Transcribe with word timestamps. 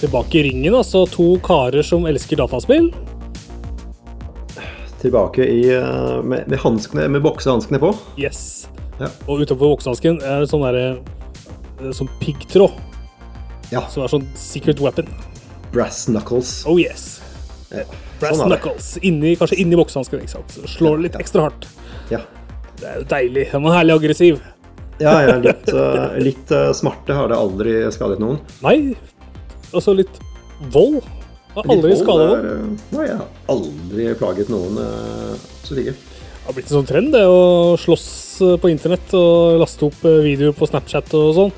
Tilbake 0.00 0.38
i 0.38 0.42
ringen, 0.42 0.74
altså. 0.74 1.04
To 1.12 1.34
karer 1.44 1.84
som 1.84 2.06
elsker 2.08 2.40
dataspill. 2.40 2.88
Tilbake 5.00 5.44
i, 5.44 5.74
eh, 5.74 6.22
med, 6.22 6.48
med, 6.48 6.58
hanskene, 6.58 7.08
med 7.08 7.22
boksehanskene 7.22 7.78
på. 7.78 7.94
Yes. 8.20 8.68
Ja. 9.00 9.08
Og 9.26 9.40
utenfor 9.40 9.74
boksehansken 9.74 10.22
er 10.24 10.42
det 10.42 10.48
sånn 10.50 10.64
derre 10.64 10.86
eh, 10.90 11.92
Sånn 11.96 12.08
piggtråd. 12.20 12.76
Ja. 13.70 13.86
Som 13.92 14.04
er 14.04 14.12
sånn 14.12 14.26
secret 14.36 14.80
weapon. 14.80 15.08
Brass 15.72 16.06
knuckles. 16.08 16.54
Oh 16.68 16.80
yes. 16.80 17.20
Ja. 17.68 17.84
Brass 18.20 18.40
sånn 18.40 18.52
knuckles. 18.52 18.94
Inni, 19.04 19.34
kanskje 19.40 19.60
inni 19.62 19.76
sant? 20.28 20.56
Slår 20.68 21.04
litt 21.04 21.16
ekstra 21.20 21.48
hardt. 21.48 21.68
Ja. 22.10 22.24
Det 22.80 22.88
er 22.88 22.98
jo 23.00 23.06
deilig. 23.08 23.46
Den 23.52 23.68
var 23.68 23.78
herlig 23.78 23.96
aggressiv. 24.00 24.40
Ja, 25.00 25.14
ja, 25.24 25.36
litt, 25.40 25.68
eh, 25.72 26.18
litt 26.20 26.52
smarte 26.76 27.16
har 27.16 27.28
det 27.28 27.36
aldri 27.36 27.78
skadet 27.92 28.20
noen. 28.20 28.40
Nei, 28.60 28.96
altså 29.72 29.94
litt 29.96 30.20
vold. 30.74 31.00
Har 31.54 31.66
aldri 31.74 31.96
skada 31.98 32.26
noen. 32.30 32.44
eh, 32.46 32.94
Nei, 32.96 33.06
jeg 33.08 33.16
har 33.18 33.28
aldri 33.50 34.08
plaget 34.20 34.50
noen. 34.52 34.76
eh, 34.78 35.32
Absolutt 35.60 35.82
ikke. 35.84 35.96
Det 36.40 36.46
har 36.46 36.54
blitt 36.56 36.70
en 36.70 36.76
sånn 36.78 36.86
trend, 36.88 37.12
det 37.14 37.24
å 37.26 37.76
slåss 37.78 38.06
eh, 38.46 38.56
på 38.62 38.70
internett 38.70 39.12
og 39.18 39.58
laste 39.60 39.86
opp 39.88 40.04
eh, 40.08 40.20
videoer 40.24 40.54
på 40.56 40.68
Snapchat 40.70 41.10
og 41.18 41.32
sånn. 41.36 41.52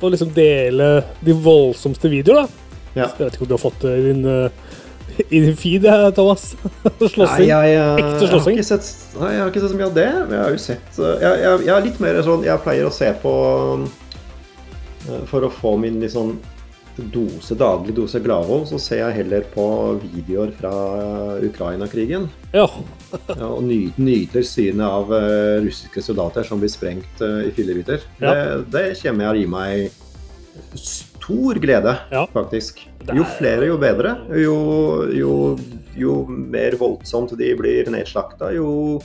Og 0.00 0.10
liksom 0.12 0.32
dele 0.36 0.88
de 1.24 1.32
voldsomste 1.32 2.08
videoer, 2.12 2.44
da. 2.44 2.80
Ja. 2.94 3.06
Jeg 3.18 3.26
vet 3.26 3.36
ikke 3.38 3.44
om 3.46 3.52
du 3.52 3.54
har 3.56 3.62
fått 3.62 3.84
det 3.84 3.92
i 3.98 4.02
din, 4.08 4.24
eh, 4.28 5.22
i 5.28 5.40
din 5.44 5.56
feed, 5.60 5.84
eh, 5.88 6.08
Thomas? 6.16 6.48
Slåssing. 7.14 7.46
jeg, 7.48 7.76
eh, 7.76 8.00
Ekte 8.00 8.08
jeg 8.08 8.20
har 8.20 8.32
slåssing. 8.32 8.60
sett, 8.64 8.90
nei, 9.20 9.30
jeg 9.36 9.40
har 9.44 9.52
ikke 9.52 9.62
sett 9.64 9.72
så 9.74 9.78
mye 9.80 9.88
av 9.90 9.94
det. 10.00 10.08
Men 10.24 10.34
jeg 10.38 10.42
har 10.44 10.56
jo 10.56 10.62
sett 10.64 10.98
eh, 10.98 11.14
Jeg, 11.24 11.38
jeg, 11.44 11.60
jeg 11.68 11.74
er 11.76 11.86
litt 11.88 12.00
mer 12.04 12.20
sånn 12.26 12.44
Jeg 12.48 12.64
pleier 12.66 12.88
å 12.90 12.92
se 12.94 13.12
på 13.22 13.34
eh, 15.08 15.22
For 15.30 15.46
å 15.46 15.52
få 15.52 15.76
min 15.80 16.00
litt 16.02 16.14
sånn 16.16 16.34
dose, 16.96 17.54
daglig 17.58 17.94
dose 17.96 18.20
gladvold, 18.22 18.68
så 18.70 18.78
ser 18.78 19.00
jeg 19.02 19.16
heller 19.22 19.42
på 19.54 19.64
videoer 20.02 20.52
fra 20.58 20.72
Ukraina-krigen. 21.42 22.28
Ja. 22.54 22.68
Ja, 23.30 23.46
og 23.46 23.60
ny, 23.62 23.92
nyter 24.02 24.42
synet 24.42 24.82
av 24.88 25.12
eh, 25.14 25.60
russiske 25.62 26.02
soldater 26.02 26.42
som 26.46 26.58
blir 26.58 26.70
sprengt 26.72 27.20
eh, 27.22 27.44
i 27.46 27.52
fillebiter. 27.54 28.02
Ja. 28.18 28.32
Det, 28.34 28.64
det 28.74 28.82
kommer 29.04 29.28
jeg 29.28 29.30
å 29.30 29.38
gi 29.38 29.46
meg 29.52 29.92
stor 30.74 31.54
glede, 31.62 31.96
Ja. 32.10 32.24
faktisk. 32.32 32.82
Jo 33.14 33.22
er- 33.22 33.36
flere, 33.38 33.66
jo 33.70 33.76
bedre. 33.78 34.16
Jo, 34.34 34.56
jo, 35.14 35.58
jo 35.98 36.16
mer 36.28 36.74
voldsomt 36.80 37.36
de 37.38 37.52
blir 37.58 37.86
nedslakta, 37.94 38.50
jo, 38.54 39.00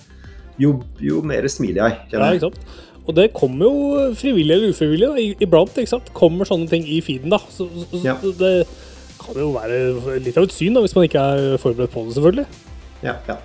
jo, 0.58 0.80
jo 1.00 1.22
mer 1.22 1.48
smiler 1.48 1.84
jeg. 1.86 1.98
ja, 1.98 2.10
kjenner 2.10 2.34
jeg. 2.34 2.42
ikke 2.42 2.50
sant. 2.50 2.78
Og 3.10 3.16
det 3.18 3.32
kommer 3.34 3.66
jo 3.66 4.14
frivillig 4.18 4.54
eller 4.54 4.74
ufrivillig 4.76 5.08
da, 5.10 5.24
iblant. 5.46 5.74
ikke 5.82 5.90
sant? 5.96 6.12
Kommer 6.14 6.46
sånne 6.46 6.70
ting 6.70 6.86
i 6.86 7.00
feeden, 7.02 7.34
da. 7.34 7.40
Så, 7.50 7.66
så, 7.90 8.04
Ja. 8.06 8.16
det 8.22 8.68
kan 9.20 9.40
jo 9.42 9.50
være 9.56 10.20
litt 10.22 10.38
av 10.38 10.46
et 10.46 10.54
syn, 10.54 10.78
da, 10.78 10.84
hvis 10.86 10.94
man 10.96 11.08
ikke 11.08 11.24
er 11.34 11.58
forberedt 11.62 11.92
på 11.96 12.06
det, 12.06 12.16
selvfølgelig. 12.20 12.46
Ja, 13.02 13.16
ja. 13.28 13.40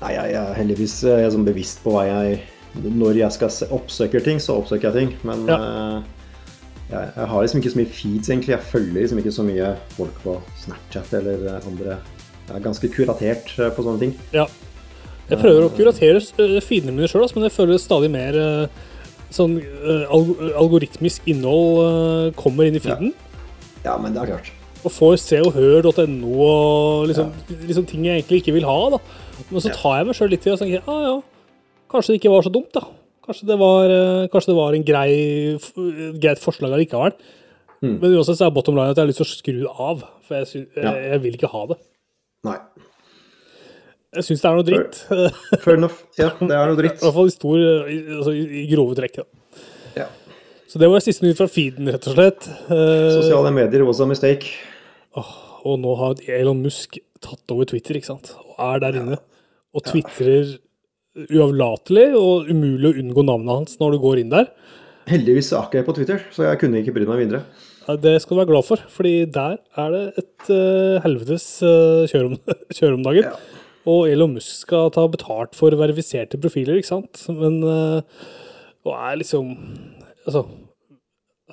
Nei, 0.00 0.10
jeg, 0.16 0.34
er 0.40 0.56
heldigvis 0.56 0.96
eh, 1.04 1.20
jeg 1.20 1.28
er 1.28 1.34
sånn 1.36 1.46
bevisst 1.46 1.80
på 1.84 1.94
hva 1.94 2.02
jeg 2.08 2.40
Når 2.74 3.20
jeg 3.20 3.30
skal 3.36 3.46
oppsøke 3.46 3.76
oppsøker 3.76 4.24
ting, 4.24 4.40
så 4.42 4.56
oppsøker 4.58 4.88
jeg 4.90 4.94
ting. 4.96 5.12
Men 5.22 5.44
Ja. 5.46 5.58
uh, 5.60 6.02
jeg, 6.90 7.12
jeg 7.14 7.28
har 7.30 7.44
liksom 7.44 7.60
ikke 7.60 7.70
så 7.70 7.78
mye 7.78 7.92
feeds, 7.94 8.30
egentlig. 8.32 8.54
Jeg 8.56 8.66
følger 8.72 9.00
liksom 9.04 9.20
ikke 9.22 9.32
så 9.36 9.44
mye 9.46 9.68
folk 9.94 10.16
på 10.24 10.34
Snapchat 10.64 11.14
eller 11.20 11.46
eh, 11.52 11.68
andre 11.70 11.98
Jeg 12.48 12.56
er 12.56 12.64
ganske 12.64 12.90
kuratert 12.92 13.54
på 13.76 13.84
sånne 13.86 14.02
ting. 14.02 14.16
Ja. 14.34 14.48
Jeg 15.30 15.40
prøver 15.40 15.64
å 15.64 15.70
kuratere 15.72 16.18
uh, 16.20 16.58
feedene 16.64 16.92
mine 16.92 17.08
sjøl, 17.08 17.24
men 17.36 17.46
jeg 17.46 17.54
føler 17.54 17.80
stadig 17.80 18.10
mer 18.12 18.36
eh, 18.36 18.82
sånn 19.34 19.56
alg 20.14 20.30
algoritmisk 20.60 21.26
innhold 21.30 21.80
eh, 21.84 22.32
kommer 22.38 22.68
inn 22.68 22.78
i 22.78 22.82
feeden. 22.82 23.12
Ja, 23.84 23.96
men 24.00 24.14
det 24.14 24.22
er 24.22 24.32
klart. 24.34 24.50
Og 24.84 24.92
får 24.92 25.14
se 25.20 25.38
og 25.44 25.54
hør.no 25.56 26.32
og 26.44 27.06
liksom, 27.08 27.30
liksom 27.68 27.86
ting 27.88 28.04
jeg 28.06 28.20
egentlig 28.22 28.42
ikke 28.42 28.56
vil 28.58 28.66
ha. 28.68 28.78
da. 28.96 29.00
Men 29.50 29.64
så 29.64 29.72
tar 29.72 30.00
jeg 30.00 30.08
meg 30.08 30.18
sjøl 30.18 30.32
litt 30.32 30.44
i 30.46 30.52
og 30.52 30.60
tenker 30.60 30.90
ah, 30.90 31.00
ja, 31.08 31.14
kanskje 31.92 32.14
det 32.14 32.20
ikke 32.20 32.34
var 32.34 32.44
så 32.46 32.52
dumt, 32.52 32.70
da. 32.76 32.84
Kanskje 33.24 33.48
det 33.48 33.56
var, 33.56 33.92
kanskje 34.32 34.50
det 34.52 34.58
var 34.58 34.76
en 34.76 34.84
grei, 34.84 35.12
greit 36.20 36.42
forslag 36.42 36.74
allikevel. 36.76 37.14
Mm. 37.80 37.94
Men 38.00 38.16
uansett 38.18 38.36
så 38.36 38.48
er 38.48 38.52
bottom 38.56 38.76
line 38.76 38.92
at 38.92 38.98
jeg 38.98 39.04
har 39.06 39.10
lyst 39.10 39.20
til 39.22 39.26
å 39.26 39.32
skru 39.32 39.62
av. 39.88 40.04
For 40.26 40.36
jeg, 40.40 40.48
sy 40.50 40.58
Ja. 40.76 40.92
jeg, 40.92 41.06
jeg 41.14 41.22
vil 41.24 41.38
ikke 41.38 41.52
ha 41.52 41.62
det. 41.72 41.78
Nei. 42.44 42.58
Jeg 44.14 44.26
syns 44.28 44.42
det 44.42 44.50
er 44.50 44.58
noe 44.58 44.66
dritt. 44.66 45.00
Fair 45.64 45.78
enough. 45.78 46.02
Ja, 46.20 46.30
det 46.40 46.54
er 46.54 46.70
noe 46.70 46.78
dritt. 46.78 47.00
I 47.00 47.06
hvert 47.06 47.16
fall 47.16 47.30
i, 47.30 47.34
stor, 47.34 47.64
i, 47.90 47.98
altså, 48.18 48.34
i 48.34 48.62
i 48.62 48.66
grove 48.70 48.96
trekk. 48.98 49.20
Da. 49.22 49.64
Ja. 49.98 50.08
Så 50.70 50.80
det 50.82 50.90
var 50.90 51.04
siste 51.04 51.26
nytt 51.26 51.38
fra 51.38 51.48
feeden, 51.50 51.90
rett 51.92 52.06
og 52.10 52.16
slett. 52.16 52.48
Eh, 52.66 53.08
Sosiale 53.14 53.52
medier 53.54 53.86
was 53.86 54.02
a 54.02 54.08
mistake. 54.10 54.54
og 55.14 55.78
nå 55.80 55.94
har 56.00 56.22
Elon 56.40 56.62
Musk 56.64 56.98
tatt 57.24 57.54
over 57.54 57.68
Twitter, 57.68 57.98
ikke 57.98 58.12
sant? 58.12 58.34
Og 58.44 58.56
er 58.66 58.82
der 58.82 59.00
inne. 59.00 59.20
Og 59.74 59.84
twitrer 59.86 60.56
uavlatelig 61.14 62.08
og 62.18 62.50
umulig 62.50 62.90
å 62.90 62.96
unngå 62.98 63.22
navnet 63.26 63.54
hans 63.54 63.78
når 63.80 63.94
du 63.94 64.02
går 64.02 64.22
inn 64.22 64.32
der. 64.34 64.50
Heldigvis 65.10 65.52
er 65.52 65.66
ikke 65.66 65.80
jeg 65.80 65.86
på 65.86 65.94
Twitter, 65.98 66.26
så 66.34 66.46
jeg 66.48 66.60
kunne 66.62 66.80
ikke 66.80 66.94
brydd 66.96 67.10
meg 67.10 67.22
videre. 67.22 67.44
Det 68.00 68.14
skal 68.22 68.34
du 68.34 68.40
være 68.40 68.48
glad 68.48 68.64
for, 68.64 68.80
fordi 68.88 69.12
der 69.28 69.58
er 69.80 69.90
det 69.92 70.04
et 70.22 70.46
uh, 70.48 71.02
helvetes 71.04 71.44
uh, 71.60 72.06
kjør, 72.08 72.30
om, 72.30 72.38
kjør 72.78 72.96
om 72.96 73.04
dagen. 73.04 73.28
Ja. 73.28 73.63
Og 73.90 74.06
Elon 74.08 74.32
Musk 74.36 74.62
skal 74.64 74.90
ta 74.94 75.04
betalt 75.12 75.56
for 75.58 75.74
verifiserte 75.76 76.38
profiler, 76.40 76.78
ikke 76.80 76.88
sant? 76.88 77.24
Men 77.28 77.58
eh, 77.68 78.22
Og 78.84 78.92
er 78.96 79.18
liksom 79.20 79.50
altså, 80.24 80.44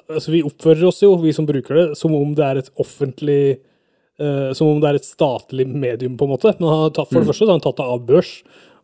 altså, 0.08 0.32
vi 0.32 0.44
oppfører 0.48 0.88
oss 0.88 1.02
jo, 1.04 1.12
vi 1.20 1.34
som 1.36 1.48
bruker 1.50 1.76
det, 1.76 1.86
som 2.00 2.16
om 2.16 2.34
det 2.38 2.46
er 2.48 2.62
et 2.62 2.72
offentlig 2.80 3.60
uh, 4.22 4.52
Som 4.56 4.72
om 4.72 4.82
det 4.84 4.90
er 4.90 5.00
et 5.00 5.08
statlig 5.08 5.68
medium, 5.68 6.16
på 6.20 6.28
en 6.28 6.34
måte. 6.36 6.56
Men 6.60 6.70
han 6.72 6.84
har 6.86 6.94
tatt, 6.96 7.12
for 7.12 7.20
det 7.20 7.32
første 7.32 7.44
så 7.46 7.50
har 7.52 7.58
han 7.60 7.66
tatt 7.66 7.80
det 7.82 7.88
av 7.96 8.06
børs. 8.08 8.34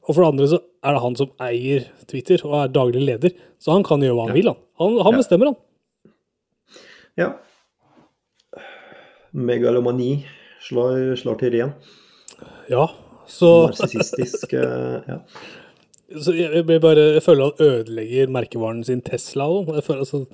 Og 0.08 0.16
for 0.16 0.24
det 0.24 0.30
andre 0.32 0.48
så 0.52 0.60
er 0.88 0.96
det 0.96 1.04
han 1.04 1.18
som 1.20 1.32
eier 1.44 1.88
Twitter 2.08 2.44
og 2.48 2.54
er 2.62 2.72
daglig 2.72 3.02
leder. 3.04 3.36
Så 3.60 3.74
han 3.76 3.84
kan 3.88 4.04
gjøre 4.04 4.16
hva 4.16 4.28
han 4.30 4.38
vil, 4.38 4.52
han. 4.52 4.60
Han, 4.80 5.00
han 5.04 5.16
Ja. 5.16 5.20
bestemmer, 5.20 5.52
han. 5.52 5.60
Ja. 7.18 7.30
Megalomani 9.34 10.26
slår, 10.64 11.16
slår 11.20 11.40
til 11.42 11.58
igjen. 11.60 11.74
Ja, 12.72 12.88
så, 13.28 13.52
Narsissistisk 13.68 14.54
ja. 14.56 15.18
så 16.16 16.34
jeg, 16.36 16.52
jeg, 16.62 16.82
bare, 16.84 17.08
jeg 17.18 17.24
føler 17.26 17.50
han 17.50 17.66
ødelegger 17.68 18.34
merkevaren 18.34 18.84
sin 18.88 19.02
Tesla. 19.06 19.48
føler 19.84 20.04
altså, 20.06 20.26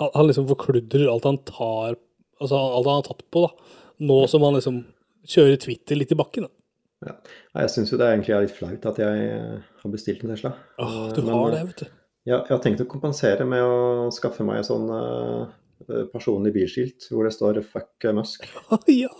han, 0.00 0.26
liksom 0.26 0.48
forkludrer 0.50 1.10
alt 1.10 1.28
han 1.28 1.42
tar 1.48 1.98
Altså 2.40 2.56
alt 2.56 2.86
han 2.88 3.02
har 3.02 3.04
tatt 3.04 3.26
på, 3.28 3.42
da. 3.44 3.76
Nå 4.08 4.22
som 4.32 4.44
han 4.46 4.54
liksom 4.56 4.78
kjører 5.28 5.58
Twitter 5.60 5.98
litt 6.00 6.14
i 6.14 6.16
bakken. 6.16 6.46
Da. 6.46 6.54
Ja. 7.10 7.16
Jeg 7.60 7.72
syns 7.74 7.92
jo 7.92 7.98
det 8.00 8.06
egentlig 8.08 8.32
er 8.32 8.46
litt 8.46 8.54
flaut 8.56 8.86
at 8.88 9.00
jeg 9.02 9.24
eh, 9.28 9.58
har 9.82 9.92
bestilt 9.92 10.24
en 10.24 10.32
Tesla. 10.32 10.54
Åh, 10.80 11.02
du 11.16 11.20
Men, 11.20 11.34
har 11.34 11.52
det, 11.52 11.60
vet 11.68 11.82
du. 11.82 11.90
Ja, 12.28 12.38
jeg 12.38 12.52
har 12.52 12.62
tenkt 12.64 12.82
å 12.84 12.88
kompensere 12.88 13.46
med 13.48 13.64
å 13.64 14.08
skaffe 14.12 14.44
meg 14.44 14.60
en 14.60 14.66
sånn 14.68 14.88
uh, 14.92 15.52
personlig 16.12 16.52
bilskilt 16.52 17.06
hvor 17.08 17.24
det 17.24 17.32
står 17.32 17.62
'fuck 17.64 18.08
Musk'. 18.16 18.44
ja, 19.02 19.12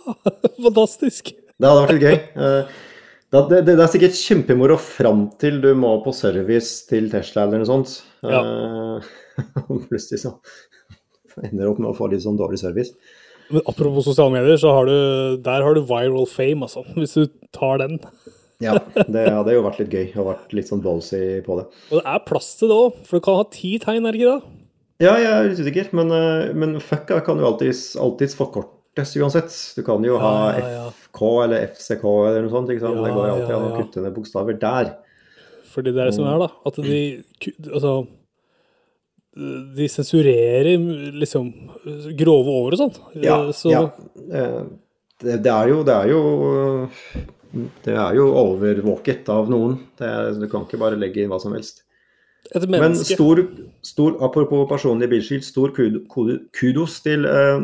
fantastisk. 0.61 1.33
Det 1.33 1.69
hadde 1.69 1.81
vært 1.85 1.95
litt 1.97 2.05
gøy. 2.05 2.17
Eh, 2.45 2.77
Det, 3.31 3.41
det, 3.47 3.61
det 3.69 3.79
er 3.79 3.91
sikkert 3.93 4.17
kjempemoro 4.19 4.75
fram 4.75 5.29
til 5.39 5.61
du 5.63 5.69
må 5.79 5.93
på 6.03 6.11
service 6.15 6.83
til 6.89 7.07
Tesla 7.13 7.45
eller 7.45 7.61
noe 7.63 7.69
sånt. 7.69 7.97
Ja. 8.27 8.43
Uh, 9.41 9.79
plutselig 9.87 10.19
så 10.21 10.33
ender 11.39 11.63
du 11.63 11.69
opp 11.71 11.79
med 11.79 11.87
å 11.89 11.95
få 11.95 12.09
litt 12.11 12.21
sånn 12.21 12.35
dårlig 12.37 12.59
service. 12.59 12.91
Men 13.51 13.63
apropos 13.65 14.05
sosiale 14.05 14.33
medier, 14.35 14.59
så 14.59 14.73
har 14.75 14.85
du, 14.85 14.97
der 15.41 15.63
har 15.63 15.75
du 15.75 15.79
viral 15.87 16.27
fame, 16.29 16.67
altså. 16.67 16.83
Hvis 16.97 17.15
du 17.17 17.31
tar 17.55 17.81
den. 17.81 17.97
Ja, 18.61 18.75
det 18.93 19.23
hadde 19.33 19.55
jo 19.55 19.63
vært 19.65 19.79
litt 19.81 19.93
gøy 19.95 20.19
å 20.21 20.27
vært 20.27 20.51
litt 20.53 20.67
sånn 20.69 20.83
ballsy 20.83 21.39
på 21.41 21.55
det. 21.57 21.63
Og 21.89 21.97
det 21.97 22.03
er 22.11 22.19
plass 22.27 22.51
til 22.59 22.69
det 22.69 22.75
òg, 22.77 22.99
for 23.07 23.17
du 23.17 23.23
kan 23.25 23.39
ha 23.39 23.45
ti 23.49 23.71
tegn, 23.81 24.05
er 24.05 24.13
det 24.13 24.19
ikke 24.19 24.35
det? 24.35 24.51
Ja, 25.01 25.15
jeg 25.17 25.31
er 25.31 25.47
litt 25.47 25.61
usikker, 25.65 25.87
men, 25.97 26.13
eh, 26.13 26.51
men 26.53 26.75
fucka 26.77 27.23
kan 27.25 27.41
jo 27.41 27.47
alltids, 27.49 27.95
alltids 27.97 28.37
forkortes 28.95 29.15
uansett. 29.17 29.75
Du 29.75 29.83
kan 29.83 30.03
jo 30.03 30.17
ha 30.19 30.57
Ja, 30.59 30.67
ja. 30.69 30.89
FK 30.91 31.43
eller 31.43 31.67
FCK 31.67 32.03
eller 32.27 32.41
noe 32.43 32.49
sånt. 32.51 32.69
ikke 32.69 32.81
sant? 32.81 33.03
Det 33.03 33.13
går 33.13 33.27
jo 33.27 33.35
alltid 33.35 33.55
an 33.55 33.71
å 33.71 33.77
kutte 33.77 34.01
ned 34.03 34.13
bokstaver 34.15 34.59
der. 34.59 34.95
Fordi 35.71 35.91
det 35.93 36.01
er 36.01 36.05
det 36.11 36.15
som 36.15 36.25
er, 36.27 36.39
da. 36.39 36.49
At 36.65 36.75
de 36.75 37.23
Altså 37.71 38.07
De 39.33 39.87
sensurerer 39.87 40.65
liksom 41.15 41.53
grove 42.17 42.47
over 42.51 42.73
og 42.73 42.77
sånt. 42.81 42.99
Ja, 43.15 43.51
Så 43.51 43.71
ja. 43.71 43.85
Eh, 44.31 44.63
Det, 45.21 45.41
det 45.43 45.51
er 45.51 45.67
jo 45.69 45.83
Det 45.83 45.93
er 45.95 46.07
jo 46.09 46.89
det 47.83 47.93
er 47.99 48.13
jo 48.15 48.29
overvåket 48.31 49.27
av 49.29 49.49
noen. 49.51 49.77
Det 49.99 50.07
er, 50.07 50.31
du 50.39 50.47
kan 50.47 50.63
ikke 50.63 50.79
bare 50.79 50.95
legge 50.97 51.21
inn 51.21 51.29
hva 51.29 51.39
som 51.39 51.51
helst. 51.53 51.83
Men 52.67 52.95
stor, 52.95 53.41
stor 53.83 54.15
apropos 54.23 54.67
personlig 54.69 55.09
bilskilt, 55.11 55.43
stor 55.43 55.69
kud- 55.75 56.07
kud- 56.07 56.45
kudos 56.55 57.01
til 57.03 57.25
eh, 57.25 57.59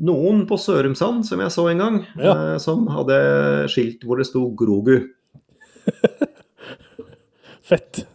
noen 0.00 0.44
på 0.48 0.56
Sørumsand 0.60 1.24
som 1.26 1.40
jeg 1.40 1.50
så 1.54 1.66
en 1.70 1.78
gang, 1.82 1.96
Ja. 2.18 2.54
eh, 2.54 2.58
som 2.58 2.86
hadde 2.86 3.68
skilt 3.72 4.04
hvor 4.04 4.16
det 4.18 4.26
sto 4.26 4.44
Grogu. 4.54 5.08
Fett. 7.68 8.06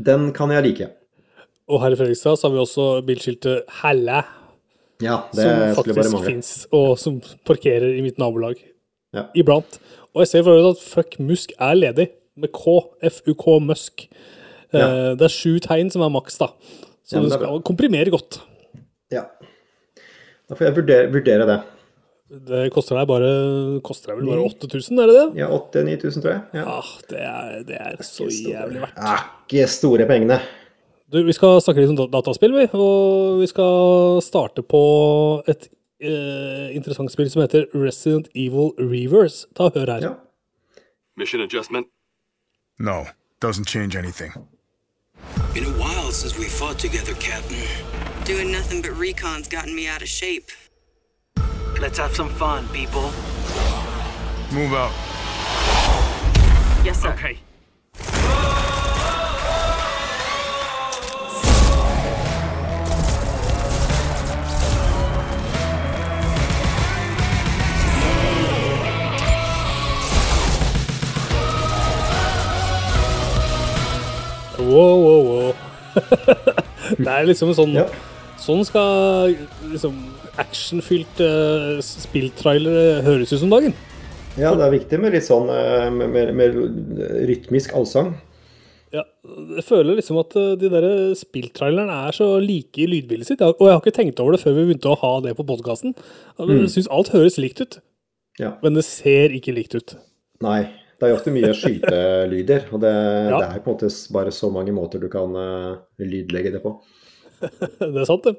Den 0.00 0.30
kan 0.36 0.50
jeg 0.54 0.64
like. 0.66 0.88
Og 1.72 1.80
her 1.82 1.94
i 1.94 1.98
Fredrikstad 1.98 2.36
så 2.38 2.48
har 2.48 2.54
vi 2.56 2.62
også 2.62 2.86
bilskiltet 3.06 3.66
'Hælæ'. 3.68 4.24
Ja, 5.02 5.16
det 5.34 5.42
som 5.74 5.84
faktisk 5.84 6.24
fins, 6.26 6.66
og 6.72 6.98
som 6.98 7.20
parkerer 7.44 7.98
i 7.98 8.02
mitt 8.02 8.18
nabolag 8.18 8.54
Ja. 9.14 9.24
iblant. 9.34 9.78
Og 10.14 10.20
jeg 10.22 10.28
ser 10.28 10.42
for 10.44 10.70
at 10.70 10.76
fuck 10.78 11.18
Musk 11.20 11.50
er 11.58 11.74
ledig, 11.74 12.08
med 12.36 12.48
K. 12.52 12.80
FUK 13.10 13.60
Musk. 13.62 14.08
Eh, 14.72 14.78
Ja. 14.78 15.14
Det 15.14 15.22
er 15.22 15.28
sju 15.28 15.58
tegn 15.60 15.90
som 15.90 16.02
er 16.02 16.08
maks, 16.08 16.38
da. 16.38 16.46
Så 17.04 17.16
du 17.20 17.28
det 17.28 17.32
skal 17.32 17.60
komprimere 17.62 18.10
godt. 18.10 18.40
Ja. 19.10 19.22
Da 20.52 20.56
får 20.58 20.66
jeg 20.66 20.76
vurdere, 20.76 21.04
vurdere 21.08 21.44
det. 21.48 21.54
Det 22.44 22.58
koster 22.74 22.98
deg 22.98 23.06
bare 23.08 23.28
koster 23.84 24.10
deg 24.12 24.18
vel 24.18 24.26
bare 24.28 24.42
8000, 24.50 24.98
er 25.00 25.08
det 25.08 25.14
det? 25.16 25.22
Ja, 25.40 25.46
8000-9000, 25.48 26.24
tror 26.24 26.32
jeg. 26.34 26.42
Ja. 26.58 26.64
Ah, 26.68 26.90
det 27.08 27.22
er, 27.24 27.54
det 27.70 27.78
er 27.80 28.02
så 28.04 28.26
jævlig 28.28 28.82
verdt. 28.82 28.98
Er 29.00 29.22
ikke 29.46 29.64
store 29.72 30.08
pengene. 30.10 30.38
Du, 31.08 31.22
vi 31.24 31.32
skal 31.32 31.56
snakke 31.64 31.80
litt 31.80 31.94
om 31.94 32.12
dataspill, 32.12 32.52
vi. 32.56 32.66
Og 32.76 33.40
vi 33.40 33.48
skal 33.48 34.20
starte 34.24 34.60
på 34.60 34.82
et 35.48 35.70
eh, 36.04 36.68
interessant 36.76 37.12
spill 37.16 37.32
som 37.32 37.46
heter 37.46 37.64
Resident 37.72 38.28
Evil 38.36 38.74
Reverse. 38.76 39.48
Ta 39.56 39.70
og 39.70 39.80
hør 39.80 39.96
her. 39.96 40.08
Ja. 40.10 40.14
Mission 41.16 41.40
adjustment. 41.40 41.88
No, 42.76 43.06
doesn't 43.40 43.72
change 43.72 43.96
anything. 43.96 44.36
Been 45.56 45.64
a 45.64 45.76
while 45.80 46.12
since 46.12 46.36
we 46.36 46.44
fought 46.44 46.76
together, 46.76 47.16
Captain. 47.16 48.01
Doing 48.24 48.52
nothing 48.52 48.80
but 48.82 48.92
recon's 48.92 49.48
gotten 49.48 49.74
me 49.74 49.88
out 49.88 50.00
of 50.00 50.08
shape. 50.08 50.52
Let's 51.80 51.98
have 51.98 52.14
some 52.14 52.28
fun, 52.28 52.68
people. 52.68 53.10
Move 54.52 54.72
out. 54.74 54.92
Yes, 56.84 57.02
sir. 57.02 57.12
Okay. 57.14 57.38
Wow, 74.58 74.96
wow, 74.96 75.22
wow. 75.22 75.54
det 76.98 77.08
er 77.08 77.26
liksom 77.26 77.50
en 77.50 77.56
sånn 77.58 77.76
Ja. 77.76 77.88
Sånn 78.42 78.64
skal 78.66 79.36
liksom 79.70 79.94
actionfylte 80.40 81.28
spilltrailere 81.84 83.02
høres 83.06 83.32
ut 83.34 83.42
som 83.44 83.52
dagen. 83.52 83.74
ja, 84.40 84.50
det 84.56 84.64
er 84.66 84.72
viktig 84.74 84.98
med 85.00 85.12
litt 85.14 85.26
sånn 85.28 85.48
eh, 85.52 85.88
med, 85.92 86.10
med, 86.10 86.34
med 86.34 86.56
rytmisk 87.28 87.74
allsang. 87.78 88.14
Ja, 88.92 89.04
jeg 89.56 89.64
føler 89.64 89.96
liksom 89.96 90.18
at 90.20 90.34
eh, 90.36 90.54
de 90.60 90.68
der 90.72 90.86
spilltrailerne 91.16 91.94
er 92.08 92.16
så 92.16 92.26
like 92.42 92.82
i 92.82 92.88
lydbildet 92.90 93.30
sitt. 93.30 93.44
Og 93.46 93.62
jeg 93.62 93.72
har 93.76 93.80
ikke 93.80 93.94
tenkt 94.00 94.20
over 94.20 94.34
det 94.36 94.42
før 94.42 94.56
vi 94.58 94.66
begynte 94.70 94.90
å 94.92 94.98
ha 95.00 95.12
det 95.24 95.36
på 95.38 95.46
podkasten. 95.48 95.94
Jeg 96.40 96.68
syns 96.74 96.90
alt 96.92 97.12
høres 97.14 97.38
likt 97.40 97.62
ut, 97.64 97.78
Ja. 98.40 98.54
men 98.64 98.74
det 98.74 98.84
ser 98.88 99.32
ikke 99.36 99.54
likt 99.56 99.76
ut. 99.78 99.96
Nei. 100.44 100.62
Det 101.02 101.08
er 101.08 101.14
jo 101.14 101.16
ofte 101.18 101.32
mye 101.34 101.48
skytelyder, 101.58 102.68
og 102.72 102.80
det, 102.84 102.90
Ja. 102.94 103.38
det 103.40 103.46
er 103.48 103.62
på 103.64 103.72
en 103.72 103.74
måte 103.74 103.88
bare 104.14 104.30
så 104.30 104.50
mange 104.54 104.70
måter 104.76 105.00
du 105.02 105.08
kan 105.10 105.34
eh, 105.34 105.76
lydlegge 105.98 106.52
det 106.54 106.60
på. 106.62 106.76
Det 107.94 108.00
er 108.02 108.08
sant, 108.08 108.26
det. 108.26 108.36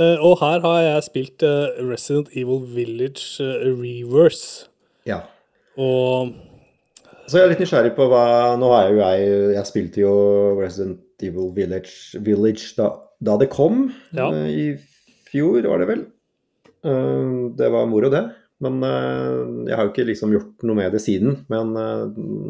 Eh, 0.00 0.16
Og 0.22 0.38
her 0.40 0.62
har 0.64 0.78
jeg 0.84 1.06
spilt 1.08 1.44
eh, 1.46 1.80
Resident 1.84 2.30
Evil 2.36 2.62
Village 2.74 3.42
eh, 3.44 3.66
Reverse. 3.76 4.68
Ja. 5.08 5.22
Og 5.80 6.32
Så 7.26 7.38
jeg 7.38 7.46
er 7.46 7.52
litt 7.52 7.62
nysgjerrig 7.62 7.92
på 7.96 8.08
hva 8.10 8.56
Nå 8.58 8.68
er 8.74 8.88
jo 8.90 8.98
jeg 9.00 9.28
Jeg 9.54 9.68
spilte 9.68 10.02
jo 10.02 10.14
Resident 10.58 11.24
Evil 11.24 11.52
Village, 11.56 12.18
Village 12.26 12.72
da, 12.78 12.90
da 13.20 13.36
det 13.40 13.50
kom. 13.52 13.90
Ja. 14.16 14.30
I 14.32 14.74
fjor, 15.30 15.60
var 15.68 15.82
det 15.82 15.88
vel. 15.90 16.04
Det 17.60 17.68
var 17.70 17.90
moro, 17.90 18.08
det. 18.08 18.22
Men 18.64 18.80
jeg 19.68 19.76
har 19.76 19.84
jo 19.84 19.92
ikke 19.92 20.06
liksom 20.08 20.32
gjort 20.32 20.64
noe 20.64 20.78
med 20.78 20.96
det 20.96 21.02
siden. 21.04 21.42
Men 21.52 21.76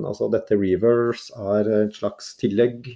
altså, 0.06 0.30
dette 0.30 0.54
Reverse 0.54 1.34
er 1.34 1.72
et 1.80 1.98
slags 1.98 2.30
tillegg. 2.38 2.86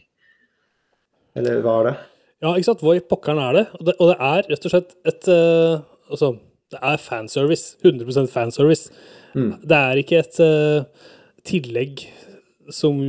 Eller 1.34 1.58
hva 1.66 1.80
er 1.80 1.90
det? 1.90 1.96
Ja, 2.44 2.52
ikke 2.52 2.68
sant? 2.68 2.82
Hva 2.84 2.96
i 2.98 3.04
pokkeren 3.08 3.40
er 3.40 3.56
det? 3.56 3.66
Og 3.78 3.86
det, 3.88 3.96
og 3.96 4.10
det 4.12 4.16
er 4.20 4.48
rett 4.52 4.66
og 4.68 4.74
slett 4.74 4.96
et 5.08 5.28
uh, 5.32 5.80
Altså, 6.12 6.34
det 6.74 6.80
er 6.84 7.00
fanservice. 7.00 7.78
100% 7.80 8.28
fanservice. 8.28 8.90
Det 9.64 9.78
er 9.78 10.00
ikke 10.02 10.18
et 10.20 10.36
uh, 10.44 11.06
tillegg 11.48 12.04
som 12.72 13.00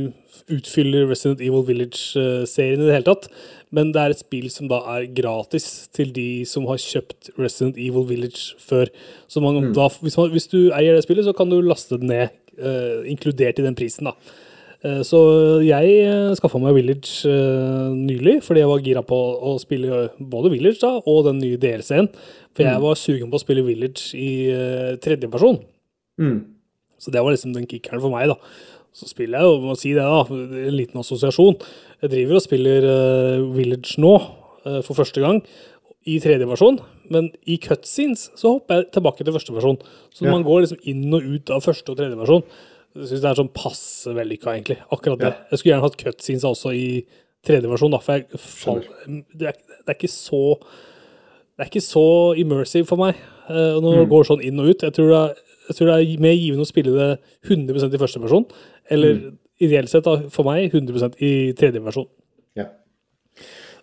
utfyller 0.52 1.08
Resident 1.10 1.42
Evil 1.44 1.64
Village-serien 1.66 2.80
i 2.80 2.86
det 2.86 2.94
hele 2.94 3.08
tatt. 3.08 3.28
Men 3.74 3.92
det 3.92 4.00
er 4.00 4.14
et 4.14 4.22
spill 4.22 4.48
som 4.52 4.70
da 4.70 4.80
er 4.94 5.08
gratis 5.16 5.90
til 5.96 6.12
de 6.16 6.46
som 6.48 6.68
har 6.70 6.80
kjøpt 6.80 7.32
Resident 7.36 7.76
Evil 7.76 8.06
Village 8.08 8.56
før. 8.62 8.90
Så 9.28 9.42
man, 9.44 9.72
da, 9.76 9.90
hvis, 10.00 10.16
man, 10.16 10.32
hvis 10.32 10.48
du 10.52 10.58
eier 10.70 10.96
det 10.96 11.04
spillet, 11.04 11.26
så 11.26 11.36
kan 11.36 11.52
du 11.52 11.58
laste 11.60 11.98
det 12.00 12.08
ned, 12.08 12.36
uh, 12.56 13.04
inkludert 13.08 13.60
i 13.60 13.66
den 13.66 13.76
prisen. 13.78 14.08
da. 14.08 14.16
Eh, 14.84 15.00
Så 15.02 15.18
jeg 15.64 16.36
skaffa 16.36 16.60
meg 16.60 16.74
Village 16.76 17.24
eh, 17.28 17.94
nylig, 17.96 18.42
fordi 18.44 18.60
jeg 18.60 18.68
var 18.68 18.84
gira 18.84 19.02
på 19.06 19.16
å 19.16 19.56
spille 19.62 20.10
både 20.20 20.50
Village 20.52 20.80
da, 20.82 21.00
og 21.06 21.24
den 21.28 21.38
nye 21.40 21.56
DLC-en. 21.56 22.08
For 22.56 22.64
jeg 22.64 22.80
var 22.80 22.94
sugen 22.96 23.30
på 23.30 23.36
å 23.36 23.42
spille 23.44 23.64
Village 23.66 24.14
i 24.16 24.30
tredjeperson. 25.02 25.58
Mm. 26.20 26.38
Så 26.98 27.12
det 27.12 27.20
var 27.22 27.34
liksom 27.34 27.52
den 27.52 27.66
kickeren 27.68 28.00
for 28.00 28.10
meg, 28.14 28.28
da. 28.32 28.36
Så 28.96 29.04
spiller 29.10 29.42
jeg 29.42 29.44
jo, 29.50 29.56
må 29.60 29.74
si 29.76 29.90
det, 29.92 30.00
da, 30.00 30.22
en 30.32 30.72
liten 30.76 31.00
assosiasjon. 31.02 31.58
Jeg 32.00 32.12
driver 32.14 32.38
og 32.38 32.44
spiller 32.46 32.86
eh, 32.88 33.42
Village 33.52 33.98
nå, 34.00 34.14
eh, 34.64 34.78
for 34.86 34.96
første 34.96 35.20
gang, 35.20 35.42
i 36.08 36.16
tredje 36.22 36.46
versjon. 36.48 36.78
Men 37.12 37.28
i 37.46 37.58
cutscenes 37.60 38.30
så 38.38 38.54
hopper 38.54 38.80
jeg 38.80 38.88
tilbake 38.96 39.24
til 39.26 39.34
første 39.36 39.52
versjon. 39.52 39.76
Så 40.14 40.24
Ja. 40.24 40.30
man 40.32 40.44
går 40.46 40.62
liksom 40.64 40.80
inn 40.88 41.12
og 41.12 41.22
ut 41.28 41.50
av 41.50 41.60
første 41.66 41.92
og 41.92 41.98
tredje 41.98 42.16
versjon. 42.16 42.42
Jeg 42.96 43.08
syns 43.10 43.22
det 43.22 43.30
er 43.30 43.38
sånn 43.38 43.52
passe 43.54 44.12
vellykka, 44.16 44.52
egentlig. 44.56 44.78
Akkurat 44.92 45.20
det. 45.20 45.30
Ja. 45.32 45.46
Jeg 45.52 45.58
skulle 45.60 45.72
gjerne 45.74 45.86
hatt 45.86 45.96
cutscenes 46.00 46.44
også 46.48 46.72
i 46.74 46.86
tredje 47.46 47.68
versjon, 47.70 47.92
da, 47.94 47.98
for 48.02 48.18
jeg 48.18 48.40
fall, 48.42 48.80
det, 49.06 49.52
er, 49.52 49.58
det 49.84 49.92
er 49.92 49.98
ikke 49.98 50.10
så 50.10 50.40
det 51.56 51.64
er 51.64 51.68
ikke 51.70 51.80
så 51.86 52.04
immersive 52.36 52.84
for 52.88 53.00
meg 53.00 53.16
uh, 53.48 53.78
når 53.80 53.92
Mm. 53.94 54.00
det 54.02 54.08
går 54.10 54.24
sånn 54.28 54.42
inn 54.44 54.58
og 54.60 54.66
ut. 54.72 54.82
Jeg 54.84 54.92
tror 54.96 55.08
det 55.12 55.20
er, 55.22 55.36
jeg 55.70 55.76
tror 55.78 55.88
det 55.88 55.94
er 55.96 56.22
mer 56.26 56.34
givende 56.36 56.66
å 56.66 56.68
spille 56.68 56.92
det 56.96 57.06
100% 57.48 57.94
i 57.96 58.00
første 58.02 58.20
versjon, 58.20 58.44
eller 58.92 59.14
Mm. 59.14 59.38
ideelt 59.64 59.88
sett 59.88 60.04
da, 60.04 60.16
for 60.28 60.44
meg 60.44 60.70
100% 60.74 61.16
i 61.24 61.52
tredje 61.56 61.80
versjon. 61.80 62.08
Ja. 62.56 62.66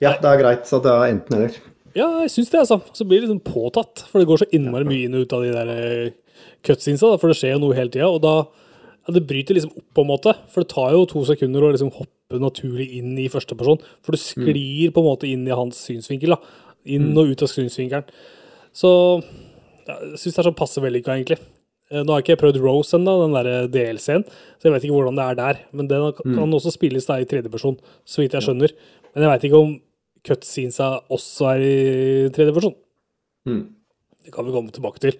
ja, 0.01 0.11
det 0.21 0.29
er 0.29 0.41
greit. 0.43 0.67
Så 0.69 0.81
det 0.83 0.91
er 0.91 1.07
enten 1.15 1.38
eller. 1.39 1.57
Ja, 1.95 2.07
jeg 2.21 2.29
syns 2.33 2.49
det, 2.51 2.59
altså. 2.61 2.81
Så 2.93 3.05
blir 3.09 3.21
det 3.21 3.29
liksom 3.29 3.41
påtatt, 3.45 4.03
for 4.09 4.19
det 4.21 4.27
går 4.29 4.43
så 4.43 4.49
innmari 4.53 4.85
mye 4.89 5.05
inn 5.07 5.15
og 5.17 5.25
ut 5.25 5.33
av 5.38 5.43
de 5.45 5.51
der 5.53 5.73
eh, 5.73 6.11
cutscenesa, 6.65 7.15
for 7.21 7.29
det 7.29 7.38
skjer 7.39 7.55
jo 7.55 7.59
noe 7.65 7.77
hele 7.77 7.89
tida, 7.93 8.09
og 8.09 8.21
da 8.23 8.35
ja, 9.03 9.13
det 9.15 9.25
bryter 9.29 9.57
liksom 9.57 9.74
opp 9.75 9.88
på 9.95 10.03
en 10.05 10.10
måte. 10.10 10.33
For 10.51 10.63
det 10.63 10.74
tar 10.74 10.93
jo 10.95 11.05
to 11.10 11.24
sekunder 11.27 11.65
å 11.65 11.72
liksom 11.74 11.91
hoppe 11.95 12.41
naturlig 12.41 12.89
inn 13.00 13.15
i 13.22 13.29
første 13.31 13.57
person, 13.60 13.81
for 14.01 14.15
du 14.15 14.22
sklir 14.22 14.93
på 14.93 15.03
en 15.03 15.10
måte 15.10 15.29
inn 15.29 15.43
i 15.48 15.55
hans 15.55 15.81
synsvinkel, 15.89 16.36
da. 16.36 16.62
Inn 16.95 17.12
og 17.15 17.31
ut 17.31 17.43
av 17.45 17.51
synsvinkelen. 17.51 18.07
Så 18.75 18.89
ja, 19.88 19.98
jeg 19.98 20.17
syns 20.19 20.33
det 20.33 20.41
er 20.41 20.50
sånn 20.50 20.57
passe 20.57 20.81
vellykka, 20.83 21.17
egentlig. 21.17 21.39
Eh, 21.91 22.01
Nå 22.01 22.13
har 22.13 22.22
jeg 22.22 22.31
ikke 22.31 22.41
prøvd 22.45 22.62
Rose 22.63 22.98
ennå, 22.98 23.15
den 23.22 23.38
der 23.38 23.69
DLC-en, 23.72 24.25
så 24.57 24.67
jeg 24.67 24.75
vet 24.75 24.88
ikke 24.88 24.98
hvordan 24.98 25.19
det 25.19 25.27
er 25.27 25.39
der. 25.39 25.63
Men 25.75 25.91
den 25.91 26.10
kan 26.17 26.57
også 26.57 26.74
spilles 26.74 27.07
da 27.10 27.19
i 27.22 27.27
tredjeperson, 27.29 27.77
så 28.07 28.24
vidt 28.24 28.36
jeg 28.38 28.48
skjønner. 28.48 28.75
Men 29.13 29.25
jeg 29.25 29.33
veit 29.33 29.48
ikke 29.50 29.63
om 29.63 29.75
cutscenesa 30.24 30.89
også 31.12 31.50
er 31.53 31.63
i 31.63 31.74
tredjeperson. 32.36 32.75
Mm. 33.50 33.63
Det 34.24 34.31
kan 34.33 34.48
vi 34.48 34.55
komme 34.55 34.72
tilbake 34.74 35.03
til. 35.03 35.17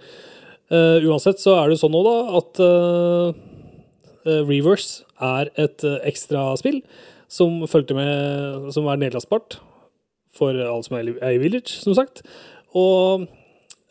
Uh, 0.72 1.04
uansett 1.12 1.42
så 1.44 1.58
er 1.60 1.70
det 1.70 1.80
sånn 1.82 1.92
nå, 1.94 2.02
da, 2.08 2.14
at 2.40 2.62
eh, 2.64 3.28
eh, 3.28 3.42
Reverse 4.26 5.04
er 5.22 5.50
et 5.60 5.84
uh, 5.84 5.98
ekstraspill 6.08 6.82
som 7.34 7.62
fulgte 7.68 7.96
med 7.98 8.70
Som 8.76 8.86
er 8.88 9.00
nedlastbart 9.02 9.60
for 10.34 10.50
alle 10.50 10.84
som 10.84 10.96
er 10.98 11.10
i- 11.34 11.38
Village, 11.38 11.70
som 11.78 11.94
sagt. 11.94 12.24
Og 12.74 13.28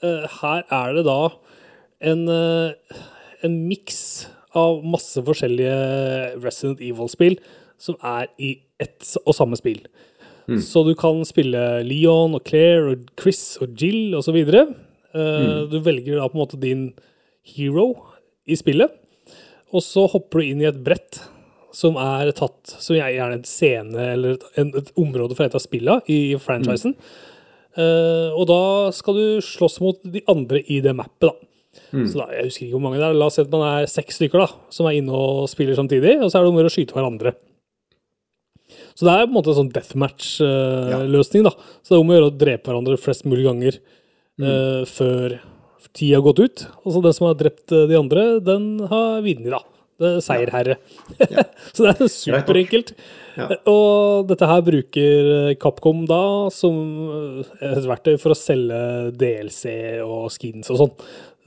eh, 0.03 0.25
her 0.41 0.63
er 0.75 0.93
det 0.97 1.05
da 1.07 1.29
en, 2.03 2.25
eh, 2.29 2.73
en 3.47 3.69
miks 3.69 4.27
av 4.59 4.81
masse 4.85 5.23
forskjellige 5.23 5.77
Resident 6.43 6.81
Evil-spill 6.83 7.37
som 7.79 7.95
er 8.03 8.27
i 8.43 8.57
ett 8.83 9.07
og 9.25 9.35
samme 9.39 9.57
spill. 9.57 9.85
Så 10.59 10.83
du 10.85 10.95
kan 10.99 11.23
spille 11.25 11.85
Leon 11.87 12.35
og 12.35 12.43
Claire 12.45 12.91
og 12.97 13.07
Chris 13.23 13.57
og 13.63 13.77
Jill 13.79 14.13
osv. 14.19 14.43
Uh, 15.15 15.69
Du 15.71 15.79
velger 15.79 16.19
da 16.19 16.27
på 16.27 16.35
en 16.35 16.43
måte 16.43 16.59
din 16.61 16.89
hero 17.55 17.87
i 18.51 18.57
spillet, 18.59 18.91
og 19.73 19.85
så 19.85 20.07
hopper 20.13 20.43
du 20.43 20.51
inn 20.53 20.63
i 20.63 20.69
et 20.69 20.81
brett 20.85 21.23
som 21.73 21.97
er 21.97 22.29
tatt 22.37 22.75
Som 22.85 22.99
er 22.99 23.15
gjerne 23.15 23.39
en 23.39 23.47
scene 23.49 24.09
eller 24.13 24.35
et, 24.37 24.43
en, 24.61 24.73
et 24.77 24.91
område 25.01 25.37
fra 25.39 25.47
et 25.49 25.55
av 25.57 25.63
spillene 25.65 26.05
i 26.13 26.35
franchisen. 26.37 26.93
Eh, 27.81 28.29
og 28.37 28.45
da 28.51 28.59
skal 28.93 29.17
du 29.17 29.25
slåss 29.45 29.79
mot 29.81 30.03
de 30.05 30.21
andre 30.29 30.61
i 30.69 30.83
det 30.85 30.93
mappet, 30.99 31.31
da. 31.31 31.49
Så 32.05 32.19
da, 32.21 32.27
Jeg 32.37 32.51
husker 32.51 32.67
ikke 32.67 32.77
hvor 32.77 32.85
mange 32.85 33.01
det 33.01 33.07
er. 33.09 33.17
La 33.17 33.31
oss 33.31 33.39
si 33.39 33.45
at 33.45 33.53
man 33.53 33.65
er 33.65 33.89
seks 33.89 34.21
stykker 34.21 34.43
da, 34.45 34.51
som 34.73 34.89
er 34.89 34.99
inne 34.99 35.17
og 35.17 35.49
spiller 35.49 35.79
samtidig, 35.79 36.19
og 36.21 36.29
så 36.29 36.39
er 36.39 36.45
det 36.45 36.53
om 36.53 36.61
å 36.61 36.73
skyte 36.73 36.97
hverandre. 36.97 37.33
Så 38.93 39.07
det 39.09 39.15
er 39.15 39.25
på 39.25 39.31
en 39.31 39.37
måte 39.39 39.53
en 39.53 39.59
sånn 39.63 39.73
deathmatch-løsning. 39.73 41.47
da. 41.49 41.55
Så 41.81 41.93
det 41.93 41.97
er 41.97 42.03
om 42.05 42.13
å 42.13 42.17
gjøre 42.19 42.29
å 42.29 42.37
drepe 42.43 42.69
hverandre 42.69 43.01
flest 43.01 43.25
mulig 43.25 43.47
ganger 43.49 43.79
eh, 43.81 44.83
før 44.89 45.39
tida 45.91 46.19
har 46.19 46.27
gått 46.27 46.43
ut. 46.43 46.65
Altså 46.85 47.03
den 47.05 47.17
som 47.17 47.29
har 47.29 47.39
drept 47.41 47.75
eh, 47.75 47.89
de 47.91 47.99
andre, 47.99 48.27
den 48.45 48.67
har 48.91 49.23
vunnet, 49.25 49.51
da. 49.53 49.63
Det 50.03 50.09
er 50.09 50.23
seierherre. 50.25 50.77
så 51.75 51.85
det 51.85 51.93
er 51.93 52.11
superenkelt. 52.11 52.95
Ja. 53.37 53.49
Og 53.71 54.29
dette 54.29 54.49
her 54.49 54.65
bruker 54.67 55.29
eh, 55.35 55.57
Capcom 55.61 56.05
da 56.11 56.23
som 56.55 56.79
eh, 57.43 57.69
et 57.71 57.87
verktøy 57.89 58.17
for 58.21 58.35
å 58.35 58.39
selge 58.39 58.81
DLC 59.21 59.77
og 60.05 60.27
skins 60.35 60.73
og 60.73 60.81
sånn. 60.83 60.97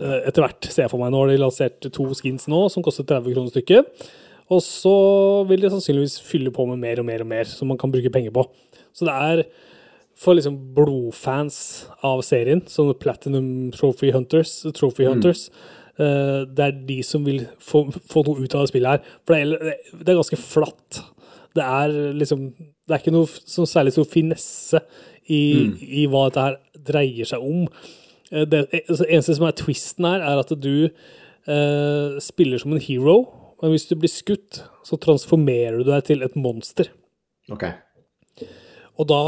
Eh, 0.02 0.20
Etter 0.30 0.46
hvert, 0.46 0.70
ser 0.70 0.86
jeg 0.86 0.94
for 0.94 1.04
meg. 1.04 1.14
Nå 1.14 1.24
har 1.24 1.34
de 1.34 1.42
lansert 1.42 1.90
to 1.94 2.08
skins 2.18 2.48
nå 2.52 2.66
som 2.74 2.86
koster 2.86 3.08
30 3.08 3.36
kroner 3.36 3.54
stykket. 3.54 4.08
Og 4.54 4.62
så 4.62 4.96
vil 5.50 5.64
de 5.64 5.74
sannsynligvis 5.74 6.20
fylle 6.26 6.54
på 6.54 6.68
med 6.70 6.82
mer 6.82 7.02
og 7.02 7.08
mer 7.08 7.26
og 7.26 7.32
mer 7.32 7.50
som 7.50 7.70
man 7.72 7.80
kan 7.82 7.94
bruke 7.94 8.14
penger 8.14 8.34
på. 8.36 8.46
Så 8.96 9.08
det 9.08 9.16
er 9.16 9.46
for 10.16 10.38
liksom 10.38 10.58
blodfans 10.76 11.58
av 12.06 12.22
serien, 12.24 12.64
som 12.72 12.94
Platinum 13.00 13.72
Trophy 13.76 14.14
Hunters, 14.16 14.62
Trophy 14.78 15.08
Hunters, 15.10 15.50
eh, 16.00 16.46
det 16.48 16.68
er 16.68 16.78
de 16.88 17.02
som 17.04 17.26
vil 17.28 17.44
få, 17.60 17.86
få 17.92 18.24
noe 18.28 18.46
ut 18.46 18.56
av 18.56 18.64
det 18.64 18.72
spillet 18.72 18.96
her. 18.96 19.18
For 19.26 19.36
det 19.36 19.42
er, 19.44 19.84
det 20.00 20.14
er 20.14 20.22
ganske 20.22 20.40
flatt. 20.40 21.02
Det 21.56 21.64
er 21.64 21.94
liksom 22.20 22.50
Det 22.86 22.94
er 22.94 23.02
ikke 23.02 23.16
noe 23.16 23.26
sånn 23.50 23.66
særlig 23.66 23.96
stor 23.96 24.06
finesse 24.06 24.78
i, 25.26 25.40
i 25.82 26.04
hva 26.06 26.28
dette 26.28 26.44
her 26.44 26.58
dreier 26.92 27.26
seg 27.26 27.42
om. 27.42 27.64
Eh, 28.32 28.46
Det 28.46 28.68
altså, 28.84 29.08
eneste 29.08 29.38
som 29.40 29.48
er 29.48 29.58
twisten 29.58 30.06
her, 30.06 30.22
er 30.22 30.42
at 30.44 30.54
du 30.62 30.86
uh, 30.86 32.20
spiller 32.22 32.62
som 32.62 32.76
en 32.76 32.82
hero, 32.82 33.18
men 33.62 33.74
hvis 33.74 33.88
du 33.90 33.96
blir 33.98 34.12
skutt, 34.12 34.62
så 34.86 35.00
transformerer 35.02 35.80
du 35.82 35.90
deg 35.90 36.06
til 36.06 36.22
et 36.26 36.38
monster. 36.38 36.92
Okay. 37.50 37.74
Og 39.00 39.10
da 39.10 39.22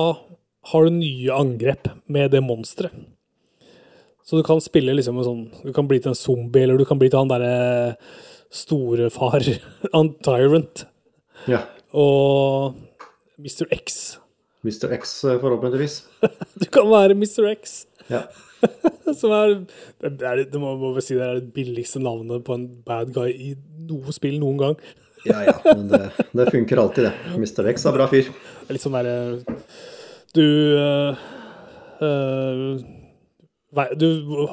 har 0.72 0.84
du 0.88 0.96
nye 0.98 1.32
angrep 1.36 1.88
med 2.12 2.32
det 2.34 2.42
monsteret. 2.44 2.94
Så 4.28 4.36
du 4.40 4.44
kan 4.44 4.60
spille 4.60 4.92
liksom 4.92 5.16
en 5.22 5.24
sånn 5.24 5.44
Du 5.64 5.70
kan 5.72 5.88
bli 5.88 6.02
til 6.04 6.12
en 6.12 6.18
zombie, 6.20 6.66
eller 6.66 6.76
du 6.78 6.84
kan 6.86 7.00
bli 7.00 7.08
til 7.10 7.22
han 7.22 7.30
derre 7.32 7.96
storefar, 8.52 9.44
han 9.94 10.14
Tyrant, 10.24 10.86
Ja. 11.48 11.62
og 11.94 12.76
Mr. 13.40 13.68
X. 13.72 14.18
Mr. 14.66 14.92
X, 14.98 15.14
eh, 15.30 15.38
forhåpentligvis. 15.40 16.02
Du 16.60 16.66
kan 16.74 16.88
være 16.90 17.16
Mr. 17.16 17.46
X. 17.54 17.86
Ja. 18.10 18.24
Som 19.20 19.32
er, 19.32 19.54
det, 20.02 20.14
er, 20.26 20.44
det 20.50 20.60
må 20.60 20.74
må 20.82 20.90
si 21.04 21.16
det 21.16 21.24
er 21.24 21.40
det 21.40 21.52
billigste 21.56 22.02
navnet 22.04 22.44
på 22.48 22.56
en 22.58 22.66
bad 22.88 23.14
guy 23.16 23.30
i 23.32 23.52
noe 23.88 24.12
spill 24.16 24.40
noen 24.42 24.58
gang. 24.60 24.80
Ja, 25.28 25.44
ja. 25.48 25.54
Men 25.70 25.88
det, 25.92 26.02
det 26.36 26.48
funker 26.52 26.82
alltid, 26.82 27.08
det. 27.08 27.36
Mr. 27.38 27.70
X 27.72 27.86
er 27.88 27.96
bra 27.96 28.08
fyr. 28.12 28.28
Det 28.32 28.68
er 28.72 28.76
litt 28.78 28.84
sånn 28.84 28.98
derre 28.98 29.16
Du 30.38 30.46
uh, 30.78 31.18
Du 33.98 34.08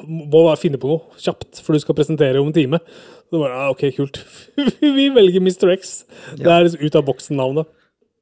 må 0.09 0.25
bare 0.33 0.57
finne 0.59 0.79
på 0.81 0.89
noe 0.89 1.01
kjapt, 1.21 1.61
for 1.63 1.71
du 1.75 1.79
skal 1.83 1.97
presentere 1.97 2.41
om 2.41 2.49
en 2.49 2.55
time. 2.57 2.77
Så 3.29 3.35
bare, 3.41 3.55
ah, 3.57 3.69
OK, 3.73 3.83
kult. 3.95 4.15
Vi 4.81 5.05
velger 5.13 5.41
Mr. 5.41 5.69
X. 5.77 5.81
Det 6.37 6.51
er 6.51 6.63
ut 6.69 6.95
av 6.97 7.05
boksen-navnet. 7.07 7.65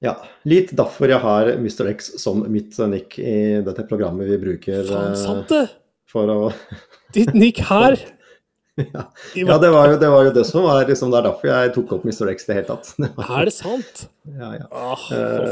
Ja. 0.03 0.17
Litt 0.47 0.73
derfor 0.75 1.07
jeg 1.11 1.21
har 1.23 1.43
Mr. 1.55 1.87
X 1.93 1.97
som 2.19 2.43
mitt 2.51 2.75
nick 2.91 3.15
i 3.23 3.61
dette 3.63 3.85
programmet 3.87 4.27
vi 4.27 4.37
bruker 4.41 4.83
Faen, 4.89 5.13
eh, 5.13 5.21
sant 5.21 5.47
det! 5.53 5.67
for 6.11 6.27
å 6.29 6.51
Ditt 7.15 7.33
nick 7.37 7.57
her. 7.69 7.93
Ja, 8.73 9.03
ja 9.37 9.59
det, 9.61 9.69
var 9.69 9.91
jo, 9.91 9.97
det 10.01 10.07
var 10.09 10.23
jo 10.25 10.31
det 10.33 10.47
som 10.49 10.63
var 10.65 10.87
liksom, 10.89 11.11
Det 11.13 11.19
er 11.19 11.25
derfor 11.27 11.45
jeg 11.45 11.69
tok 11.75 11.91
opp 11.93 12.05
Mr. 12.09 12.25
X 12.31 12.47
i 12.47 12.49
det 12.49 12.55
hele 12.57 12.65
tatt. 12.71 12.87
Det 12.97 13.09
var- 13.13 13.27
Er 13.37 13.45
det 13.45 13.53
sant? 13.53 14.07
Ja, 14.25 14.47
ja. 14.55 14.65
Ah, 14.73 14.97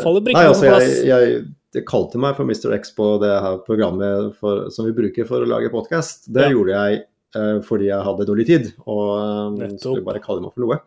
faller 0.01 0.23
brikkene 0.25 0.49
altså, 0.49 0.65
på 0.65 0.71
plass. 0.71 0.87
jeg, 0.87 1.05
jeg, 1.11 1.43
jeg 1.77 1.85
kalte 1.87 2.19
meg 2.19 2.35
for 2.35 2.43
Mr. 2.47 2.73
X 2.75 2.91
på 2.97 3.05
det 3.21 3.31
her 3.31 3.61
programmet 3.67 4.33
for, 4.39 4.65
som 4.73 4.87
vi 4.89 4.95
bruker 4.97 5.27
for 5.29 5.43
å 5.43 5.47
lage 5.47 5.71
podkast. 5.71 6.27
Det 6.33 6.49
Ja. 6.49 6.51
gjorde 6.51 6.75
jeg 6.75 7.03
uh, 7.37 7.61
fordi 7.63 7.87
jeg 7.87 8.03
hadde 8.07 8.27
dårlig 8.27 8.45
tid 8.49 8.71
og 8.85 9.55
um, 9.55 9.77
skulle 9.79 10.03
bare 10.03 10.19
kalle 10.23 10.43
meg 10.43 10.51
for 10.53 10.65
noe. 10.65 10.79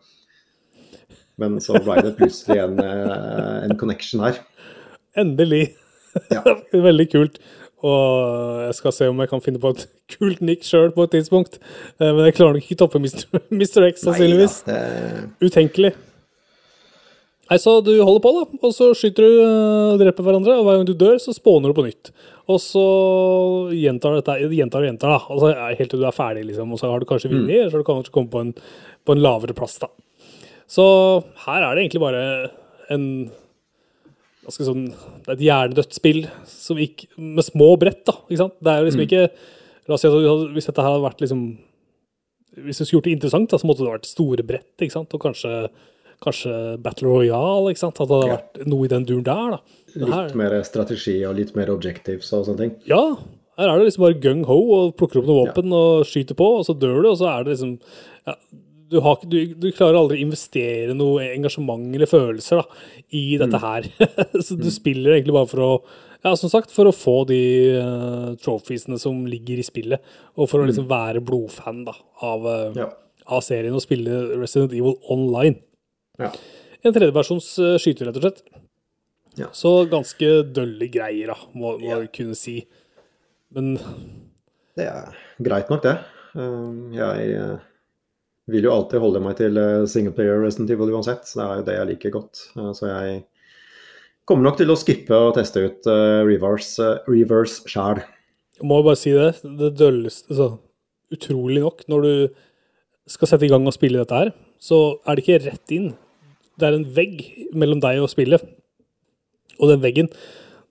Men 1.41 1.57
så 1.59 1.75
ble 1.83 1.97
det 2.05 2.13
plutselig 2.19 2.61
en, 2.63 2.77
uh, 2.79 3.65
en 3.65 3.75
connection 3.81 4.21
her. 4.23 4.37
Endelig. 5.17 5.75
Ja. 6.31 6.43
Veldig 6.89 7.09
kult. 7.11 7.39
Og 7.85 8.61
jeg 8.65 8.75
skal 8.77 8.93
se 8.95 9.07
om 9.11 9.19
jeg 9.21 9.29
kan 9.33 9.41
finne 9.43 9.59
på 9.61 9.73
et 9.75 9.87
kult 10.15 10.39
nick 10.45 10.63
sjøl 10.63 10.93
på 10.95 11.03
et 11.07 11.15
tidspunkt. 11.17 11.57
Men 11.99 12.23
jeg 12.29 12.37
klarer 12.37 12.55
nok 12.59 12.69
ikke 12.69 12.79
toppe 12.85 13.01
Mr. 13.01 13.89
X, 13.91 14.05
sannsynligvis. 14.05 14.61
Utenkelig. 15.43 15.95
Nei, 17.45 17.57
så 17.61 17.75
du 17.85 17.91
holder 17.99 18.21
på, 18.23 18.31
da, 18.33 18.45
og 18.65 18.71
så 18.73 18.87
skyter 18.97 19.21
du 19.27 19.41
og 19.43 19.99
dreper 20.01 20.25
hverandre, 20.25 20.55
og 20.57 20.65
hver 20.65 20.79
gang 20.79 20.87
du 20.87 20.95
dør, 20.97 21.19
så 21.21 21.33
spåner 21.35 21.69
du 21.69 21.77
på 21.77 21.85
nytt. 21.85 22.09
Og 22.49 22.57
så 22.61 22.85
gjentar 23.73 24.17
dette, 24.17 24.37
gjentar 24.53 24.81
og 24.81 24.89
gjentar, 24.89 25.13
da. 25.13 25.19
Og 25.33 25.43
så 25.43 25.51
er 25.53 25.77
helt 25.77 25.93
til 25.93 26.01
du 26.01 26.07
er 26.09 26.15
ferdig, 26.15 26.47
liksom. 26.49 26.73
Og 26.73 26.81
så 26.81 26.89
har 26.89 27.01
du 27.01 27.07
kanskje 27.09 27.29
vunnet, 27.29 27.53
eller 27.53 27.69
så 27.69 27.77
har 27.77 27.85
du 27.85 27.89
kanskje 27.91 28.15
kommet 28.15 28.33
på 28.33 28.41
en, 28.41 28.51
på 29.05 29.13
en 29.13 29.21
lavere 29.21 29.57
plass, 29.57 29.77
da. 29.83 29.91
Så 30.69 30.85
her 31.45 31.61
er 31.61 31.77
det 31.77 31.85
egentlig 31.85 32.01
bare 32.01 32.23
en 32.93 33.05
ganske 34.45 34.65
sånn 34.65 34.87
Det 34.89 35.29
er 35.29 35.35
et 35.35 35.45
hjernedødt 35.45 35.93
spill 35.97 36.23
som 36.49 36.79
gikk, 36.81 37.05
med 37.17 37.45
små 37.45 37.71
brett, 37.81 38.03
da. 38.07 38.17
Ikke 38.25 38.41
sant? 38.41 38.57
Det 38.61 38.71
er 38.73 38.81
jo 38.81 38.89
liksom 38.89 39.05
ikke 39.05 39.23
La 39.85 39.97
oss 39.97 40.01
si 40.01 40.09
at 40.09 40.53
hvis 40.55 40.65
dette 40.65 40.81
her 40.81 40.95
hadde 40.95 41.05
vært 41.05 41.21
liksom 41.21 41.41
Hvis 42.65 42.79
du 42.81 42.85
skulle 42.85 42.99
gjort 42.99 43.09
det 43.09 43.15
interessant, 43.19 43.49
da, 43.51 43.59
så 43.61 43.69
måtte 43.69 43.85
det 43.85 43.93
vært 43.93 44.09
store 44.09 44.45
brett, 44.47 44.71
ikke 44.81 44.95
sant? 44.95 45.13
Og 45.13 45.21
kanskje, 45.21 45.51
kanskje 46.23 46.81
Battle 46.81 47.07
Royale, 47.09 47.71
ikke 47.73 47.81
sant? 47.83 47.99
At 48.01 48.07
det 48.07 48.15
hadde 48.17 48.27
Ja. 48.29 48.37
vært 48.37 48.67
noe 48.67 48.85
i 48.85 48.87
den 48.91 49.05
duren 49.05 49.23
der, 49.23 49.51
da. 49.51 49.59
Litt 49.95 50.09
her- 50.13 50.35
mer 50.35 50.63
strategi 50.63 51.23
og 51.25 51.35
litt 51.37 51.55
mer 51.55 51.67
objectives 51.67 52.31
og 52.33 52.45
sånne 52.45 52.57
ting. 52.57 52.75
ja, 52.85 53.15
her 53.57 53.69
er 53.69 53.79
det 53.79 53.85
liksom 53.87 54.03
bare 54.03 54.19
gung-ho 54.21 54.57
og 54.75 54.97
plukker 54.97 55.19
opp 55.21 55.25
noen 55.25 55.47
våpen 55.47 55.71
og 55.73 56.05
skyter 56.05 56.35
på, 56.35 56.59
og 56.59 56.65
så 56.65 56.77
dør 56.77 57.01
du, 57.03 57.09
og 57.09 57.17
så 57.17 57.29
er 57.39 57.43
det 57.45 57.53
liksom 57.57 57.79
ja, 58.27 58.35
du, 58.89 58.99
har, 59.01 59.17
du, 59.25 59.53
du 59.55 59.71
klarer 59.71 59.95
aldri 59.97 60.17
å 60.19 60.25
investere 60.27 60.93
noe 60.93 61.21
engasjement 61.33 61.95
eller 61.95 62.05
følelser 62.05 62.57
da, 62.61 62.65
i 63.11 63.37
dette 63.37 63.57
her. 63.59 63.87
så 64.45 64.57
du 64.59 64.69
spiller 64.69 65.15
egentlig 65.15 65.33
bare 65.33 65.47
for 65.47 65.59
å 65.63 65.71
ja, 66.25 66.35
som 66.35 66.49
sagt, 66.49 66.71
for 66.73 66.85
å 66.89 66.93
få 66.93 67.25
de 67.29 67.39
uh, 67.77 68.35
trophiesene 68.41 68.97
som 68.99 69.25
ligger 69.29 69.59
i 69.61 69.65
spillet, 69.65 70.01
og 70.35 70.49
for 70.49 70.59
å 70.59 70.65
liksom 70.65 70.87
være 70.89 71.21
blodfan 71.21 71.83
da, 71.85 71.93
av, 72.25 72.45
uh, 72.45 72.71
Ja. 72.75 72.87
av 73.29 73.41
serien 73.45 73.73
og 73.77 73.81
spille 73.81 74.35
Resident 74.35 74.73
Evil 74.73 74.95
online. 75.09 75.59
Ja. 76.21 76.31
En 76.85 76.93
tredjepersons 76.95 77.47
uh, 77.59 77.75
skyter, 77.81 78.07
rett 78.09 78.19
og 78.19 78.25
slett. 78.27 78.43
Ja. 79.39 79.49
Så 79.51 79.71
ganske 79.91 80.29
dølle 80.55 80.87
greier, 80.93 81.33
da, 81.33 81.37
må, 81.53 81.73
må 81.81 81.89
Ja. 81.89 81.99
vi 82.03 82.07
kunne 82.13 82.35
si. 82.39 82.59
Men 83.55 83.73
Det 84.75 84.85
er 84.87 85.15
greit 85.43 85.69
nok, 85.71 85.81
det. 85.83 85.97
Um, 86.35 86.91
Jeg 86.95 87.29
eh, 87.35 87.57
vil 88.51 88.63
jo 88.67 88.73
alltid 88.75 88.99
holde 88.99 89.21
meg 89.23 89.37
til 89.39 89.57
eh, 89.59 89.85
singleplayer 89.87 90.41
Resident 90.43 90.71
Evil 90.75 90.91
uansett. 90.95 91.23
Det 91.31 91.43
er 91.43 91.59
jo 91.61 91.65
det 91.67 91.75
jeg 91.77 91.89
liker 91.93 92.11
godt. 92.15 92.41
Eh, 92.57 92.71
Så 92.75 92.87
jeg 92.91 93.23
kommer 94.27 94.43
nok 94.49 94.57
til 94.59 94.71
å 94.73 94.75
skippe 94.79 95.15
og 95.15 95.35
teste 95.37 95.63
ut 95.63 95.87
eh, 95.87 96.23
reverse, 96.27 96.89
reverse 97.07 97.63
sjæl. 97.71 98.03
Må 98.63 98.79
jo 98.81 98.87
bare 98.87 98.99
si 98.99 99.11
det. 99.15 99.33
Det 99.43 99.73
dølleste 99.79 100.31
altså, 100.31 100.59
Utrolig 101.15 101.61
nok, 101.61 101.83
når 101.87 102.01
du 102.01 102.13
skal 103.07 103.29
sette 103.29 103.45
i 103.45 103.49
gang 103.51 103.67
og 103.69 103.75
spille 103.75 103.99
dette 104.01 104.17
her, 104.17 104.31
så 104.59 104.97
er 105.05 105.15
det 105.15 105.21
ikke 105.23 105.43
rett 105.45 105.71
inn. 105.75 105.91
Det 106.59 106.67
er 106.67 106.77
en 106.77 106.87
vegg 106.95 107.21
mellom 107.55 107.81
deg 107.83 108.01
og 108.03 108.11
spillet. 108.11 108.43
Og 109.59 109.71
den 109.71 109.83
veggen, 109.83 110.09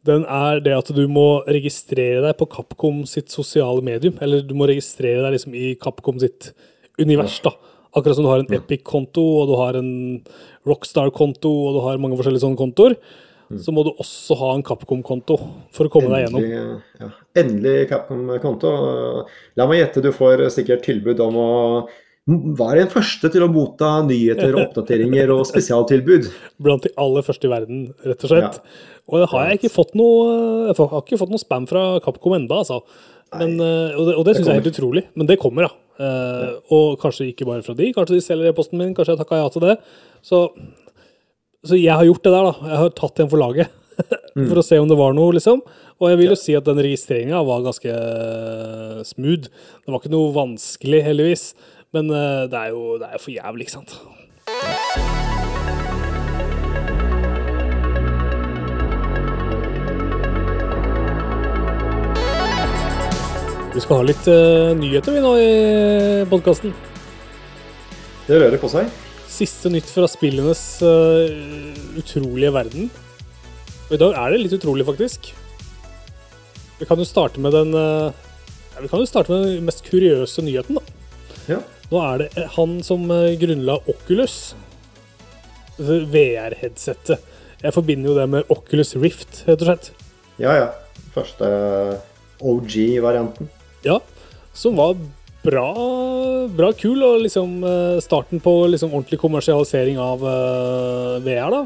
den 0.04 0.24
er 0.28 0.60
det 0.64 0.74
at 0.76 0.90
du 0.92 1.04
må 1.08 1.42
registrere 1.48 2.22
deg 2.24 2.36
på 2.40 2.48
Capcom 2.52 3.04
sitt 3.08 3.32
sosiale 3.32 3.84
medium. 3.84 4.18
Eller 4.24 4.44
du 4.44 4.54
må 4.56 4.68
registrere 4.68 5.24
deg 5.24 5.36
liksom 5.36 5.56
i 5.56 5.74
Capcom 5.80 6.20
sitt 6.20 6.52
univers, 7.00 7.38
da. 7.44 7.54
Akkurat 7.94 8.18
som 8.18 8.26
du 8.26 8.30
har 8.32 8.42
en 8.42 8.56
Epic-konto, 8.56 9.22
og 9.40 9.48
du 9.48 9.54
har 9.60 9.78
en 9.78 9.92
Rockstar-konto, 10.66 11.52
og 11.68 11.76
du 11.76 11.80
har 11.84 12.00
mange 12.02 12.18
forskjellige 12.18 12.42
sånne 12.42 12.58
kontoer. 12.58 12.96
Så 13.60 13.72
må 13.74 13.84
du 13.86 13.92
også 13.92 14.36
ha 14.40 14.50
en 14.56 14.64
Capcom-konto 14.66 15.36
for 15.74 15.86
å 15.86 15.92
komme 15.92 16.10
deg 16.10 16.24
gjennom. 16.24 16.42
Endelig, 16.42 16.78
ja. 17.00 17.10
Endelig 17.38 17.74
Capcom-konto. 17.92 18.72
La 19.60 19.68
meg 19.70 19.82
gjette, 19.82 20.02
du 20.04 20.10
får 20.16 20.42
sikkert 20.54 20.84
tilbud 20.88 21.22
om 21.22 21.38
å 21.38 21.50
være 22.26 22.80
den 22.80 22.92
første 22.92 23.28
til 23.32 23.44
å 23.44 23.50
motta 23.52 23.98
nyheter, 24.06 24.54
oppdateringer 24.62 25.32
og 25.34 25.44
spesialtilbud. 25.48 26.30
blant 26.64 26.86
de 26.86 26.92
aller 27.00 27.26
første 27.26 27.48
i 27.48 27.52
verden, 27.52 27.82
rett 28.04 28.24
og 28.24 28.32
slett. 28.32 28.60
Og 29.12 29.20
det 29.20 29.28
har 29.34 29.48
jeg 29.50 29.58
ikke 29.60 29.74
fått 29.74 29.92
noe 30.00 30.68
Jeg 30.70 30.76
har 30.78 31.02
ikke 31.02 31.18
fått 31.20 31.32
noe 31.34 31.42
spam 31.42 31.66
fra 31.68 31.82
Capcom 32.04 32.38
enda, 32.38 32.62
altså. 32.62 32.80
Men, 33.34 33.58
eh, 33.60 33.96
og 33.98 34.08
det, 34.08 34.14
og 34.16 34.24
det 34.24 34.36
syns 34.36 34.48
jeg 34.48 34.54
er 34.54 34.62
helt 34.62 34.72
utrolig. 34.72 35.04
Men 35.18 35.28
det 35.28 35.36
kommer, 35.42 35.68
da. 35.68 36.04
Eh, 36.04 36.54
Og 36.72 36.96
kanskje 37.02 37.28
ikke 37.32 37.46
bare 37.48 37.64
fra 37.66 37.76
de. 37.76 37.90
Kanskje 37.92 38.16
de 38.16 38.24
selger 38.24 38.48
e-posten 38.52 38.80
min. 38.80 38.94
Kanskje 38.96 39.16
jeg 39.16 39.20
takka 39.20 39.42
ja 39.42 39.50
til 39.52 39.66
det. 39.66 39.76
Så, 40.24 40.46
så 41.66 41.76
jeg 41.76 41.92
har 41.92 42.06
gjort 42.08 42.24
det 42.24 42.32
der, 42.32 42.48
da. 42.48 42.70
Jeg 42.72 42.80
har 42.84 42.94
tatt 43.02 43.20
en 43.24 43.32
for 43.32 43.42
laget. 43.42 43.80
For 44.34 44.58
å 44.58 44.64
se 44.66 44.78
om 44.82 44.88
det 44.90 44.96
var 44.98 45.12
noe, 45.14 45.36
liksom. 45.36 45.60
Og 46.02 46.08
jeg 46.10 46.18
vil 46.18 46.32
jo 46.32 46.38
si 46.38 46.56
at 46.58 46.66
den 46.66 46.80
registreringa 46.82 47.42
var 47.46 47.62
ganske 47.62 47.92
eh, 47.92 49.02
smooth. 49.06 49.46
Det 49.46 49.92
var 49.92 50.00
ikke 50.00 50.14
noe 50.14 50.32
vanskelig, 50.34 51.04
heldigvis. 51.06 51.44
Men 51.94 52.10
eh, 52.10 52.44
det 52.50 52.58
er 52.58 52.72
jo 52.74 52.96
det 52.98 53.06
er 53.06 53.20
for 53.22 53.30
jævlig, 53.30 53.68
ikke 53.68 53.76
sant. 53.76 53.92
Vi 63.74 63.82
skal 63.82 63.98
ha 63.98 64.06
litt 64.06 64.26
uh, 64.30 64.70
nyheter 64.78 65.16
vi 65.16 65.22
nå 65.22 65.30
i 65.38 65.52
podkasten. 66.30 66.74
Det 68.26 68.38
rører 68.38 68.58
på 68.62 68.70
seg. 68.70 68.90
Siste 69.30 69.70
nytt 69.70 69.88
fra 69.90 70.06
spillenes 70.10 70.62
uh, 70.86 71.26
utrolige 71.98 72.52
verden. 72.54 72.90
Og 73.88 73.96
i 73.96 74.00
dag 74.02 74.14
er 74.18 74.34
det 74.34 74.44
litt 74.44 74.54
utrolig, 74.58 74.86
faktisk. 74.86 75.32
Vi 76.78 76.86
kan 76.86 77.02
jo 77.02 77.06
starte 77.06 77.42
med 77.42 77.54
den 77.54 77.74
uh, 77.74 78.14
Vi 78.78 78.90
kan 78.90 79.02
jo 79.02 79.10
starte 79.10 79.34
med 79.34 79.46
den 79.46 79.66
mest 79.66 79.82
kuriøse 79.86 80.46
nyheten, 80.46 80.78
da. 80.78 81.00
Ja. 81.50 81.62
Nå 81.90 82.00
er 82.00 82.22
det 82.24 82.30
eh, 82.38 82.48
han 82.56 82.78
som 82.86 83.04
eh, 83.12 83.34
grunnla 83.40 83.78
Oculus. 83.90 84.54
VR-headsettet. 85.78 87.32
Jeg 87.64 87.74
forbinder 87.74 88.12
jo 88.12 88.16
det 88.18 88.28
med 88.30 88.50
Oculus 88.52 88.94
Rift, 89.00 89.42
rett 89.48 89.62
og 89.64 89.70
slett. 89.70 89.90
Ja, 90.38 90.52
ja. 90.54 90.68
Første 91.14 91.48
OG-varianten. 92.44 93.48
Ja, 93.86 93.98
som 94.54 94.76
var 94.78 94.96
bra, 95.44 95.68
bra 96.56 96.70
kul, 96.76 97.02
og 97.04 97.22
liksom 97.24 97.62
eh, 97.66 97.96
starten 98.04 98.42
på 98.44 98.52
liksom 98.72 98.92
ordentlig 98.94 99.20
kommersialisering 99.22 99.98
av 100.00 100.22
eh, 100.28 101.16
VR, 101.24 101.54
da. 101.54 101.64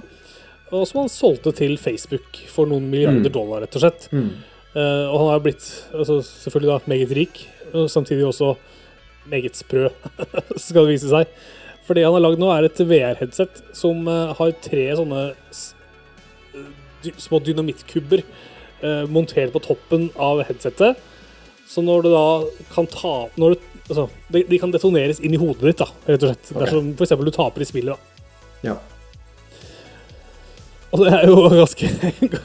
Og 0.68 0.84
som 0.84 1.02
han 1.02 1.12
solgte 1.12 1.54
til 1.56 1.78
Facebook 1.80 2.42
for 2.52 2.68
noen 2.68 2.90
milliarder 2.92 3.32
dollar, 3.32 3.62
rett 3.64 3.76
og 3.78 3.84
slett. 3.84 4.08
Eh, 4.12 5.04
og 5.08 5.16
han 5.22 5.30
har 5.32 5.44
blitt 5.44 5.64
altså, 5.96 6.20
selvfølgelig 6.26 6.74
da 6.74 6.92
meget 6.92 7.14
rik, 7.16 7.40
og 7.72 7.88
samtidig 7.92 8.26
også 8.28 8.54
meget 9.30 9.58
sprø, 9.58 9.88
skal 10.56 10.84
det 10.84 10.94
vise 10.96 11.10
seg. 11.12 11.30
For 11.86 11.96
det 11.96 12.04
han 12.04 12.16
har 12.18 12.24
lagd 12.24 12.40
nå, 12.42 12.50
er 12.52 12.66
et 12.68 12.80
VR-headset 12.84 13.62
som 13.76 14.02
eh, 14.10 14.34
har 14.36 14.56
tre 14.64 14.84
sånne 14.98 15.22
små 17.16 17.38
dynamittkubber 17.46 18.24
eh, 18.24 19.04
montert 19.08 19.54
på 19.54 19.62
toppen 19.64 20.08
av 20.20 20.42
headsetet. 20.48 20.98
Så 21.68 21.84
når 21.84 22.04
du 22.06 22.10
da 22.12 22.26
kan 22.72 22.88
ta 22.88 23.14
når 23.40 23.54
du, 23.54 23.64
altså, 23.88 24.06
de, 24.32 24.44
de 24.48 24.60
kan 24.60 24.72
detoneres 24.74 25.20
inn 25.20 25.36
i 25.36 25.40
hodet 25.40 25.70
ditt, 25.70 25.80
da, 25.80 25.88
rett 26.08 26.24
og 26.24 26.32
slett. 26.32 26.52
Okay. 26.52 26.60
Dersom 26.64 26.92
f.eks. 26.96 27.16
du 27.28 27.34
taper 27.34 27.64
i 27.64 27.68
spillet. 27.68 27.96
da. 27.96 28.70
Ja. 28.70 28.76
Og 30.92 31.02
det 31.04 31.12
er 31.12 31.26
jo 31.28 31.40
ganske, 31.62 31.90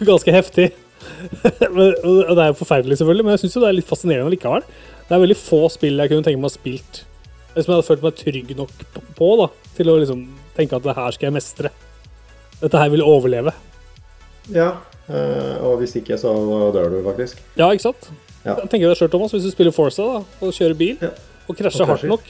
ganske 0.03 0.35
heftig. 0.35 0.71
Men- 1.75 1.95
og 2.03 2.33
det 2.35 2.41
er 2.43 2.51
jo 2.51 2.59
forferdelig, 2.59 2.97
selvfølgelig, 2.99 3.25
men 3.27 3.35
jeg 3.35 3.41
syns 3.43 3.55
det 3.59 3.67
er 3.67 3.75
litt 3.75 3.89
fascinerende 3.89 4.31
likevel. 4.31 4.63
Det 5.07 5.15
er 5.17 5.21
veldig 5.23 5.37
få 5.37 5.65
spill 5.71 5.99
jeg 5.99 6.09
kunne 6.11 6.23
tenke 6.25 6.39
meg 6.39 6.49
å 6.49 6.53
ha 6.53 6.57
spilt 6.57 7.03
som 7.53 7.69
jeg 7.69 7.75
hadde 7.77 7.85
følt 7.85 8.01
meg 8.05 8.15
trygg 8.17 8.53
nok 8.57 8.71
på 9.17 9.27
da, 9.37 9.45
til 9.77 9.89
å 9.91 9.97
liksom 10.01 10.23
tenke 10.57 10.73
at 10.77 10.85
det 10.87 10.95
her 10.97 11.13
skal 11.13 11.27
jeg 11.27 11.35
mestre. 11.35 11.69
Dette 12.63 12.79
her 12.81 12.89
vil 12.89 13.03
overleve. 13.05 13.53
ja. 14.49 14.71
eh, 15.07 15.57
og 15.61 15.77
hvis 15.81 15.93
ikke, 15.99 16.17
så 16.17 16.31
dør 16.73 16.89
du 16.95 16.97
faktisk. 17.05 17.41
Ja, 17.59 17.67
ikke 17.69 17.91
sant? 17.91 18.07
Ja. 18.43 18.55
Jeg 18.57 18.71
tenker 18.71 18.89
deg 18.89 18.97
selv, 18.97 19.11
Thomas, 19.13 19.31
Hvis 19.35 19.45
du 19.45 19.51
spiller 19.53 19.71
Forza 19.75 20.03
da, 20.03 20.23
og 20.41 20.51
kjører 20.55 20.75
bil, 20.79 20.97
Ja. 21.01 21.11
og 21.47 21.55
krasjer 21.57 21.85
hardt 21.87 22.03
nok, 22.09 22.23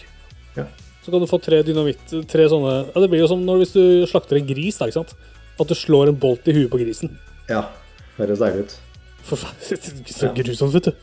Ja. 0.58 0.66
så 1.06 1.12
kan 1.12 1.20
du 1.24 1.26
få 1.26 1.40
tre 1.42 1.64
dynamitt 1.64 2.04
Tre 2.30 2.44
sånne 2.52 2.74
Ja, 2.94 3.02
Det 3.02 3.10
blir 3.10 3.20
jo 3.24 3.28
som 3.28 3.44
når 3.46 3.64
hvis 3.64 3.74
du 3.74 4.06
slakter 4.06 4.38
en 4.38 4.46
gris, 4.46 4.78
da, 4.78 4.86
ikke 4.86 5.00
sant? 5.02 5.16
At 5.60 5.68
du 5.68 5.74
slår 5.74 6.10
en 6.10 6.16
bolt 6.20 6.46
i 6.48 6.54
huet 6.54 6.70
på 6.70 6.78
grisen. 6.82 7.18
Ja. 7.50 7.64
Høres 8.18 8.40
deilig 8.40 8.66
ut. 8.68 8.78
Forferdelig. 9.24 10.14
Så 10.20 10.34
grusomt, 10.36 10.74
vet 10.74 10.84
du. 10.84 10.94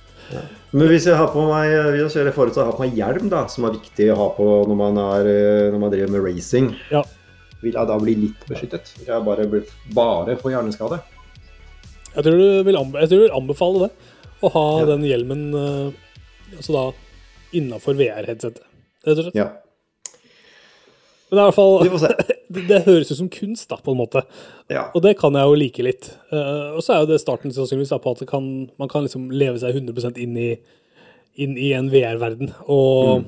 Men 0.72 0.88
hvis 0.88 1.06
jeg 1.08 1.16
har 1.18 1.30
på 1.32 1.42
meg 1.48 1.70
hvis 1.96 2.14
jeg 2.14 2.26
har 2.32 2.72
på 2.72 2.84
meg 2.84 2.94
hjelm, 2.98 3.28
da, 3.32 3.46
som 3.50 3.64
er 3.66 3.74
viktig 3.78 4.10
å 4.12 4.18
ha 4.20 4.28
på 4.36 4.46
når 4.70 4.76
man, 4.78 4.98
er, 5.02 5.26
eh, 5.30 5.70
når 5.72 5.80
man 5.82 5.90
driver 5.94 6.12
med 6.14 6.24
racing, 6.28 6.68
Ja. 6.90 7.02
vil 7.62 7.72
jeg 7.74 7.86
da 7.90 7.98
bli 7.98 8.14
litt 8.14 8.44
beskyttet? 8.48 8.92
Vil 8.98 9.06
jeg 9.10 9.24
bare, 9.26 9.46
bli, 9.50 9.62
bare 9.96 10.36
få 10.40 10.52
hjerneskade? 10.54 11.00
Jeg 12.14 12.24
tror 12.26 12.38
du 12.38 12.62
vil, 12.66 13.30
anbefale 13.34 13.86
det. 13.86 13.90
Å 14.42 14.50
ha 14.54 14.66
Ja. 14.80 14.86
den 14.86 15.02
hjelmen 15.04 15.42
eh, 15.54 15.90
altså 16.56 16.72
da 16.72 16.84
innafor 17.52 17.94
VR-headsetet. 17.98 18.62
Rett 19.06 19.18
og 19.18 19.24
slett. 19.24 19.34
Ja. 19.34 19.48
Men 21.30 21.38
det 21.38 21.42
er 21.42 21.44
i 21.44 21.50
hvert 21.50 21.58
fall 21.58 22.16
det, 22.54 22.64
det 22.68 22.80
høres 22.88 23.12
ut 23.12 23.20
som 23.20 23.30
kunst, 23.32 23.68
da, 23.70 23.78
på 23.78 23.94
en 23.94 24.00
måte. 24.00 24.24
Ja. 24.72 24.88
Og 24.94 25.04
det 25.04 25.14
kan 25.20 25.36
jeg 25.38 25.46
jo 25.46 25.60
like 25.60 25.86
litt. 25.86 26.10
Uh, 26.32 26.74
og 26.74 26.82
så 26.82 26.96
er 26.96 27.04
jo 27.04 27.12
det 27.12 27.20
starten 27.22 27.54
sannsynligvis 27.54 27.94
da, 27.94 28.00
på 28.02 28.16
at 28.16 28.24
kan, 28.30 28.50
man 28.80 28.90
kan 28.90 29.06
liksom 29.06 29.30
leve 29.30 29.62
seg 29.62 29.78
100% 29.78 30.18
inn 30.20 30.36
i, 30.40 30.50
inn 31.40 31.54
i 31.54 31.72
en 31.78 31.90
VR-verden. 31.92 32.52
Og 32.66 33.24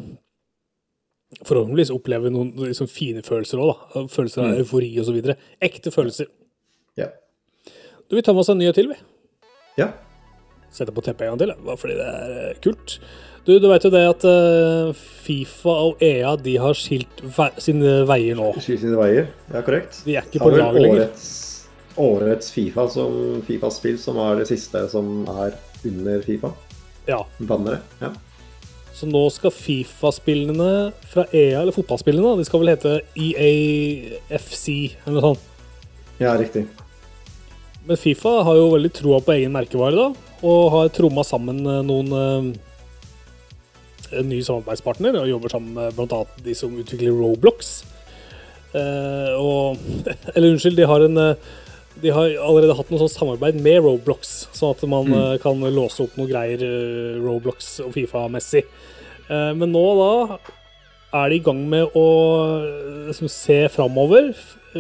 forhåpentligvis 1.46 1.94
oppleve 1.94 2.32
noen 2.34 2.52
liksom, 2.66 2.90
fine 2.90 3.22
følelser 3.24 3.62
òg, 3.62 3.72
da. 3.94 4.06
Følelser 4.12 4.44
av 4.44 4.62
eufori 4.62 4.92
osv. 5.00 5.22
Ekte 5.62 5.94
følelser. 5.94 6.28
Ja. 6.98 7.12
Du, 8.08 8.18
vi 8.18 8.24
tar 8.26 8.34
med 8.34 8.44
oss 8.44 8.52
en 8.52 8.60
nyhet 8.60 8.76
til, 8.76 8.90
vi. 8.92 8.98
ja. 9.80 9.92
Setter 10.72 10.94
på 10.96 11.04
teppet 11.04 11.26
en 11.26 11.34
gang 11.34 11.42
til, 11.42 11.52
bare 11.66 11.80
fordi 11.80 11.98
det 11.98 12.08
er 12.08 12.34
eh, 12.46 12.58
kult. 12.64 12.96
Du, 13.44 13.56
du 13.58 13.66
vet 13.68 13.84
jo 13.84 13.90
det 13.90 14.02
at 14.06 14.24
eh, 14.28 15.04
Fifa 15.24 15.72
og 15.88 16.02
EA 16.04 16.32
de 16.38 16.56
har 16.62 16.76
skilt 16.78 17.22
ve 17.36 17.48
sine 17.60 18.02
veier 18.08 18.38
nå. 18.38 18.52
Skilt 18.62 18.84
sine 18.84 18.98
veier. 19.00 19.28
Ja, 19.50 19.64
korrekt. 19.66 20.02
De 20.06 20.16
er 20.16 20.28
ikke 20.28 20.44
på 20.44 20.52
lag 20.54 20.78
lenger. 20.78 21.08
Årets, 21.08 21.30
årets 22.00 22.52
Fifa 22.54 22.86
som 22.94 23.42
Fifa-spill 23.46 23.98
som 24.00 24.20
er 24.22 24.40
det 24.40 24.48
siste 24.52 24.84
som 24.92 25.24
er 25.34 25.56
under 25.90 26.22
Fifa. 26.24 26.52
Ja. 27.08 27.24
Bannere. 27.42 27.82
Ja. 28.00 28.12
Så 28.94 29.08
nå 29.10 29.24
skal 29.34 29.50
Fifa-spillene 29.56 30.92
fra 31.10 31.24
EA, 31.32 31.62
eller 31.64 31.74
fotballspillene, 31.74 32.36
de 32.38 32.46
skal 32.46 32.62
vel 32.62 32.72
hete 32.74 32.98
EAFC 33.18 34.66
eller 35.02 35.16
noe 35.16 35.32
sånt. 35.32 35.48
ja, 36.22 36.36
riktig. 36.38 36.68
Men 37.88 37.98
Fifa 37.98 38.36
har 38.46 38.54
jo 38.60 38.68
veldig 38.76 38.92
troa 38.94 39.18
på 39.24 39.34
egen 39.34 39.50
merkevare, 39.56 39.96
da, 39.98 40.31
og 40.42 40.62
har 40.74 40.92
tromma 40.94 41.24
sammen 41.26 41.62
eh, 41.62 41.80
noen 41.86 42.12
nye 42.12 42.60
en 44.12 44.28
ny 44.28 44.42
samarbeidspartner, 44.44 45.16
og 45.16 45.30
jobber 45.30 45.52
sammen 45.54 45.76
med 45.76 45.96
bl.a. 45.96 46.18
de 46.44 46.54
som 46.56 46.74
utvikler 46.76 47.14
Roblox. 47.16 47.74
Eh, 48.76 49.32
og 49.40 49.80
Eller 50.34 50.50
unnskyld, 50.52 50.76
de 50.76 50.88
har 50.88 51.04
en 51.06 51.20
eh, 51.22 51.52
de 52.02 52.10
har 52.10 52.32
allerede 52.40 52.74
hatt 52.74 52.88
noe 52.90 53.02
sånt 53.02 53.12
samarbeid 53.12 53.58
med 53.62 53.82
Roblox, 53.84 54.32
sånn 54.56 54.72
at 54.72 54.80
man 54.90 55.10
mm. 55.12 55.42
kan 55.42 55.60
låse 55.74 56.02
opp 56.02 56.16
noe 56.18 56.30
greier 56.30 56.64
eh, 56.64 57.20
Roblox 57.20 57.76
og 57.84 57.92
Fifa-messig. 57.94 58.64
Eh, 59.28 59.50
men 59.58 59.70
nå 59.74 59.84
da 60.00 60.38
er 61.20 61.28
de 61.30 61.36
i 61.36 61.44
gang 61.44 61.60
med 61.68 61.92
å 61.98 62.06
eh, 62.56 63.10
liksom, 63.10 63.30
se 63.30 63.60
framover, 63.74 64.32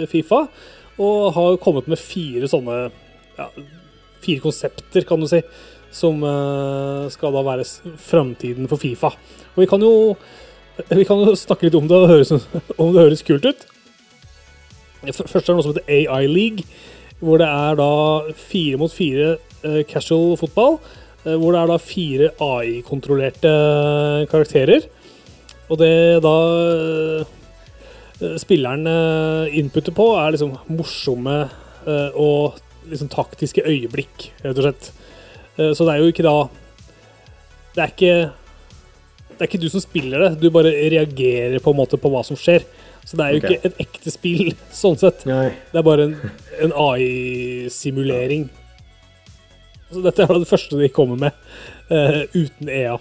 Fifa, 0.08 0.46
og 1.02 1.18
har 1.36 1.60
kommet 1.60 1.88
med 1.90 2.00
fire 2.00 2.48
sånne 2.48 2.76
ja, 3.36 3.46
Fire 4.22 4.42
konsepter, 4.42 5.06
kan 5.08 5.20
du 5.20 5.28
si, 5.30 5.42
som 5.92 6.22
eh, 6.24 7.10
skal 7.12 7.34
da 7.34 7.42
være 7.44 7.66
framtiden 8.00 8.68
for 8.70 8.80
Fifa. 8.80 9.12
Og 9.52 9.60
vi 9.60 9.68
kan 9.68 9.82
jo 9.84 10.16
vi 10.88 11.04
kan 11.04 11.20
jo 11.20 11.34
snakke 11.36 11.66
litt 11.66 11.76
om 11.76 11.88
det 11.90 11.98
høres, 12.08 12.32
om 12.80 12.94
det 12.94 13.02
høres 13.04 13.24
kult 13.26 13.44
ut. 13.44 13.66
Først 15.02 15.36
er 15.42 15.50
det 15.50 15.56
noe 15.58 15.66
som 15.66 15.74
heter 15.74 16.08
AI 16.08 16.24
League, 16.30 16.64
hvor 17.20 17.42
det 17.42 17.46
er 17.50 17.76
da 17.78 17.90
fire 18.38 18.80
mot 18.80 18.92
fire 18.92 19.36
eh, 19.66 19.82
casual 19.90 20.36
fotball. 20.40 20.78
eh, 21.26 21.36
hvor 21.36 21.52
det 21.52 21.60
er 21.60 21.70
da 21.70 21.78
fire 21.78 22.32
AI-kontrollerte 22.40 23.52
karakterer. 24.32 24.88
Og 25.70 25.78
det 25.80 25.94
da 26.24 26.36
spilleren 28.38 28.86
inputter 29.56 29.94
på, 29.96 30.04
er 30.20 30.34
liksom 30.34 30.52
morsomme 30.68 31.36
og 32.18 32.58
liksom 32.90 33.10
taktiske 33.12 33.64
øyeblikk, 33.66 34.30
rett 34.42 34.58
og 34.58 34.66
slett. 34.66 34.92
Eh, 35.56 35.72
så 35.76 35.86
det 35.86 35.94
er 35.94 36.02
jo 36.02 36.12
ikke 36.12 36.24
da 36.26 36.36
Det 37.72 37.82
er 37.82 37.92
ikke 37.92 38.14
det 39.32 39.46
er 39.46 39.48
ikke 39.48 39.62
du 39.62 39.70
som 39.72 39.82
spiller 39.82 40.22
det, 40.22 40.28
du 40.38 40.50
bare 40.54 40.70
reagerer 40.92 41.58
på 41.64 41.72
en 41.72 41.78
måte 41.78 41.98
på 41.98 42.10
hva 42.12 42.20
som 42.22 42.36
skjer. 42.38 42.62
Så 43.02 43.16
det 43.18 43.24
er 43.24 43.32
jo 43.32 43.40
okay. 43.40 43.56
ikke 43.56 43.70
et 43.70 43.80
ekte 43.82 44.12
spill, 44.12 44.50
sånn 44.82 44.98
sett. 45.00 45.24
Nei. 45.26 45.48
Det 45.72 45.80
er 45.80 45.86
bare 45.86 46.04
en, 46.06 46.12
en 46.62 46.74
AI-simulering. 46.84 48.44
Så 49.88 50.04
dette 50.04 50.22
er 50.22 50.30
da 50.30 50.38
det 50.44 50.50
første 50.52 50.78
de 50.78 50.90
kommer 50.94 51.18
med, 51.24 51.40
uh, 51.90 52.20
uten 52.36 52.70
EA. 52.70 53.00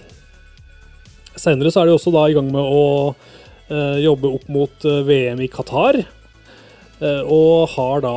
Senere 1.35 1.69
så 1.69 1.83
er 1.83 1.91
de 1.91 1.99
også 1.99 2.15
da 2.15 2.25
i 2.31 2.33
gang 2.39 2.49
med 2.49 2.63
å 2.63 2.81
uh, 3.11 3.99
jobbe 4.01 4.33
opp 4.39 4.49
mot 4.49 4.89
VM 5.11 5.45
i 5.45 5.51
Qatar, 5.51 6.01
Uh, 7.01 7.25
og 7.33 7.71
har 7.73 8.03
da 8.05 8.15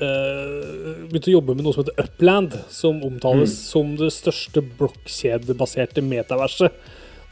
eh, 0.00 1.04
begynte 1.10 1.30
å 1.30 1.36
jobbe 1.38 1.54
med 1.56 1.64
noe 1.66 1.74
som 1.76 1.84
heter 1.84 2.04
Upland, 2.04 2.56
som 2.72 3.02
omtales 3.06 3.54
som 3.68 3.94
det 3.96 4.10
største 4.14 4.62
blokkjedebaserte 4.78 6.02
metaverset, 6.04 6.72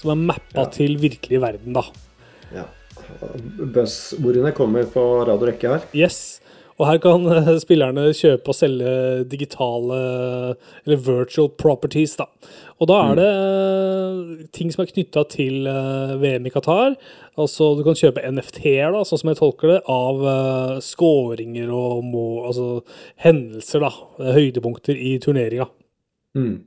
som 0.03 0.11
er 0.15 0.21
mappa 0.35 0.65
Ja. 0.67 0.71
til 0.71 0.97
virkelig 0.99 1.41
verden, 1.41 1.73
da. 1.73 1.85
Ja. 2.55 2.67
Buzzordene 3.73 4.53
kommer 4.57 4.85
på 4.85 5.03
rad 5.27 5.41
og 5.43 5.49
rekke 5.49 5.69
her. 5.69 5.83
Yes. 5.95 6.41
Og 6.83 6.89
her 6.89 6.99
kan 6.99 7.29
eh, 7.31 7.51
spillerne 7.63 8.09
kjøpe 8.17 8.51
og 8.51 8.57
selge 8.59 8.93
digitale 9.31 9.99
eller 10.83 11.03
virtual 11.07 11.53
properties, 11.63 12.17
da. 12.19 12.27
Og 12.83 12.89
da 12.91 12.97
er 13.07 13.21
det 13.21 13.29
eh, 13.29 14.49
ting 14.57 14.73
som 14.75 14.83
er 14.83 14.91
knytta 14.91 15.23
til 15.31 15.69
eh, 15.71 16.17
VM 16.19 16.49
i 16.51 16.53
Qatar. 16.55 16.97
Altså 17.39 17.71
du 17.79 17.85
kan 17.87 17.99
kjøpe 17.99 18.25
NFT-er, 18.27 18.91
da, 18.97 19.05
sånn 19.07 19.23
som 19.23 19.31
jeg 19.31 19.39
tolker 19.39 19.77
det, 19.77 19.79
av 19.87 20.27
skåringer 20.83 21.71
og 21.71 22.03
må, 22.09 22.27
altså, 22.51 22.83
hendelser, 23.23 23.87
da. 23.87 24.35
Høydepunkter 24.35 24.99
i 24.99 25.15
turneringa. 25.23 25.71
Mm. 26.35 26.65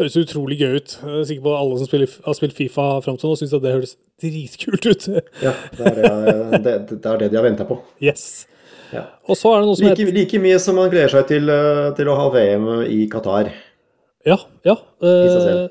Høres 0.00 0.18
utrolig 0.18 0.58
gøy 0.60 0.80
ut. 0.80 0.98
Jeg 0.98 1.22
er 1.22 1.30
sikker 1.30 1.46
på 1.46 1.54
at 1.54 1.62
alle 1.62 1.78
som 1.78 1.88
spiller, 1.88 2.18
har 2.26 2.36
spilt 2.36 2.58
Fifa 2.58 2.88
fram 3.06 3.16
til 3.20 3.30
nå, 3.30 3.38
syns 3.38 3.54
det 3.54 3.72
høres 3.78 3.94
dritkult 4.20 4.90
ut. 4.90 5.08
Ja, 5.44 5.54
det 5.78 5.86
er 5.86 5.96
det, 6.02 6.60
det, 6.66 6.76
det, 6.90 7.00
er 7.14 7.22
det 7.22 7.30
de 7.30 7.38
har 7.40 7.46
venta 7.46 7.68
på. 7.68 7.78
Yes. 8.10 8.44
Ja. 8.92 9.02
Og 9.28 9.36
så 9.38 9.50
er 9.54 9.62
det 9.62 9.66
noe 9.70 9.76
som 9.78 9.86
Like, 9.88 9.98
heter 9.98 10.12
like 10.14 10.38
mye 10.42 10.58
som 10.62 10.76
man 10.78 10.90
gleder 10.92 11.10
seg 11.16 11.26
til, 11.30 11.48
eh, 11.50 11.88
til 11.98 12.10
å 12.12 12.16
ha 12.18 12.26
VM 12.34 12.68
i 12.86 13.06
Qatar. 13.10 13.50
Ja, 14.26 14.36
ja. 14.66 14.74
eh, 15.02 15.68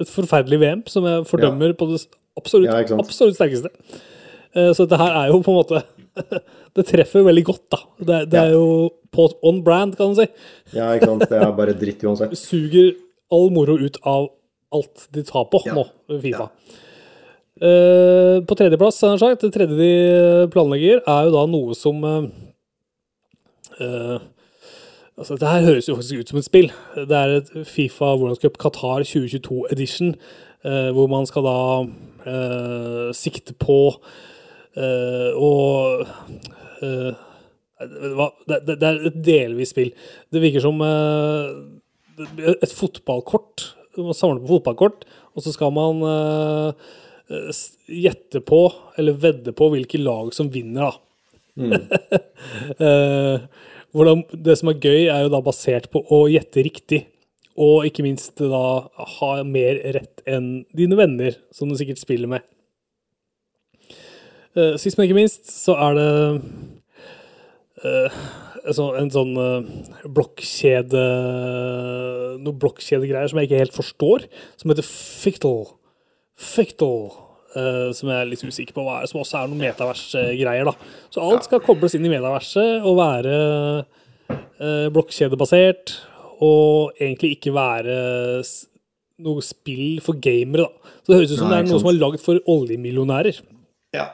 Et 0.00 0.10
forferdelig 0.10 0.58
VM 0.62 0.82
som 0.90 1.04
jeg 1.08 1.24
fordømmer 1.30 1.74
på 1.78 1.88
det 1.92 2.00
absolutt, 2.38 2.70
Ja, 2.70 2.98
absolutt 2.98 3.36
sterkeste. 3.38 3.70
Eh, 4.54 4.72
Så 4.72 4.86
dette 4.86 4.98
her 5.00 5.14
er 5.24 5.32
jo 5.32 5.40
på 5.42 5.50
en 5.54 5.60
måte 5.62 5.82
Det 6.76 6.86
treffer 6.88 7.24
veldig 7.24 7.44
godt, 7.44 7.64
da. 7.72 7.78
Det, 7.98 8.18
det 8.32 8.38
er 8.40 8.52
jo 8.52 8.90
på 9.12 9.26
on 9.44 9.62
brand, 9.64 9.96
kan 9.96 10.12
du 10.14 10.22
si. 10.22 10.26
Ja, 10.76 10.90
ikke 10.96 11.08
sant. 11.10 11.26
Det 11.28 11.38
er 11.40 11.50
bare 11.56 11.74
dritt 11.76 12.02
uansett. 12.08 12.32
Suger 12.38 12.94
all 13.32 13.50
moro 13.52 13.76
ut 13.80 13.98
av 14.08 14.30
alt 14.72 15.06
de 15.12 15.22
tar 15.28 15.44
på 15.52 15.60
Ja. 15.66 15.74
nå, 15.76 15.84
Fifa. 16.22 16.46
Eh, 16.48 16.81
på 17.60 18.56
tredjeplass, 18.56 19.02
sagt, 19.20 19.42
det 19.44 19.52
tredje 19.52 19.76
de 19.76 20.48
planlegger, 20.52 21.02
er 21.04 21.26
jo 21.28 21.34
da 21.34 21.42
noe 21.50 21.76
som 21.76 22.04
eh, 22.08 22.30
eh, 23.80 24.20
Altså, 25.12 25.36
dette 25.36 25.50
her 25.52 25.66
høres 25.66 25.86
jo 25.86 25.94
faktisk 25.98 26.22
ut 26.22 26.30
som 26.32 26.38
et 26.40 26.46
spill. 26.46 26.70
Det 26.96 27.16
er 27.16 27.34
et 27.36 27.50
Fifa 27.68 28.14
World 28.16 28.40
Cup 28.40 28.56
Qatar 28.58 29.04
2022 29.04 29.66
edition, 29.70 30.14
eh, 30.64 30.88
hvor 30.96 31.10
man 31.12 31.28
skal 31.28 31.44
da 31.44 31.58
eh, 32.32 33.10
sikte 33.14 33.52
på 33.60 33.76
eh, 34.72 35.36
å 35.36 35.52
eh, 36.80 37.20
det, 37.82 38.58
det, 38.66 38.78
det 38.80 38.88
er 38.88 39.06
et 39.10 39.20
delvis 39.26 39.74
spill. 39.74 39.92
Det 40.32 40.42
virker 40.42 40.64
som 40.64 40.80
eh, 40.86 41.52
et 42.56 42.72
fotballkort. 42.72 43.68
Man 44.00 44.16
samler 44.16 44.40
på 44.40 44.54
fotballkort, 44.56 45.04
og 45.36 45.44
så 45.44 45.52
skal 45.54 45.76
man 45.76 46.02
eh, 46.08 46.68
eh, 46.72 46.98
gjette 47.30 48.42
på, 48.44 48.64
eller 48.98 49.20
vedde 49.22 49.54
på, 49.56 49.68
hvilke 49.72 50.00
lag 50.02 50.32
som 50.36 50.50
vinner, 50.52 50.90
da. 50.90 50.94
Mm. 51.52 51.72
hvordan, 53.92 54.22
det 54.32 54.56
som 54.58 54.70
er 54.72 54.80
gøy, 54.80 55.02
er 55.06 55.24
jo 55.24 55.32
da 55.32 55.42
basert 55.44 55.90
på 55.92 56.02
å 56.12 56.24
gjette 56.32 56.64
riktig. 56.64 57.02
Og 57.60 57.84
ikke 57.84 58.04
minst 58.06 58.40
da 58.40 58.64
ha 59.18 59.32
mer 59.44 59.80
rett 59.96 60.22
enn 60.28 60.64
dine 60.72 60.96
venner, 60.96 61.36
som 61.52 61.68
du 61.68 61.76
sikkert 61.76 62.00
spiller 62.00 62.30
med. 62.32 62.46
Eh, 64.56 64.76
Sist, 64.80 64.98
men 64.98 65.06
ikke 65.06 65.16
minst, 65.16 65.48
så 65.48 65.76
er 65.80 65.98
det 65.98 66.08
eh, 67.88 68.16
altså 68.62 68.90
en 69.00 69.12
sånn 69.12 69.32
eh, 69.40 69.70
blokkjede 70.12 71.04
Noe 72.42 72.58
blokkjedegreier 72.60 73.30
som 73.30 73.40
jeg 73.40 73.48
ikke 73.48 73.62
helt 73.62 73.76
forstår, 73.76 74.26
som 74.60 74.72
heter 74.72 74.88
Fictal. 74.88 75.64
Fictal. 76.42 77.12
Uh, 77.52 77.90
som 77.92 78.08
jeg 78.08 78.16
er 78.16 78.28
litt 78.30 78.40
usikker 78.40 78.72
på 78.72 78.84
hva 78.86 79.02
er, 79.02 79.08
som 79.10 79.20
også 79.20 79.42
er 79.42 79.50
noen 79.50 79.60
metavers-greier. 79.60 80.70
Så 81.12 81.20
alt 81.20 81.44
skal 81.44 81.60
kobles 81.64 81.92
inn 81.98 82.06
i 82.08 82.12
metaverset 82.12 82.80
og 82.80 82.96
være 82.96 83.34
uh, 83.84 84.86
blokkjedebasert, 84.94 85.92
og 86.42 86.96
egentlig 86.96 87.34
ikke 87.36 87.52
være 87.54 87.98
noe 89.22 89.44
spill 89.44 90.00
for 90.04 90.18
gamere, 90.22 90.64
da. 90.64 90.94
Så 91.02 91.12
det 91.12 91.18
høres 91.18 91.34
ut 91.34 91.38
som 91.38 91.50
Nei, 91.50 91.52
det 91.52 91.58
er 91.58 91.66
noe 91.66 91.74
noe 91.74 91.82
som 91.82 91.90
er 91.90 91.96
sant. 91.96 92.02
lagd 92.06 92.24
for 92.24 92.42
oljemillionærer. 92.56 93.40
Ja. 93.96 94.08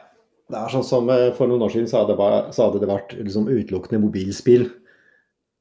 Det 0.48 0.56
er 0.56 0.72
sånn 0.72 0.86
som 0.86 1.10
eh, 1.12 1.28
For 1.36 1.50
noen 1.50 1.60
år 1.66 1.74
siden 1.74 1.90
så 1.90 2.00
hadde 2.00 2.80
det 2.80 2.88
vært 2.88 3.10
liksom 3.18 3.50
utelukkende 3.50 4.00
mobilspill. 4.06 4.70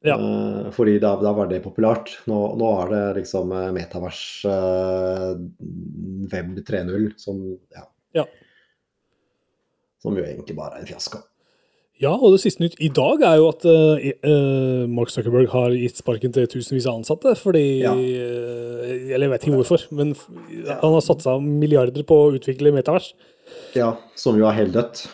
Ja. 0.07 0.15
Uh, 0.17 0.71
fordi 0.75 0.97
da, 1.03 1.15
da 1.21 1.31
var 1.35 1.49
det 1.51 1.61
populært. 1.65 2.13
Nå, 2.29 2.37
nå 2.59 2.69
er 2.83 2.91
det 2.93 3.03
liksom 3.21 3.51
eh, 3.51 3.69
metavers 3.75 4.21
uh, 4.47 5.33
Web 6.31 6.59
3.0 6.67 7.09
som 7.21 7.41
ja, 7.75 7.85
Ja. 8.15 8.25
Som 10.03 10.17
jo 10.17 10.23
egentlig 10.23 10.55
bare 10.57 10.77
er 10.77 10.85
en 10.85 10.89
fiasko. 10.89 11.19
Ja, 11.97 12.11
og 12.13 12.35
det 12.35 12.43
siste 12.43 12.61
nytt 12.61 12.75
i 12.85 12.91
dag 12.93 13.23
er 13.25 13.39
jo 13.39 13.47
at 13.49 13.63
eh, 13.65 14.83
Mark 14.85 15.09
Zuckerberg 15.09 15.47
har 15.49 15.73
gitt 15.73 15.97
sparken 15.97 16.29
til 16.35 16.45
tusenvis 16.51 16.85
av 16.85 16.99
ansatte. 16.99 17.33
Fordi 17.41 17.63
Ja. 17.81 17.95
uh, 17.97 18.83
Eller 19.09 19.25
jeg 19.25 19.31
vet 19.33 19.47
ikke 19.47 19.57
hvorfor, 19.63 19.87
men 19.97 20.11
f- 20.13 20.27
han 20.69 20.93
har 20.93 21.01
satsa 21.01 21.39
milliarder 21.41 22.05
på 22.05 22.19
å 22.27 22.29
utvikle 22.37 22.69
metavers. 22.75 23.13
Ja, 23.73 23.95
som 24.15 24.37
jo 24.37 24.45
er 24.45 24.53
heldødt. 24.59 25.07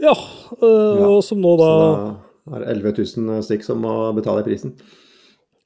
Ja, 0.00 0.14
eh, 0.56 1.02
og 1.04 1.20
som 1.26 1.38
nå 1.44 1.52
da 1.60 1.68
Så 1.68 2.31
er 2.50 2.64
11 2.72 2.92
000 3.16 3.42
stykk 3.46 3.62
som 3.66 3.78
må 3.84 3.92
betale 4.16 4.42
prisen. 4.46 4.74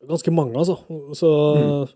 Ganske 0.06 0.30
mange, 0.34 0.54
altså. 0.60 0.76
Så 1.16 1.30
Mm. 1.56 1.88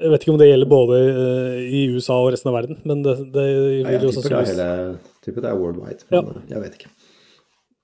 jeg 0.00 0.10
vet 0.12 0.22
ikke 0.24 0.32
om 0.32 0.38
det 0.40 0.48
gjelder 0.50 0.68
både 0.68 0.96
eh, 1.08 1.58
i 1.72 1.82
USA 1.94 2.14
og 2.24 2.32
resten 2.32 2.48
av 2.50 2.56
verden, 2.58 2.80
men 2.84 3.02
det, 3.04 3.16
det 3.32 3.44
Ja, 3.46 3.90
vil 3.90 4.08
jo 4.08 4.08
jeg 4.08 4.08
er, 4.08 4.12
sannsynligvis 4.16 4.54
hele, 4.56 4.98
tipper 5.24 5.40
det 5.44 5.50
er 5.50 5.58
worldwide, 5.60 6.04
men 6.10 6.24
ja. 6.24 6.54
jeg 6.56 6.62
vet 6.64 6.78
ikke. 6.80 6.90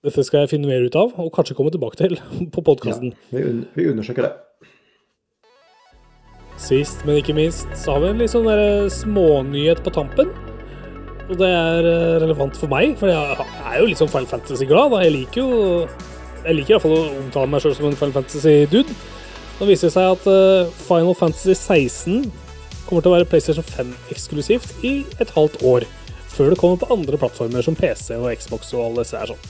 Dette 0.03 0.25
skal 0.27 0.41
jeg 0.43 0.51
finne 0.51 0.67
mer 0.67 0.83
ut 0.83 0.97
av, 0.99 1.13
og 1.23 1.29
kanskje 1.37 1.55
komme 1.55 1.71
tilbake 1.71 1.97
til 2.01 2.17
på 2.55 2.65
Ja, 2.89 2.97
vi, 3.31 3.43
un 3.45 3.67
vi 3.77 3.87
undersøker 3.93 4.23
det. 4.27 4.33
Sist, 6.63 7.05
men 7.07 7.17
ikke 7.19 7.35
minst, 7.35 7.67
så 7.75 7.95
har 7.97 8.03
vi 8.05 8.11
en 8.13 8.21
litt 8.23 8.31
sånn 8.31 8.47
der 8.47 8.89
smånyhet 8.93 9.81
på 9.83 9.91
tampen. 9.95 10.29
Og 11.31 11.39
det 11.41 11.49
er 11.49 11.87
eh, 11.89 12.17
relevant 12.23 12.57
for 12.59 12.69
meg, 12.71 12.97
for 13.01 13.09
jeg 13.11 13.47
er 13.47 13.79
jo 13.81 13.87
litt 13.89 13.99
sånn 14.03 14.11
Final 14.13 14.29
Fantasy-glad. 14.31 14.95
Jeg 15.07 15.15
liker 15.17 15.41
jo 15.43 15.87
Jeg 16.43 16.59
liker 16.59 16.75
iallfall 16.75 16.95
å 16.97 17.03
omtale 17.21 17.51
meg 17.53 17.63
sjøl 17.63 17.75
som 17.79 17.87
en 17.87 17.99
Final 17.99 18.15
Fantasy-dude. 18.17 18.95
Nå 19.61 19.69
viser 19.69 19.87
det 19.87 19.95
seg 19.95 20.09
at 20.17 20.25
eh, 20.27 20.71
Final 20.89 21.15
Fantasy 21.15 21.55
16 21.55 22.25
kommer 22.89 23.05
til 23.05 23.13
å 23.13 23.15
være 23.15 23.29
PlayStation 23.31 23.67
5-eksklusivt 23.69 24.83
i 24.89 24.95
et 25.23 25.31
halvt 25.37 25.61
år. 25.69 25.87
Før 26.33 26.51
det 26.51 26.59
kommer 26.59 26.81
på 26.81 26.89
andre 26.91 27.21
plattformer 27.21 27.63
som 27.63 27.77
PC 27.79 28.17
og 28.19 28.33
Xbox 28.41 28.73
og 28.75 28.89
alle 28.89 29.05
disse 29.05 29.21
her 29.21 29.31
sånn. 29.31 29.47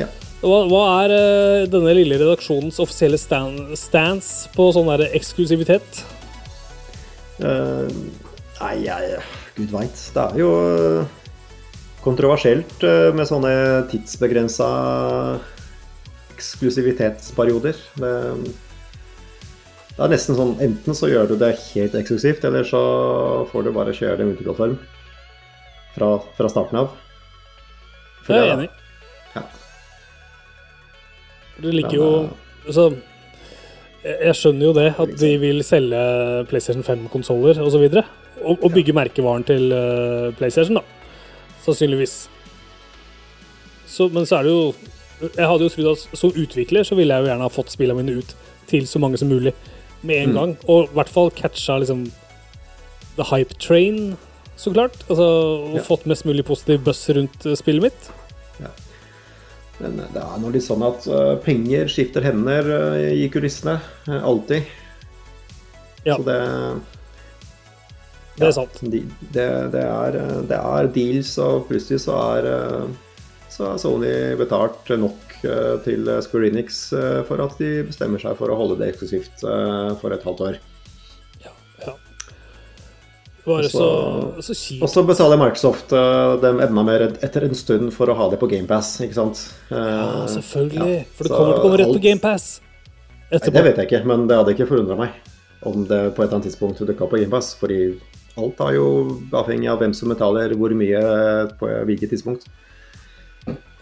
Ja. 0.00 0.08
Hva, 0.40 0.62
hva 0.70 0.82
er 1.02 1.16
eh, 1.18 1.66
denne 1.72 1.92
lille 1.98 2.16
redaksjonens 2.22 2.80
offisielle 2.80 3.20
stand, 3.20 3.74
stance 3.76 4.48
på 4.56 4.70
sånn 4.72 4.88
der 4.94 5.10
eksklusivitet? 5.10 6.04
Uh, 7.34 7.90
nei, 8.62 8.76
jeg 8.86 9.18
Gud 9.58 9.72
veit. 9.74 10.06
Det 10.14 10.24
er 10.24 10.40
jo 10.40 10.52
kontroversielt 12.04 12.84
med 13.16 13.26
sånne 13.28 13.52
tidsbegrensa 13.90 14.68
eksklusivitetsperioder. 16.34 17.78
Det, 18.02 18.12
det 19.94 20.02
er 20.02 20.10
nesten 20.10 20.38
sånn 20.38 20.56
enten 20.64 20.98
så 20.98 21.08
gjør 21.10 21.30
du 21.30 21.36
det 21.38 21.54
helt 21.70 21.94
eksklusivt, 21.98 22.44
eller 22.48 22.66
så 22.66 22.82
får 23.52 23.66
du 23.66 23.72
bare 23.76 23.94
kjøre 23.94 24.18
det 24.20 24.28
multiplattform 24.32 24.76
fra, 25.94 26.10
fra 26.34 26.50
starten 26.50 26.80
av. 26.82 26.94
For 28.26 28.34
Jeg 28.34 28.48
er 28.48 28.54
enig. 28.56 28.70
Ja. 29.34 29.44
Det 31.62 31.74
ligger 31.76 31.98
jo 31.98 32.08
eh, 32.24 32.32
Altså, 32.64 32.86
jeg 34.04 34.36
skjønner 34.38 34.64
jo 34.64 34.74
det, 34.76 34.86
at 35.04 35.10
de 35.20 35.30
vil 35.42 35.58
selge 35.64 35.98
PlayStation 36.48 36.84
5-konsoller 36.86 37.58
osv. 37.60 37.82
Og, 37.84 37.98
og, 38.40 38.54
og 38.56 38.70
bygge 38.72 38.94
merkevaren 38.96 39.44
til 39.44 39.68
eh, 39.76 40.30
PlayStation, 40.38 40.80
da. 40.80 41.12
Sannsynligvis. 41.66 42.14
Så, 43.84 44.08
men 44.08 44.24
så 44.24 44.40
er 44.40 44.48
det 44.48 44.54
jo 44.54 44.93
Jeg 45.20 45.46
hadde 45.46 45.62
jo 45.64 45.68
trodd 45.72 45.92
at 45.92 46.18
som 46.18 46.30
utvikler 46.32 46.84
så 46.84 46.96
ville 46.98 47.14
jeg 47.14 47.24
jo 47.24 47.30
gjerne 47.30 47.46
ha 47.46 47.48
fått 47.48 47.70
spillene 47.72 48.02
mine 48.02 48.18
ut 48.18 48.34
til 48.66 48.86
så 48.90 48.98
mange 49.00 49.18
som 49.18 49.28
mulig 49.28 49.52
med 50.02 50.22
en 50.22 50.30
Mm. 50.30 50.34
gang. 50.34 50.56
Og 50.68 50.84
i 50.90 50.94
hvert 50.94 51.08
fall 51.08 51.30
catcha 51.30 51.78
liksom 51.78 52.10
the 53.16 53.24
hype 53.24 53.54
train, 53.58 54.16
så 54.56 54.72
klart. 54.72 54.96
Altså, 55.08 55.22
og 55.70 55.74
Ja. 55.76 55.82
fått 55.82 56.04
mest 56.06 56.24
mulig 56.26 56.44
positiv 56.44 56.82
buzz 56.84 57.08
rundt 57.10 57.46
eh, 57.46 57.54
spillet 57.54 57.82
mitt. 57.82 58.10
Men 59.80 59.96
det 59.96 60.22
er 60.22 60.38
nå 60.38 60.52
litt 60.52 60.62
sånn 60.62 60.84
at 60.86 61.06
eh, 61.10 61.36
penger 61.42 61.88
skifter 61.90 62.22
hender 62.22 62.68
eh, 62.94 63.24
i 63.24 63.28
kulissene. 63.28 63.80
eh, 64.06 64.22
alltid. 64.22 64.62
Ja. 66.06 66.16
Så 66.16 66.24
det 66.24 66.80
Det 68.38 68.46
er 68.48 68.52
sant. 68.52 68.78
De, 68.82 69.00
det, 69.32 69.48
det, 69.72 69.82
er, 69.82 70.16
eh, 70.20 70.42
det 70.46 70.58
er 70.58 70.86
deals, 70.94 71.36
og 71.38 71.68
plutselig 71.68 72.00
så 72.04 72.14
er, 72.36 72.46
eh, 72.46 72.86
så 73.54 73.70
har 73.70 73.78
Sony 73.78 74.12
betalt 74.38 74.90
nok 74.98 75.34
eh, 75.46 75.74
til 75.86 76.08
Square 76.26 76.50
Enix 76.50 76.84
eh, 76.96 77.20
for 77.28 77.42
at 77.44 77.58
de 77.60 77.84
bestemmer 77.86 78.22
seg 78.22 78.34
for 78.38 78.50
å 78.50 78.58
holde 78.58 78.80
det 78.80 78.92
eksklusivt 78.92 79.44
eh, 79.46 79.90
for 80.00 80.14
et 80.14 80.26
halvt 80.26 80.48
år. 80.50 80.62
Bare 83.44 83.68
så, 83.68 83.86
så 84.40 84.54
kjipt. 84.56 84.80
Og 84.80 84.88
så 84.88 85.02
betaler 85.04 85.36
Microsoft 85.36 85.90
dem 86.40 86.62
enda 86.64 86.84
mer 86.86 87.02
etter 87.12 87.44
en 87.44 87.52
stund 87.52 87.90
for 87.92 88.08
å 88.08 88.14
ha 88.16 88.30
det 88.32 88.38
på 88.40 88.48
GamePass, 88.48 88.94
ikke 89.04 89.18
sant? 89.18 89.42
Ja, 89.68 90.22
selvfølgelig. 90.32 90.94
ja. 90.94 91.02
For 91.12 91.28
det 91.28 91.34
kommer 91.34 91.50
til 91.50 91.58
å 91.58 91.64
komme 91.66 91.80
rett 91.82 91.92
på 91.92 92.00
GamePass 92.06 92.46
Nei, 93.34 93.50
det 93.50 93.62
vet 93.66 93.78
jeg 93.80 93.88
ikke, 93.88 94.00
men 94.08 94.26
det 94.30 94.36
hadde 94.38 94.52
ikke 94.54 94.68
forundra 94.70 94.96
meg 94.98 95.14
om 95.68 95.84
det 95.88 96.00
på 96.14 96.22
et 96.22 96.26
eller 96.26 96.38
annet 96.38 96.48
tidspunkt 96.48 96.82
dukka 96.88 97.08
på 97.10 97.20
GamePass. 97.20 97.54
Fordi 97.60 97.78
alt 98.40 98.60
er 98.64 98.76
jo 98.76 98.86
avhengig 99.36 99.70
av 99.72 99.80
hvem 99.82 99.94
som 99.96 100.12
betaler 100.12 100.54
hvor 100.58 100.74
mye 100.76 101.02
på 101.60 101.70
hvilket 101.88 102.14
tidspunkt. 102.14 102.48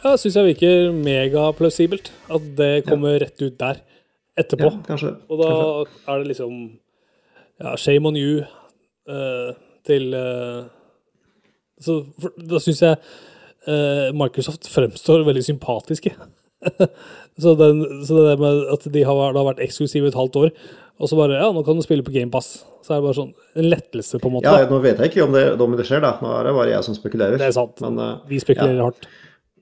Ja, 0.03 0.17
syns 0.19 0.35
jeg 0.35 0.49
virker 0.51 0.91
megaplausibelt 0.97 2.11
at 2.35 2.47
det 2.59 2.71
kommer 2.88 3.21
rett 3.23 3.38
ut 3.38 3.55
der 3.61 3.79
etterpå. 4.38 4.73
Ja, 4.73 4.81
kanskje. 4.88 5.12
Og 5.31 5.38
da 5.38 5.51
kanskje. 5.53 6.01
er 6.09 6.23
det 6.23 6.31
liksom 6.33 6.57
Ja, 7.62 7.77
shame 7.79 8.11
on 8.11 8.19
you 8.19 8.43
uh, 8.43 9.53
til 9.87 10.15
uh, 10.17 10.67
Så 11.79 12.01
for, 12.19 12.35
da 12.35 12.59
syns 12.62 12.83
jeg 12.83 12.99
uh, 13.69 14.11
Microsoft 14.17 14.67
fremstår 14.73 15.23
veldig 15.29 15.45
sympatiske. 15.47 16.17
så, 17.43 17.55
den, 17.59 17.85
så 18.07 18.27
det 18.27 18.37
med 18.43 18.67
at 18.75 18.87
de 18.95 19.07
har, 19.07 19.25
har 19.38 19.51
vært 19.53 19.62
eksklusive 19.62 20.11
et 20.11 20.19
halvt 20.19 20.41
år, 20.43 20.55
og 20.99 21.11
så 21.11 21.19
bare 21.19 21.38
Ja, 21.38 21.51
nå 21.55 21.62
kan 21.67 21.79
du 21.79 21.87
spille 21.87 22.03
på 22.07 22.15
GamePass. 22.15 22.65
Så 22.83 22.95
er 22.95 22.99
det 22.99 23.07
bare 23.07 23.19
sånn 23.21 23.35
en 23.59 23.69
lettelse, 23.71 24.19
på 24.19 24.31
en 24.31 24.41
måte. 24.41 24.51
Ja, 24.51 24.67
nå 24.67 24.83
vet 24.83 24.99
jeg 24.99 25.12
ikke 25.12 25.29
om 25.29 25.35
det, 25.37 25.45
om 25.62 25.77
det 25.79 25.87
skjer, 25.87 26.03
da. 26.03 26.17
Nå 26.23 26.33
er 26.35 26.49
det 26.49 26.55
bare 26.57 26.73
jeg 26.73 26.87
som 26.88 26.99
spekulerer. 26.99 27.38
Det 27.38 27.53
er 27.53 27.55
sant. 27.55 27.79
Men, 27.85 28.01
Vi 28.27 28.43
spekulerer 28.43 28.81
ja. 28.81 28.88
hardt. 28.88 29.07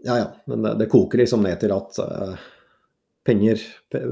Ja, 0.07 0.17
ja. 0.17 0.29
Men 0.51 0.65
det, 0.65 0.77
det 0.81 0.91
koker 0.93 1.21
liksom 1.21 1.45
ned 1.45 1.61
til 1.61 1.73
at 1.75 1.99
uh, 2.01 2.37
penger, 3.27 3.61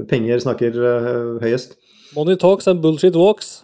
penger 0.09 0.41
snakker 0.43 0.77
uh, 0.77 1.37
høyest. 1.43 1.77
Money 2.15 2.37
talks 2.41 2.69
and 2.69 2.83
bullshit 2.83 3.17
walks. 3.17 3.61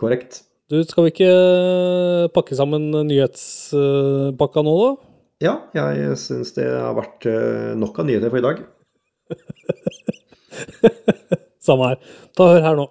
Korrekt. 0.00 0.42
Du, 0.70 0.78
skal 0.86 1.08
vi 1.08 1.10
ikke 1.10 1.26
eh, 1.26 2.28
pakke 2.30 2.54
sammen 2.54 2.84
nyhetspakka 3.08 4.62
nå, 4.62 4.74
da? 4.78 4.90
Ja, 5.42 5.54
jeg 5.74 6.14
syns 6.22 6.54
det 6.54 6.68
har 6.70 6.94
vært 6.94 7.26
nok 7.80 7.98
av 7.98 8.06
nyheter 8.06 8.30
for 8.30 8.38
i 8.38 8.46
dag. 8.46 8.62
Samme 11.66 11.90
her. 11.90 11.98
Ta 12.38 12.52
hør 12.54 12.66
her 12.70 12.82
nå. 12.84 12.90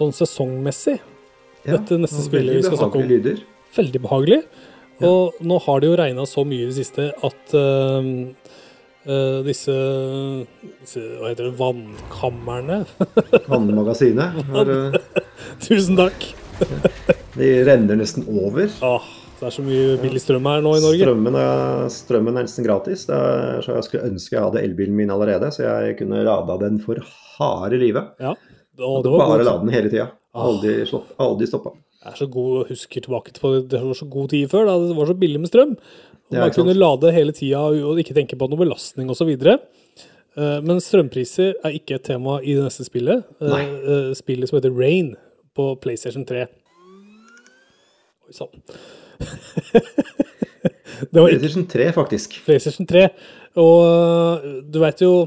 Sånn 0.00 0.16
sesongmessig. 0.16 0.98
Ja, 1.66 1.76
Dette 1.76 2.00
neste 2.00 2.24
spillet 2.24 2.60
vi 2.60 2.64
skal 2.64 2.80
snakke 2.80 3.02
om. 3.02 3.08
lyder. 3.10 3.42
Veldig 3.76 4.02
behagelig. 4.02 4.42
Og 5.06 5.40
nå 5.44 5.56
har 5.64 5.80
det 5.80 5.88
jo 5.88 5.98
regna 6.00 6.26
så 6.28 6.44
mye 6.44 6.66
i 6.66 6.68
det 6.68 6.76
siste 6.76 7.06
at 7.24 7.54
uh, 7.56 8.08
uh, 9.08 9.38
disse, 9.46 9.76
disse 10.82 11.04
Hva 11.20 11.30
heter 11.30 11.48
det? 11.48 11.54
Vannkammerne? 11.60 12.82
Vannmagasinet. 13.50 14.42
har, 14.52 14.74
uh... 14.74 15.24
Tusen 15.64 15.96
takk! 16.00 16.28
De 17.38 17.48
renner 17.64 17.96
nesten 17.96 18.26
over. 18.28 18.68
Ah, 18.84 19.04
det 19.38 19.46
er 19.48 19.54
så 19.54 19.62
mye 19.64 19.94
billig 20.02 20.20
strøm 20.20 20.44
her 20.50 20.60
nå 20.64 20.74
i 20.76 20.82
Norge. 20.82 21.04
Strømmen 21.06 21.36
er, 21.38 21.84
strømmen 21.94 22.36
er 22.36 22.44
nesten 22.44 22.66
gratis. 22.66 23.06
Det 23.08 23.16
er, 23.16 23.60
så 23.64 23.76
jeg 23.78 23.86
skulle 23.86 24.10
ønske 24.10 24.36
jeg 24.36 24.42
hadde 24.44 24.64
elbilen 24.66 24.98
min 24.98 25.12
allerede, 25.14 25.48
så 25.54 25.62
jeg 25.64 25.94
kunne 26.02 26.24
lada 26.26 26.58
den 26.60 26.76
for 26.82 27.00
harde 27.38 27.78
livet. 27.80 28.10
Ja. 28.20 28.34
Og 28.80 29.02
det 29.04 29.12
var 29.12 29.26
bare 29.28 29.44
la 29.46 29.54
den 29.60 29.72
hele 29.74 29.90
tida. 29.92 30.08
Ah. 30.34 30.46
Aldri, 30.46 30.76
stopp- 30.88 31.14
aldri 31.20 31.46
stoppa. 31.50 31.72
Jeg 32.00 32.12
er 32.12 32.16
så 32.16 32.26
god 32.32 32.68
husker 32.70 33.02
tilbake 33.04 33.32
til 33.36 33.58
det 33.68 33.80
var 33.84 33.94
så 33.98 34.06
god 34.08 34.30
tid 34.32 34.48
før, 34.48 34.64
da 34.68 34.78
det 34.88 34.96
var 34.96 35.06
så 35.10 35.16
billig 35.20 35.40
med 35.42 35.50
strøm. 35.50 35.74
Ja, 36.30 36.40
man 36.46 36.52
kunne 36.54 36.72
lade 36.78 37.10
hele 37.12 37.32
tida 37.34 37.58
og 37.60 37.98
ikke 37.98 38.14
tenke 38.16 38.38
på 38.38 38.46
noe 38.48 38.60
belastning 38.62 39.10
osv. 39.10 39.32
Men 40.62 40.78
strømpriser 40.80 41.56
er 41.66 41.74
ikke 41.76 41.96
et 41.98 42.04
tema 42.06 42.38
i 42.40 42.54
det 42.54 42.62
neste 42.68 42.86
spillet. 42.86 43.24
Eh, 43.42 43.48
Nei. 43.50 43.64
eh, 43.66 44.12
Spillet 44.14 44.48
som 44.48 44.56
heter 44.60 44.70
Rain 44.78 45.16
på 45.58 45.74
PlayStation 45.82 46.24
3. 46.24 46.46
Oi 48.30 48.32
sann. 48.38 48.48
PlayStation 51.10 51.66
3, 51.66 51.90
faktisk. 51.92 52.38
PlayStation 52.46 52.86
3. 52.86 53.08
Og 53.58 54.46
du 54.70 54.78
veit 54.82 55.00
jo 55.02 55.26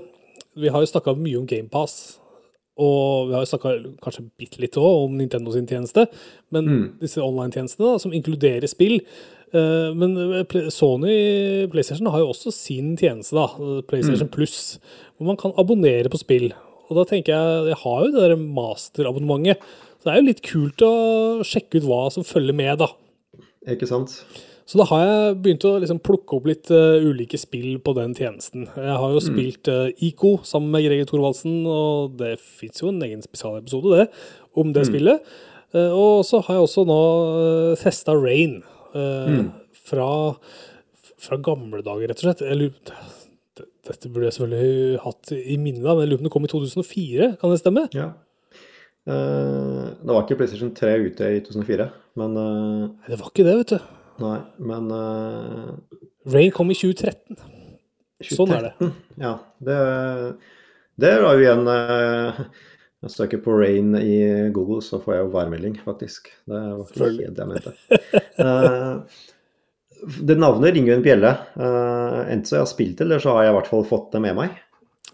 Vi 0.56 0.70
har 0.70 0.80
jo 0.84 0.86
snakka 0.90 1.16
mye 1.18 1.40
om 1.40 1.48
GamePass. 1.50 2.20
Og 2.82 3.28
vi 3.30 3.34
har 3.38 3.46
snakka 3.46 3.72
kanskje 4.02 4.24
bitte 4.40 4.60
litt 4.64 4.74
òg 4.82 5.06
om 5.06 5.18
Nintendo 5.20 5.52
sin 5.54 5.68
tjeneste. 5.70 6.08
Men 6.52 6.66
Mm. 6.66 7.00
disse 7.00 7.22
online-tjenestene 7.22 8.00
som 8.02 8.12
inkluderer 8.12 8.68
spill. 8.68 9.00
øh, 9.54 9.94
men 9.96 10.16
Pl- 10.50 10.70
Sony 10.72 11.68
PlayStation 11.70 12.08
har 12.10 12.20
jo 12.20 12.30
også 12.34 12.52
sin 12.52 12.98
tjeneste, 12.98 13.36
da, 13.36 13.48
PlayStation 13.88 14.28
Mm. 14.28 14.32
Plus, 14.32 14.80
hvor 15.20 15.26
man 15.28 15.38
kan 15.38 15.52
abonnere 15.58 16.10
på 16.10 16.18
spill. 16.18 16.52
Og 16.90 16.96
da 16.98 17.04
tenker 17.16 17.34
jeg 17.34 17.68
Jeg 17.68 17.78
har 17.84 18.00
jo 18.06 18.12
det 18.12 18.30
der 18.30 18.36
masterabonnementet. 18.36 19.58
Så 20.02 20.10
det 20.10 20.14
er 20.14 20.22
jo 20.22 20.28
litt 20.28 20.42
kult 20.42 20.82
å 20.82 21.44
sjekke 21.46 21.78
ut 21.80 21.84
hva 21.88 22.12
som 22.12 22.24
følger 22.24 22.54
med, 22.54 22.78
da. 22.80 22.88
Ikke 23.68 23.88
sant? 23.88 24.26
Så 24.64 24.80
da 24.80 24.86
har 24.88 25.02
jeg 25.04 25.40
begynt 25.44 25.66
å 25.68 25.74
liksom 25.82 26.00
plukke 26.04 26.38
opp 26.38 26.46
litt 26.48 26.70
uh, 26.72 26.96
ulike 27.04 27.38
spill 27.40 27.76
på 27.84 27.94
den 27.98 28.14
tjenesten. 28.16 28.68
Jeg 28.72 29.00
har 29.02 29.12
jo 29.12 29.24
spilt 29.24 29.68
uh, 29.68 29.90
ICO 30.06 30.38
sammen 30.48 30.72
med 30.72 30.86
Greger 30.86 31.10
Thorvaldsen, 31.10 31.58
og 31.68 32.16
det 32.22 32.38
fins 32.40 32.80
jo 32.80 32.92
en 32.92 33.02
egen 33.04 33.24
spesialepisode 33.26 33.98
det, 34.00 34.06
om 34.60 34.72
det 34.76 34.86
spillet. 34.88 35.34
Uh, 35.76 35.92
og 35.92 36.24
så 36.28 36.40
har 36.46 36.58
jeg 36.60 36.68
også 36.68 36.86
nå 36.88 37.02
uh, 37.02 37.82
testa 37.82 38.16
Rain. 38.16 38.62
mm. 38.94 39.48
fra, 39.90 40.08
fra 41.18 41.38
gamle 41.42 41.82
dager, 41.82 42.12
rett 42.12 42.20
og 42.22 42.28
slett. 42.28 42.44
Lurer, 42.46 43.08
dette 43.90 44.12
burde 44.12 44.28
jeg 44.30 44.36
selvfølgelig 44.38 45.00
hatt 45.02 45.34
i 45.34 45.58
minne, 45.58 45.82
men 45.82 46.04
jeg 46.06 46.12
lurer 46.12 46.22
på 46.22 46.24
om 46.24 46.30
det 46.30 46.34
kom 46.36 46.46
i 46.46 46.52
2004? 46.52 47.32
Kan 47.42 47.52
det 47.52 47.60
stemme? 47.60 47.84
Ja. 47.98 48.12
Det 49.04 50.08
var 50.08 50.22
ikke 50.22 50.38
PlayStation 50.40 50.72
3 50.78 50.94
ute 51.10 51.34
i 51.36 51.42
2004, 51.44 51.90
men 52.22 52.38
Nei, 52.38 53.10
det 53.10 53.18
var 53.20 53.34
ikke 53.34 53.48
det, 53.50 53.58
vet 53.64 53.74
du. 53.74 53.90
Nei, 54.22 54.38
men 54.62 54.92
uh, 54.94 55.72
Rain 56.34 56.52
kom 56.54 56.70
i 56.72 56.78
2013. 56.78 57.40
Sånn 58.34 58.54
er 58.56 58.70
det. 58.70 58.92
Ja, 59.20 59.34
det, 59.66 59.78
det 61.02 61.14
var 61.24 61.36
jo 61.36 61.44
igjen 61.44 61.68
uh, 61.68 62.44
Jeg 63.04 63.12
søker 63.12 63.42
på 63.44 63.58
Rain 63.60 63.98
i 64.00 64.18
Google, 64.56 64.80
så 64.86 65.02
får 65.04 65.18
jeg 65.18 65.26
jo 65.26 65.32
værmelding, 65.34 65.80
faktisk. 65.84 66.30
Det 66.48 66.62
var 66.62 66.84
ikke 66.86 67.08
helt 67.08 67.24
det 67.38 67.44
jeg 67.44 67.52
mente. 67.52 67.74
Uh, 68.40 69.24
det 70.22 70.36
navnet 70.40 70.74
ringer 70.76 70.94
jo 70.94 71.00
en 71.00 71.06
bjelle. 71.06 71.32
Uh, 71.56 72.22
enten 72.28 72.46
så 72.48 72.58
jeg 72.58 72.66
har 72.66 72.72
spilt 72.72 73.00
det, 73.00 73.08
eller 73.08 73.24
så 73.24 73.36
har 73.36 73.46
jeg 73.46 73.54
i 73.54 73.58
hvert 73.58 73.72
fall 73.72 73.86
fått 73.88 74.10
det 74.16 74.24
med 74.24 74.38
meg. 74.40 74.56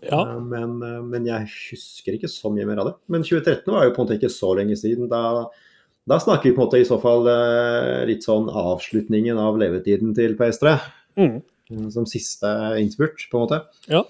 Ja. 0.05 0.21
Uh, 0.21 0.38
men, 0.41 0.77
uh, 0.81 0.99
men 1.05 1.27
jeg 1.29 1.49
husker 1.69 2.17
ikke 2.17 2.31
så 2.31 2.51
mye 2.53 2.67
mer 2.69 2.81
av 2.81 2.91
det. 2.91 2.95
Men 3.12 3.25
2013 3.25 3.73
var 3.73 3.85
jo 3.85 3.93
på 3.95 4.01
en 4.01 4.07
måte 4.07 4.19
ikke 4.19 4.33
så 4.33 4.53
lenge 4.57 4.77
siden. 4.79 5.09
Da, 5.12 5.23
da 6.07 6.19
snakker 6.21 6.49
vi 6.49 6.55
på 6.55 6.63
en 6.63 6.67
måte 6.67 6.79
i 6.81 6.88
så 6.88 6.97
fall 7.01 7.27
eh, 7.29 8.05
litt 8.09 8.25
sånn 8.25 8.47
avslutningen 8.49 9.39
av 9.41 9.59
levetiden 9.62 10.13
til 10.17 10.35
PS3. 10.39 10.77
Mm. 11.19 11.39
Mm, 11.69 11.89
Som 11.93 12.07
siste 12.09 12.49
innspurt, 12.81 13.27
på 13.29 13.38
en 13.38 13.43
måte. 13.45 13.59
Ja, 13.91 14.05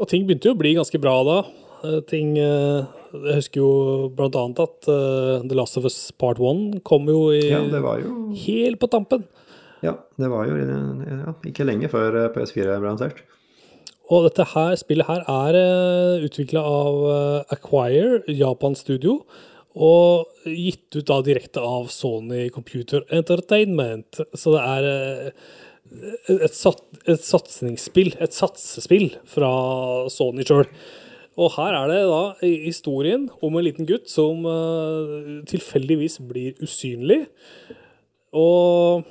og 0.00 0.08
ting 0.10 0.24
begynte 0.26 0.50
jo 0.50 0.56
å 0.56 0.60
bli 0.60 0.72
ganske 0.78 1.00
bra 1.02 1.18
da. 1.26 1.36
Eh, 1.84 2.00
Ting 2.10 2.32
eh, 2.40 2.88
Jeg 3.12 3.36
husker 3.40 3.62
jo 3.62 3.70
annet 4.16 4.62
at 4.62 4.86
The 4.86 5.56
Last 5.58 5.78
of 5.80 5.86
Us 5.88 5.98
Part 6.18 6.38
1 6.38 6.80
kom 6.86 7.08
jo 7.10 7.30
i, 7.34 7.44
Ja, 7.50 7.60
det 7.66 7.82
var 7.84 8.02
jo 8.02 8.30
helt 8.46 8.80
på 8.80 8.90
tampen. 8.90 9.24
Ja, 9.82 9.96
det 10.20 10.28
var 10.28 10.46
jo 10.46 10.56
ja, 10.60 11.34
ikke 11.48 11.66
lenge 11.66 11.88
før 11.92 12.16
eh, 12.24 12.32
PS4 12.34 12.78
ble 12.80 12.90
lansert. 12.90 13.22
Og 14.10 14.26
dette 14.26 14.42
her, 14.52 14.74
spillet 14.74 15.06
her 15.06 15.22
er 15.30 16.24
utvikla 16.26 16.62
av 16.66 16.96
Acquire, 17.54 18.24
Japan 18.26 18.74
Studio, 18.74 19.20
og 19.78 20.46
gitt 20.48 20.96
ut 20.96 21.06
da 21.06 21.20
direkte 21.22 21.62
av 21.62 21.90
Sony 21.94 22.48
Computer 22.50 23.04
Entertainment. 23.14 24.22
Så 24.34 24.56
det 24.56 24.64
er 24.64 24.88
eh, 24.90 26.40
et, 26.40 26.56
sat, 26.56 26.82
et 27.06 27.22
satsingsspill, 27.22 28.16
et 28.18 28.34
satsespill 28.34 29.12
fra 29.30 29.52
Sony 30.10 30.46
sjøl. 30.46 30.66
Og 31.40 31.54
her 31.54 31.76
er 31.78 31.88
det 31.92 32.00
da 32.10 32.22
historien 32.42 33.28
om 33.40 33.54
en 33.56 33.64
liten 33.64 33.86
gutt 33.88 34.10
som 34.10 34.42
eh, 34.48 35.40
tilfeldigvis 35.50 36.18
blir 36.26 36.58
usynlig. 36.64 37.22
Og 38.36 39.06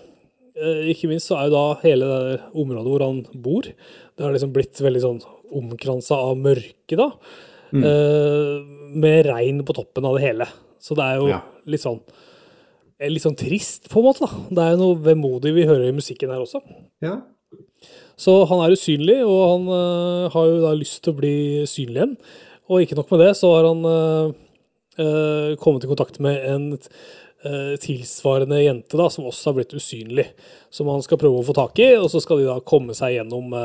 eh, 0.59 0.91
ikke 0.91 1.09
minst 1.11 1.31
så 1.31 1.39
er 1.39 1.47
jo 1.47 1.55
da 1.55 1.65
hele 1.85 2.09
det 2.11 2.39
området 2.51 2.91
hvor 2.91 3.05
han 3.07 3.23
bor, 3.33 3.69
det 3.69 4.25
har 4.25 4.35
liksom 4.35 4.51
blitt 4.55 4.81
veldig 4.83 5.05
sånn 5.05 5.21
omkransa 5.55 6.19
av 6.19 6.35
mørke, 6.37 6.99
da. 6.99 7.13
Eh, 7.77 8.65
med 8.97 9.27
regn 9.29 9.61
på 9.65 9.75
toppen 9.77 10.05
av 10.05 10.17
det 10.17 10.25
hele. 10.25 10.47
Så 10.81 10.95
det 10.97 11.05
er 11.05 11.19
jo 11.19 11.27
Ja. 11.29 11.41
litt 11.65 11.81
sånn 11.81 12.01
er 12.99 13.09
litt 13.09 13.23
sånn 13.23 13.37
trist, 13.37 13.87
på 13.89 13.99
en 13.99 14.05
måte. 14.09 14.27
da. 14.27 14.31
Det 14.49 14.59
er 14.59 14.71
jo 14.75 14.81
noe 14.83 14.95
vemodig 14.99 15.53
vi 15.55 15.65
hører 15.65 15.87
i 15.87 15.95
musikken 15.95 16.29
her 16.29 16.41
også. 16.43 16.61
Ja. 17.01 17.21
Så 18.17 18.45
han 18.45 18.59
er 18.59 18.75
usynlig, 18.75 19.23
og 19.23 19.39
han 19.53 19.67
uh, 19.71 20.29
har 20.33 20.45
jo 20.49 20.59
da 20.65 20.73
lyst 20.75 21.01
til 21.03 21.13
å 21.13 21.19
bli 21.21 21.63
synlig 21.63 21.95
igjen. 21.95 22.17
Og 22.67 22.83
ikke 22.83 22.97
nok 22.99 23.09
med 23.11 23.19
det, 23.23 23.31
så 23.39 23.53
har 23.55 23.69
han 23.69 23.85
uh, 23.85 24.33
uh, 24.99 25.55
kommet 25.55 25.85
i 25.85 25.87
kontakt 25.87 26.19
med 26.19 26.43
en 26.45 26.77
tilsvarende 27.79 28.57
jente 28.59 28.97
da, 28.99 29.05
som 29.07 29.23
også 29.23 29.47
har 29.47 29.53
blitt 29.55 29.71
usynlig. 29.71 30.25
Som 30.69 30.89
han 30.91 30.99
skal 31.01 31.17
prøve 31.21 31.39
å 31.39 31.45
få 31.47 31.53
tak 31.55 31.79
i, 31.79 31.93
og 31.95 32.09
så 32.11 32.19
skal 32.19 32.41
de 32.41 32.49
da 32.49 32.57
komme 32.59 32.91
seg 32.91 33.13
gjennom 33.15 33.55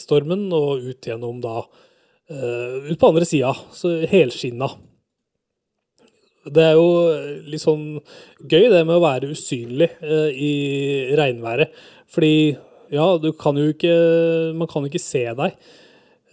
stormen 0.00 0.46
og 0.56 0.86
ut 0.88 1.04
gjennom 1.04 1.42
da 1.44 1.66
øh, 2.30 2.90
Ut 2.90 2.98
på 3.00 3.10
andre 3.12 3.24
sida, 3.28 3.52
så 3.72 3.94
helskinna. 4.10 4.68
Det 6.44 6.60
er 6.60 6.74
jo 6.76 6.88
litt 7.48 7.62
sånn 7.62 7.84
gøy 8.44 8.66
det 8.68 8.82
med 8.84 8.98
å 8.98 9.04
være 9.04 9.30
usynlig 9.32 9.88
uh, 10.04 10.28
i 10.28 10.50
regnværet. 11.16 11.72
Fordi 12.12 12.34
ja, 12.92 13.06
du 13.16 13.30
kan 13.32 13.56
jo 13.56 13.70
ikke 13.72 13.94
Man 14.58 14.68
kan 14.68 14.84
jo 14.84 14.90
ikke 14.92 15.00
se 15.00 15.22
deg, 15.38 15.54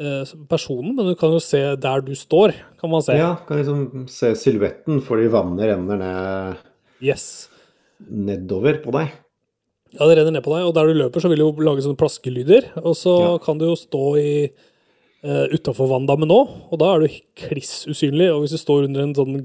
eh, 0.04 0.34
personen, 0.52 0.92
men 0.98 1.08
du 1.08 1.16
kan 1.18 1.32
jo 1.34 1.40
se 1.42 1.62
der 1.80 2.04
du 2.06 2.12
står, 2.20 2.52
kan 2.82 2.92
man 2.92 3.02
se. 3.06 3.16
ja, 3.18 3.32
kan 3.48 3.62
liksom 3.62 4.04
se 4.12 4.34
silhuetten 4.38 5.00
fordi 5.06 5.30
vannet 5.32 5.72
renner 5.72 5.98
ned, 6.04 6.60
Yes. 7.02 7.48
nedover 8.04 8.82
på 8.84 8.92
deg. 8.94 9.16
Ja, 9.96 10.06
det 10.06 10.20
renner 10.20 10.36
ned 10.36 10.44
på 10.46 10.54
deg, 10.54 10.68
og 10.68 10.76
der 10.76 10.92
du 10.92 11.00
løper, 11.00 11.24
så 11.24 11.32
vil 11.32 11.40
det 11.40 11.48
jo 11.48 11.66
lage 11.66 11.82
sånne 11.88 11.98
plaskelyder. 11.98 12.68
Og 12.84 12.94
så 13.00 13.16
Ja. 13.24 13.38
kan 13.40 13.58
du 13.58 13.66
jo 13.72 13.76
stå 13.80 14.04
i 14.20 14.52
uh, 15.26 15.46
utafor 15.54 15.90
vanndammen 15.92 16.30
nå, 16.32 16.40
og 16.72 16.80
da 16.82 16.92
er 16.94 17.04
du 17.06 17.20
kliss 17.44 17.86
usynlig. 17.90 18.30
Og 18.34 18.44
hvis 18.44 18.56
du 18.56 18.62
står 18.62 18.88
under 18.90 19.06
en 19.06 19.16
sånn 19.18 19.40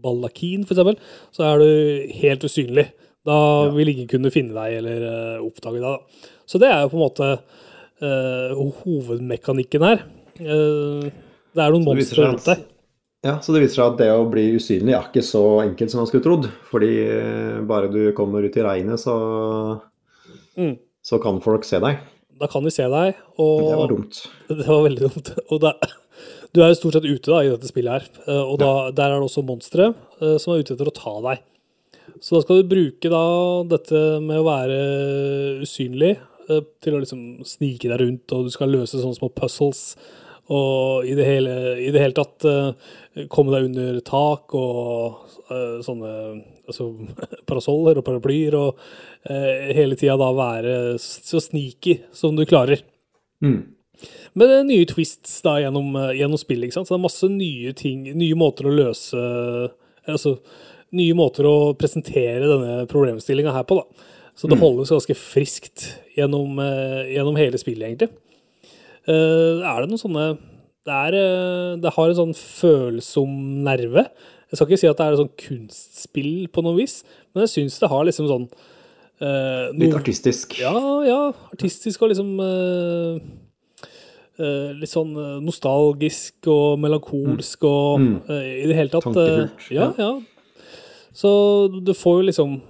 ballakin, 0.00 0.66
eksempel, 0.66 0.98
så 1.34 1.46
er 1.50 1.62
du 1.62 2.12
helt 2.20 2.46
usynlig. 2.46 2.88
Da 3.28 3.38
vil 3.74 3.92
ingen 3.92 4.08
kunne 4.08 4.32
finne 4.32 4.56
deg 4.56 4.78
eller 4.80 5.04
uh, 5.04 5.44
oppdage 5.44 5.80
deg. 5.80 5.88
Da. 5.88 6.30
Så 6.48 6.60
det 6.62 6.70
er 6.72 6.84
jo 6.84 6.92
på 6.92 6.98
en 6.98 7.04
måte 7.04 7.30
uh, 7.36 8.62
hovedmekanikken 8.84 9.84
her. 9.84 10.04
Uh, 10.40 11.10
det 11.52 11.64
er 11.64 11.74
noen 11.74 11.84
monstre 11.88 12.28
rundt 12.28 12.46
deg. 12.48 12.62
Ja, 13.20 13.34
så 13.44 13.52
det 13.52 13.60
viser 13.66 13.82
seg 13.82 13.90
at 13.90 13.98
det 14.00 14.06
å 14.16 14.28
bli 14.32 14.46
usynlig 14.56 14.94
er 14.96 15.08
ikke 15.10 15.20
så 15.24 15.42
enkelt 15.60 15.92
som 15.92 16.00
man 16.00 16.08
skulle 16.08 16.24
trodd. 16.24 16.46
Fordi 16.70 16.88
eh, 17.04 17.58
bare 17.68 17.90
du 17.92 17.98
kommer 18.16 18.46
ut 18.46 18.56
i 18.56 18.64
regnet, 18.64 19.02
så, 19.02 19.16
Mm. 20.56 20.78
så 21.04 21.18
kan 21.20 21.42
folk 21.44 21.66
se 21.68 21.78
deg. 21.84 22.00
Da 22.40 22.48
kan 22.48 22.64
de 22.64 22.72
se 22.72 22.86
deg, 22.88 23.18
og 23.40 23.58
Det 23.66 23.80
var 23.82 23.90
dumt. 23.92 24.22
Det 24.48 24.64
var 24.66 24.86
veldig 24.86 25.08
dumt. 25.08 25.32
Og 25.50 25.60
da, 25.62 25.74
du 26.54 26.62
er 26.62 26.72
jo 26.72 26.78
stort 26.78 26.96
sett 26.96 27.08
ute 27.08 27.28
da, 27.28 27.42
i 27.44 27.52
dette 27.52 27.68
spillet 27.68 27.92
her, 27.98 28.24
eh, 28.26 28.42
og 28.42 28.56
da, 28.62 28.72
der 28.96 29.12
er 29.12 29.20
det 29.20 29.28
også 29.28 29.44
monstre 29.46 29.92
eh, 30.20 30.36
som 30.40 30.54
er 30.54 30.64
ute 30.64 30.74
etter 30.74 30.88
å 30.88 30.96
ta 30.96 31.14
deg. 31.28 31.44
Så 32.20 32.34
da 32.34 32.42
skal 32.42 32.60
du 32.60 32.70
bruke 32.72 33.12
da 33.12 33.24
dette 33.70 34.00
med 34.24 34.40
å 34.40 34.46
være 34.48 34.80
usynlig 35.62 36.14
eh, 36.16 36.64
til 36.82 36.96
å 36.96 37.02
liksom 37.04 37.44
snike 37.46 37.92
deg 37.92 38.00
rundt, 38.02 38.34
og 38.34 38.48
du 38.48 38.54
skal 38.56 38.72
løse 38.72 38.98
sånne 38.98 39.20
små 39.20 39.30
puzzles. 39.36 39.94
Og 40.50 41.06
i 41.06 41.14
det 41.14 41.26
hele, 41.26 41.52
i 41.78 41.90
det 41.94 42.00
hele 42.02 42.16
tatt 42.16 42.46
uh, 42.48 42.72
komme 43.30 43.52
deg 43.54 43.68
under 43.68 43.98
tak 44.06 44.54
og 44.58 45.20
uh, 45.50 45.78
sånne 45.84 46.14
altså, 46.66 46.88
parasoller 47.48 48.00
og 48.00 48.06
paraplyer, 48.06 48.56
og 48.58 48.80
uh, 49.30 49.68
hele 49.76 49.98
tida 49.98 50.16
da 50.18 50.32
være 50.34 50.78
så 51.02 51.42
sneaky 51.42 52.00
som 52.16 52.38
du 52.38 52.42
klarer. 52.50 52.82
Mm. 53.44 53.60
Men 54.32 54.48
det 54.48 54.56
er 54.56 54.66
nye 54.66 54.88
twists 54.88 55.36
da 55.44 55.58
gjennom, 55.60 55.92
gjennom 56.16 56.40
spillet. 56.40 56.66
ikke 56.66 56.78
sant? 56.78 56.88
Så 56.88 56.96
det 56.96 56.98
er 56.98 57.04
masse 57.04 57.30
nye 57.30 57.74
ting, 57.76 58.06
nye 58.16 58.38
måter 58.38 58.68
å 58.70 58.74
løse 58.74 59.20
Altså 60.08 60.32
nye 60.96 61.14
måter 61.14 61.44
å 61.46 61.74
presentere 61.78 62.48
denne 62.48 62.86
problemstillinga 62.90 63.52
her 63.54 63.66
på, 63.68 63.76
da. 63.78 64.08
Så 64.34 64.48
det 64.50 64.56
holdes 64.58 64.90
ganske 64.90 65.14
friskt 65.14 65.84
gjennom, 66.16 66.56
gjennom 67.12 67.36
hele 67.38 67.60
spillet, 67.60 67.84
egentlig. 67.84 68.08
Eh, 69.10 69.60
er 69.66 69.82
det 69.82 69.90
noen 69.90 70.00
sånne 70.00 70.26
det, 70.86 70.96
er, 70.96 71.16
eh, 71.18 71.72
det 71.82 71.92
har 71.96 72.10
en 72.10 72.18
sånn 72.18 72.36
følsom 72.36 73.34
nerve. 73.66 74.06
Jeg 74.50 74.58
skal 74.58 74.66
ikke 74.68 74.80
si 74.80 74.88
at 74.90 74.98
det 74.98 75.06
er 75.06 75.16
et 75.16 75.20
sånn 75.20 75.36
kunstspill 75.44 76.34
på 76.50 76.64
noe 76.66 76.78
vis, 76.78 77.00
men 77.34 77.44
jeg 77.44 77.52
syns 77.54 77.78
det 77.82 77.90
har 77.92 78.06
liksom 78.08 78.30
sånn 78.30 78.48
eh, 78.48 79.68
Litt 79.78 79.94
artistisk. 79.98 80.56
ja, 80.62 80.72
ja. 81.06 81.20
Artistisk 81.52 82.02
og 82.02 82.10
liksom 82.10 82.32
uh, 82.42 83.20
uh, 84.40 84.72
Litt 84.80 84.90
sånn 84.90 85.14
nostalgisk 85.44 86.50
og 86.50 86.80
melankolsk 86.82 87.68
og 87.68 88.08
eh, 88.32 88.64
i 88.64 88.66
det 88.70 88.80
hele 88.80 88.92
tatt 88.92 89.06
Tankefullt, 89.06 89.70
ja, 89.76 89.92
ja. 90.00 90.12
Så 91.14 91.30
du 91.70 91.92
får 91.94 92.20
jo 92.20 92.28
liksom 92.30 92.60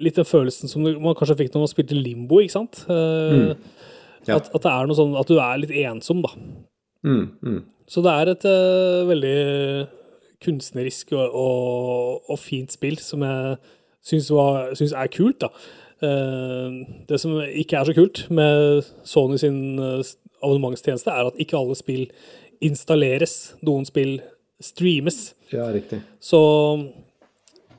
litt 0.00 0.16
den 0.16 0.28
følelsen 0.28 0.70
som 0.70 0.84
man 0.84 1.16
kanskje 1.16 1.36
fikk 1.42 1.52
når 1.54 1.64
man 1.64 1.70
spilte 1.70 1.96
Limbo, 1.96 2.40
ikke 2.40 2.56
sant? 2.56 2.82
Eh, 2.88 3.52
Ja. 4.28 4.36
at, 4.36 4.50
at 4.54 4.64
det 4.64 4.72
er 4.72 4.88
noe 4.88 4.98
sånn 4.98 5.16
at 5.18 5.30
du 5.30 5.38
er 5.40 5.60
litt 5.62 5.72
ensom, 5.82 6.20
da. 6.24 6.34
Mm, 7.06 7.26
mm. 7.40 7.60
Så 7.90 8.02
det 8.04 8.12
er 8.12 8.30
et 8.30 8.46
uh, 8.46 9.08
veldig 9.08 9.36
kunstnerisk 10.44 11.12
og, 11.16 11.34
og, 11.36 12.30
og 12.30 12.40
fint 12.40 12.72
spill 12.72 12.98
som 13.02 13.24
jeg 13.26 13.56
syns, 14.06 14.30
var, 14.32 14.70
syns 14.78 14.94
er 14.96 15.12
kult, 15.12 15.40
da. 15.42 15.50
Uh, 16.00 16.80
det 17.08 17.20
som 17.20 17.36
ikke 17.44 17.80
er 17.80 17.88
så 17.88 17.96
kult 17.96 18.24
med 18.32 18.86
Sony 19.04 19.36
sin 19.40 19.78
eh, 19.78 20.12
abonnementstjeneste, 20.40 21.12
er 21.12 21.28
at 21.28 21.40
ikke 21.42 21.58
alle 21.58 21.76
spill 21.76 22.06
installeres. 22.64 23.56
Noen 23.66 23.84
spill 23.88 24.20
streames. 24.60 25.34
Ja, 25.52 25.68
riktig. 25.72 26.00
Så 26.20 26.40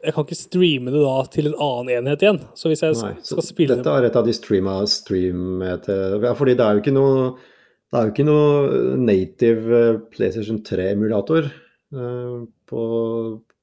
jeg 0.02 0.16
kan 0.16 0.26
ikke 0.26 0.38
streame 0.38 0.92
det 0.94 1.02
da 1.04 1.16
til 1.32 1.50
en 1.52 1.58
annen 1.62 1.92
enhet 2.00 2.26
igjen. 2.26 2.40
Så 2.58 2.72
hvis 2.72 2.84
jeg 2.84 2.98
Nei, 3.00 3.14
skal 3.26 3.46
spille 3.46 3.78
dette 3.78 3.94
er 3.94 4.08
et 4.08 4.18
av 4.18 4.28
de 4.28 4.36
streama 4.36 4.80
stream 4.90 5.64
til 5.86 6.22
Ja, 6.26 6.36
fordi 6.38 6.56
det 6.58 6.66
er 6.66 6.78
jo 6.78 6.84
ikke 6.84 6.96
noe 6.96 7.32
det 7.92 8.00
er 8.00 8.06
jo 8.08 8.14
ikke 8.14 8.24
noe 8.24 8.92
native 9.04 9.80
eh, 9.82 9.98
PlayStation 10.14 10.62
3-emulator 10.64 11.50
eh, 11.50 12.38
på, 12.72 12.84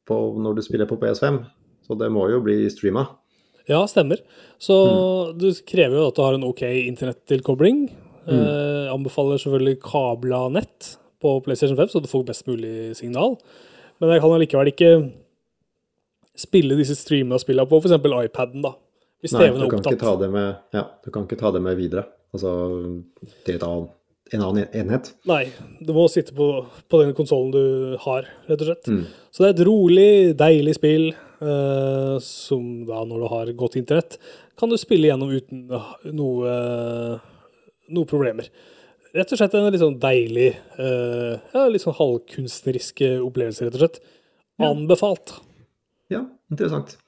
på 0.05 0.19
når 0.45 0.59
du 0.59 0.65
spiller 0.67 0.89
på 0.91 0.99
PS5, 1.01 1.39
så 1.89 1.97
det 1.97 2.11
må 2.13 2.27
jo 2.29 2.43
bli 2.45 2.59
streama. 2.69 3.07
Ja, 3.69 3.81
stemmer. 3.89 4.21
Så 4.61 4.77
du 5.37 5.49
krever 5.69 5.97
jo 5.97 6.11
at 6.11 6.19
du 6.19 6.23
har 6.27 6.37
en 6.37 6.45
OK 6.45 6.61
internettilkobling. 6.61 7.87
Eh, 8.29 8.93
anbefaler 8.93 9.41
selvfølgelig 9.41 9.81
kabla 9.87 10.43
nett 10.53 10.99
på 11.25 11.33
PlayStation 11.47 11.81
5, 11.81 11.89
så 11.95 12.05
du 12.05 12.13
får 12.13 12.29
best 12.29 12.45
mulig 12.49 12.93
signal. 13.01 13.39
Men 13.99 14.13
jeg 14.13 14.23
kan 14.23 14.37
allikevel 14.37 14.73
ikke 14.75 14.93
spille 16.39 16.79
disse 16.79 16.97
streama 16.99 17.39
spillene 17.43 17.69
på 17.71 17.81
f.eks. 17.83 17.99
iPaden, 17.99 18.63
da. 18.65 18.75
Hvis 19.19 19.35
Nei, 19.35 19.45
TV-en 19.49 19.59
du 19.59 19.65
er 19.67 19.71
kan, 19.73 19.81
ikke 19.83 19.95
opptatt. 19.97 20.05
ta 20.07 20.17
det 20.21 20.31
med, 20.31 20.51
ja, 20.77 20.85
du 21.03 21.11
kan 21.15 21.25
ikke 21.27 21.39
ta 21.41 21.51
det 21.55 21.63
med 21.65 21.79
videre. 21.79 22.05
Altså 22.37 22.51
til 23.47 23.57
et 23.57 23.65
annet, 23.67 23.95
en 24.37 24.45
annen 24.45 24.75
enhet. 24.77 25.13
Nei, 25.27 25.47
du 25.81 25.95
må 25.97 26.05
sitte 26.13 26.35
på, 26.37 26.49
på 26.93 27.01
den 27.03 27.15
konsollen 27.17 27.51
du 27.55 27.97
har, 28.05 28.29
rett 28.47 28.63
og 28.63 28.69
slett. 28.69 28.91
Mm. 28.93 29.07
Så 29.33 29.43
det 29.43 29.49
er 29.49 29.57
et 29.57 29.65
rolig, 29.67 30.11
deilig 30.39 30.77
spill 30.77 31.09
eh, 31.11 32.15
som 32.25 32.69
da, 32.87 33.03
når 33.09 33.25
du 33.25 33.29
har 33.33 33.53
godt 33.65 33.79
internett, 33.81 34.19
kan 34.59 34.71
du 34.71 34.77
spille 34.79 35.09
gjennom 35.09 35.33
uten 35.33 35.65
eh, 35.73 35.91
noe, 36.15 36.53
noe 37.89 38.11
problemer. 38.11 38.53
Rett 39.17 39.33
og 39.33 39.41
slett 39.41 39.57
en 39.57 39.71
litt 39.73 39.83
sånn 39.83 39.99
deilig, 40.03 40.53
eh, 40.79 41.35
ja, 41.57 41.67
litt 41.73 41.83
sånn 41.83 41.97
halvkunstnerisk 41.97 43.03
opplevelse, 43.25 43.67
rett 43.67 43.81
og 43.81 43.87
slett. 43.87 44.01
Anbefalt. 44.63 45.39
Ja, 45.39 45.48
interessant. 46.51 46.99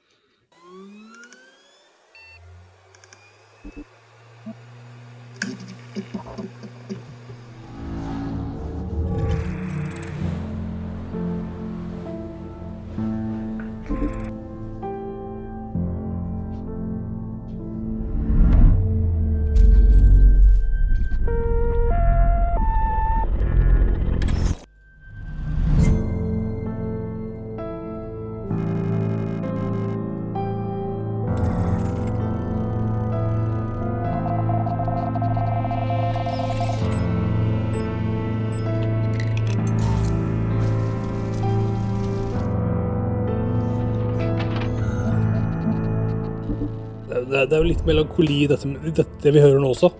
Det, 47.29 47.47
er 47.51 47.59
jo 47.59 47.69
litt 47.69 47.83
melankoli 47.87 48.43
i 48.45 48.49
dette, 48.49 48.69
dette 48.97 49.33
vi 49.33 49.43
hører 49.43 49.61
nå 49.61 49.73
også. 49.75 49.91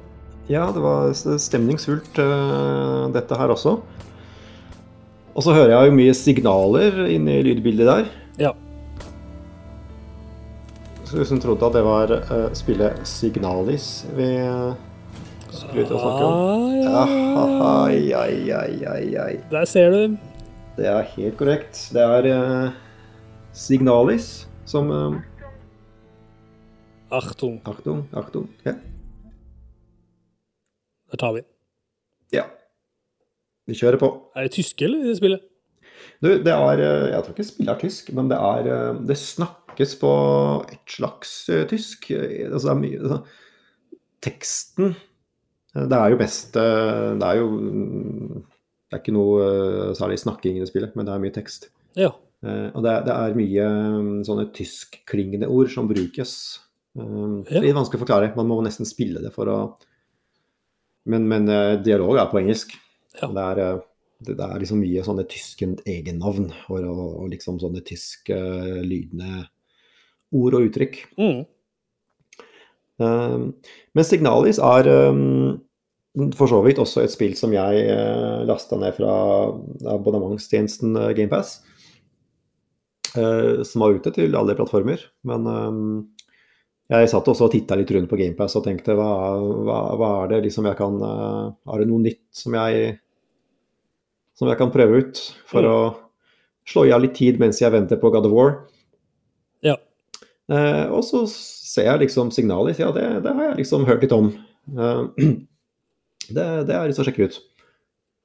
Ja, 0.51 0.65
det 0.73 0.81
var 0.83 1.13
stemningsfullt, 1.15 2.17
eh, 2.19 3.03
dette 3.15 3.37
her 3.39 3.53
også. 3.53 3.77
Og 5.31 5.45
så 5.45 5.53
hører 5.55 5.75
jeg 5.75 5.89
jo 5.89 5.95
mye 5.95 6.15
signaler 6.17 6.97
inni 7.07 7.37
lydbildet 7.45 7.87
der. 7.87 8.09
Ja. 8.41 8.51
Så 11.07 11.19
hvis 11.19 11.31
hun 11.31 11.41
trodde 11.43 11.67
at 11.67 11.75
det 11.75 11.83
var 11.83 12.11
uh, 12.11 12.49
spillet 12.55 12.99
Signalis 13.07 14.05
vi 14.15 14.27
uh, 14.47 14.71
skulle 15.51 15.83
ut 15.83 15.91
og 15.91 15.99
snakke 15.99 16.27
om 16.27 16.37
Ah, 16.91 17.11
ja. 17.11 17.41
Ai, 17.85 18.11
ai, 18.15 19.01
ai. 19.19 19.33
Der 19.51 19.65
ser 19.67 19.91
du. 19.91 20.15
Det 20.77 20.87
er 20.87 21.07
helt 21.15 21.35
korrekt. 21.39 21.81
Det 21.93 22.03
er 22.03 22.27
uh, 22.31 22.71
Signalis 23.55 24.47
som 24.67 24.91
uh, 24.91 25.19
Achtung, 27.11 27.59
Achtung, 27.67 28.07
Achtung. 28.15 28.47
Ja. 28.63 28.73
der 31.11 31.17
tar 31.17 31.33
vi. 31.33 31.41
ja. 32.31 32.45
Vi 33.67 33.75
kjører 33.75 33.99
på. 33.99 34.07
Er 34.35 34.47
det 34.47 34.53
tyske, 34.55 34.85
eller, 34.85 35.03
det 35.03 35.17
spillet? 35.17 35.43
Du, 36.23 36.29
det 36.39 36.53
er 36.53 36.79
eh, 36.79 37.09
Jeg 37.11 37.23
tror 37.23 37.35
ikke 37.35 37.43
spillet 37.43 37.73
er 37.73 37.81
tysk, 37.81 38.13
men 38.15 38.29
det 38.31 38.37
er 38.37 38.69
eh, 38.71 39.01
Det 39.09 39.17
snakkes 39.17 39.97
på 39.99 40.13
et 40.71 40.95
slags 40.95 41.49
eh, 41.49 41.67
tysk. 41.67 42.09
Altså, 42.15 42.63
det 42.63 42.71
er 42.71 42.79
mye 42.79 43.01
altså, 43.01 43.19
Teksten 44.21 44.95
Det 45.75 45.99
er 45.99 46.09
jo 46.13 46.17
best 46.17 46.55
Det 46.55 47.27
er 47.27 47.37
jo 47.41 47.51
mm, 47.51 48.41
Det 48.87 48.97
er 48.97 49.03
ikke 49.03 49.17
noe 49.19 49.93
særlig 49.99 50.19
snakking 50.23 50.57
i 50.57 50.63
det 50.63 50.71
spillet, 50.71 50.95
men 50.95 51.05
det 51.07 51.13
er 51.13 51.23
mye 51.27 51.35
tekst. 51.35 51.69
Ja. 51.99 52.15
Og 52.41 52.83
det 52.83 52.97
det 53.05 53.13
er 53.13 53.37
mye 53.37 53.69
mm, 54.01 54.19
sånne 54.27 54.49
tyskklingende 54.55 55.51
ord 55.51 55.71
som 55.71 55.91
brukes. 55.91 56.61
Eh, 56.97 57.53
Ja. 57.55 57.61
Litt 57.63 57.77
vanskelig 57.77 58.01
å 58.01 58.05
forklare. 58.05 58.33
Man 58.35 58.49
må 58.49 58.59
nesten 58.65 58.89
spille 58.89 59.21
det 59.23 59.33
for 59.35 59.49
å 59.51 59.59
Men, 61.09 61.25
men 61.25 61.49
eh, 61.49 61.79
dialog 61.81 62.19
er 62.21 62.27
på 62.29 62.37
engelsk. 62.37 62.75
Ja. 63.17 63.25
Det 63.25 63.41
er 63.41 63.59
eh, 63.63 63.79
det, 64.21 64.35
det 64.37 64.45
er 64.45 64.59
liksom 64.61 64.81
mye 64.83 65.01
sånne 65.05 65.25
tyske 65.29 65.65
egennavn 65.89 66.51
og, 66.69 66.77
og, 66.77 67.07
og 67.23 67.31
liksom 67.31 67.57
sånne 67.61 67.81
tyske 67.85 68.35
uh, 68.37 68.81
lydende 68.85 69.47
ord 70.37 70.57
og 70.59 70.67
uttrykk. 70.67 70.99
Mm. 71.17 71.41
Um, 73.01 73.47
men 73.97 74.05
Signalis 74.05 74.61
er 74.61 74.91
um, 75.09 75.57
for 76.37 76.51
så 76.51 76.61
vidt 76.61 76.79
også 76.83 77.01
et 77.01 77.13
spill 77.13 77.33
som 77.39 77.55
jeg 77.55 77.81
uh, 77.89 78.45
lasta 78.45 78.77
ned 78.77 78.93
fra 78.99 79.11
abonnementstjenesten 79.95 80.93
uh, 80.99 81.09
GamePass. 81.17 81.57
Uh, 83.17 83.65
som 83.67 83.83
var 83.83 83.97
ute 83.97 84.13
til 84.15 84.37
alle 84.37 84.55
plattformer. 84.55 85.01
Men 85.27 85.49
um, 85.49 85.95
jeg 86.91 87.07
satt 87.11 87.27
også 87.31 87.45
og 87.47 87.51
titta 87.53 87.75
litt 87.79 87.91
rundt 87.95 88.09
på 88.11 88.17
GamePass 88.19 88.57
og 88.59 88.65
tenkte 88.65 88.95
hva, 88.97 89.07
hva, 89.39 89.77
hva 89.95 90.09
er 90.25 90.31
det 90.33 90.39
liksom 90.49 90.65
jeg 90.67 90.75
kan 90.79 90.97
uh, 90.99 91.53
Er 91.71 91.79
det 91.79 91.87
noe 91.87 92.03
nytt 92.03 92.23
som 92.35 92.57
jeg 92.57 92.97
som 94.35 94.49
jeg 94.49 94.57
kan 94.57 94.71
prøve 94.73 94.99
ut 95.03 95.19
for 95.45 95.61
Mm. 95.61 95.69
å 95.71 95.77
slå 96.65 96.83
i 96.87 96.91
av 96.95 97.01
litt 97.03 97.13
tid 97.15 97.37
mens 97.39 97.59
jeg 97.61 97.71
venter 97.71 97.99
på 98.01 98.09
God 98.11 98.25
of 98.25 98.33
War? 98.33 98.51
Ja. 99.61 99.75
Eh, 100.49 100.87
og 100.89 101.03
så 101.05 101.21
ser 101.29 101.85
jeg 101.85 101.99
liksom 102.07 102.31
signalet. 102.33 102.79
ja 102.81 102.89
det, 102.91 103.05
det 103.23 103.33
har 103.37 103.51
jeg 103.51 103.57
liksom 103.61 103.85
hørt 103.85 104.01
litt 104.01 104.15
om. 104.15 104.31
Eh, 104.73 105.03
det, 106.35 106.45
det 106.65 106.73
har 106.73 106.81
jeg 106.87 106.91
lyst 106.91 106.99
til 107.01 107.05
å 107.05 107.09
sjekke 107.11 107.27
ut. 107.29 107.37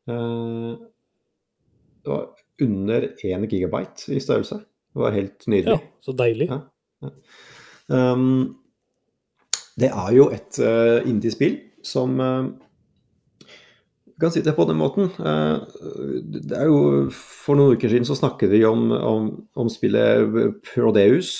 Eh, 0.08 0.70
det 2.06 2.14
var 2.14 2.24
under 2.66 3.08
1 3.20 3.46
gigabyte 3.52 4.16
i 4.16 4.22
størrelse. 4.22 4.62
Det 4.94 5.02
var 5.04 5.12
helt 5.12 5.44
nydelig. 5.46 5.76
ja. 5.76 6.00
Så 6.00 6.16
deilig. 6.16 6.48
Ja. 6.48 7.12
Um, 7.88 8.56
det 9.76 9.90
er 9.92 10.12
jo 10.16 10.30
et 10.34 10.58
uh, 10.62 11.02
indie-spill 11.06 11.58
som 11.84 12.16
uh, 12.20 12.48
kan 14.20 14.32
si 14.32 14.42
det 14.42 14.56
på 14.56 14.64
den 14.68 14.78
måten. 14.80 15.10
Uh, 15.20 15.60
det 16.24 16.56
er 16.56 16.70
jo 16.70 17.10
For 17.12 17.58
noen 17.58 17.76
uker 17.76 17.92
siden 17.92 18.08
så 18.08 18.16
snakket 18.18 18.50
vi 18.54 18.64
om, 18.66 18.88
om, 18.90 19.28
om 19.54 19.70
spillet 19.72 20.56
Prodeus. 20.66 21.36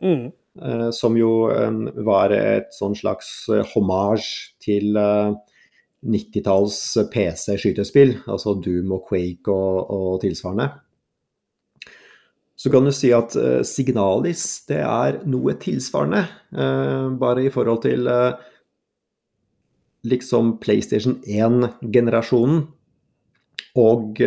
Mm. 0.00 0.30
Uh, 0.60 0.90
som 0.92 1.16
jo 1.16 1.48
um, 1.48 1.86
var 2.04 2.32
et 2.36 2.74
sånn 2.76 2.92
slags 2.96 3.46
uh, 3.48 3.62
hommage 3.72 4.52
til 4.60 4.98
uh, 5.00 5.32
90-talls 6.04 6.76
PC-skytespill, 7.12 8.18
altså 8.28 8.56
Doom 8.60 8.92
og 8.92 9.06
Quake 9.08 9.52
og, 9.52 9.92
og 9.94 10.18
tilsvarende. 10.24 10.68
Så 12.62 12.70
kan 12.70 12.86
du 12.86 12.92
si 12.94 13.10
at 13.10 13.34
eh, 13.34 13.64
Signalis 13.66 14.44
det 14.68 14.78
er 14.86 15.18
noe 15.26 15.56
tilsvarende, 15.58 16.22
eh, 16.54 17.08
bare 17.18 17.48
i 17.48 17.50
forhold 17.50 17.80
til 17.82 18.06
eh, 18.06 18.36
liksom 20.06 20.56
PlayStation 20.62 21.16
1-generasjonen 21.26 22.62
og 23.78 24.18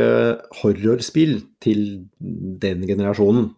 horrorspill 0.58 1.36
til 1.62 1.82
den 2.64 2.86
generasjonen. 2.90 3.52